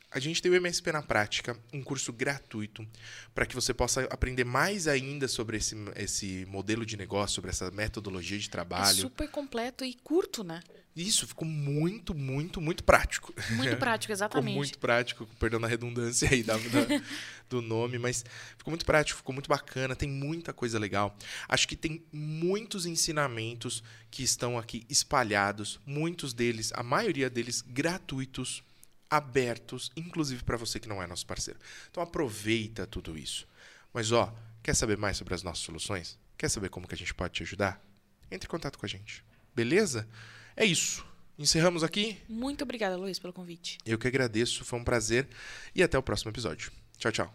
A 0.08 0.20
gente 0.20 0.40
tem 0.40 0.52
o 0.52 0.54
MSP 0.54 0.92
na 0.92 1.02
prática, 1.02 1.58
um 1.72 1.82
curso 1.82 2.12
gratuito 2.12 2.86
para 3.34 3.44
que 3.44 3.56
você 3.56 3.74
possa 3.74 4.04
aprender 4.04 4.44
mais 4.44 4.86
ainda 4.86 5.26
sobre 5.26 5.56
esse, 5.56 5.74
esse 5.96 6.46
modelo 6.46 6.86
de 6.86 6.96
negócio, 6.96 7.34
sobre 7.34 7.50
essa 7.50 7.72
metodologia 7.72 8.38
de 8.38 8.48
trabalho. 8.48 8.98
É 8.98 9.00
super 9.00 9.28
completo 9.28 9.84
e 9.84 9.94
curto, 9.94 10.44
né? 10.44 10.62
Isso, 10.96 11.26
ficou 11.26 11.46
muito, 11.46 12.14
muito, 12.14 12.60
muito 12.60 12.84
prático. 12.84 13.34
Muito 13.50 13.76
prático, 13.76 14.12
exatamente. 14.14 14.46
ficou 14.46 14.56
muito 14.56 14.78
prático, 14.78 15.26
perdão 15.40 15.64
a 15.64 15.66
redundância 15.66 16.28
aí 16.30 16.42
da, 16.44 16.56
da, 16.56 17.02
do 17.50 17.60
nome, 17.60 17.98
mas 17.98 18.24
ficou 18.56 18.70
muito 18.70 18.84
prático, 18.84 19.18
ficou 19.18 19.32
muito 19.32 19.48
bacana, 19.48 19.96
tem 19.96 20.08
muita 20.08 20.52
coisa 20.52 20.78
legal. 20.78 21.16
Acho 21.48 21.66
que 21.66 21.74
tem 21.74 22.04
muitos 22.12 22.86
ensinamentos 22.86 23.82
que 24.08 24.22
estão 24.22 24.56
aqui 24.56 24.86
espalhados, 24.88 25.80
muitos 25.84 26.32
deles, 26.32 26.72
a 26.74 26.82
maioria 26.84 27.28
deles 27.28 27.60
gratuitos, 27.60 28.62
abertos, 29.10 29.90
inclusive 29.96 30.44
para 30.44 30.56
você 30.56 30.78
que 30.78 30.88
não 30.88 31.02
é 31.02 31.06
nosso 31.08 31.26
parceiro. 31.26 31.58
Então 31.90 32.02
aproveita 32.02 32.86
tudo 32.86 33.18
isso. 33.18 33.48
Mas 33.92 34.12
ó, 34.12 34.32
quer 34.62 34.74
saber 34.74 34.96
mais 34.96 35.16
sobre 35.16 35.34
as 35.34 35.42
nossas 35.42 35.64
soluções? 35.64 36.18
Quer 36.38 36.48
saber 36.48 36.68
como 36.68 36.86
que 36.86 36.94
a 36.94 36.98
gente 36.98 37.14
pode 37.14 37.34
te 37.34 37.42
ajudar? 37.42 37.82
Entre 38.30 38.46
em 38.46 38.50
contato 38.50 38.78
com 38.78 38.86
a 38.86 38.88
gente 38.88 39.24
Beleza? 39.54 40.08
É 40.56 40.64
isso. 40.64 41.04
Encerramos 41.38 41.82
aqui. 41.82 42.16
Muito 42.28 42.62
obrigada, 42.62 42.96
Luiz, 42.96 43.18
pelo 43.18 43.32
convite. 43.32 43.78
Eu 43.84 43.98
que 43.98 44.06
agradeço, 44.06 44.64
foi 44.64 44.78
um 44.78 44.84
prazer 44.84 45.26
e 45.74 45.82
até 45.82 45.98
o 45.98 46.02
próximo 46.02 46.30
episódio. 46.30 46.70
Tchau, 46.96 47.12
tchau. 47.12 47.34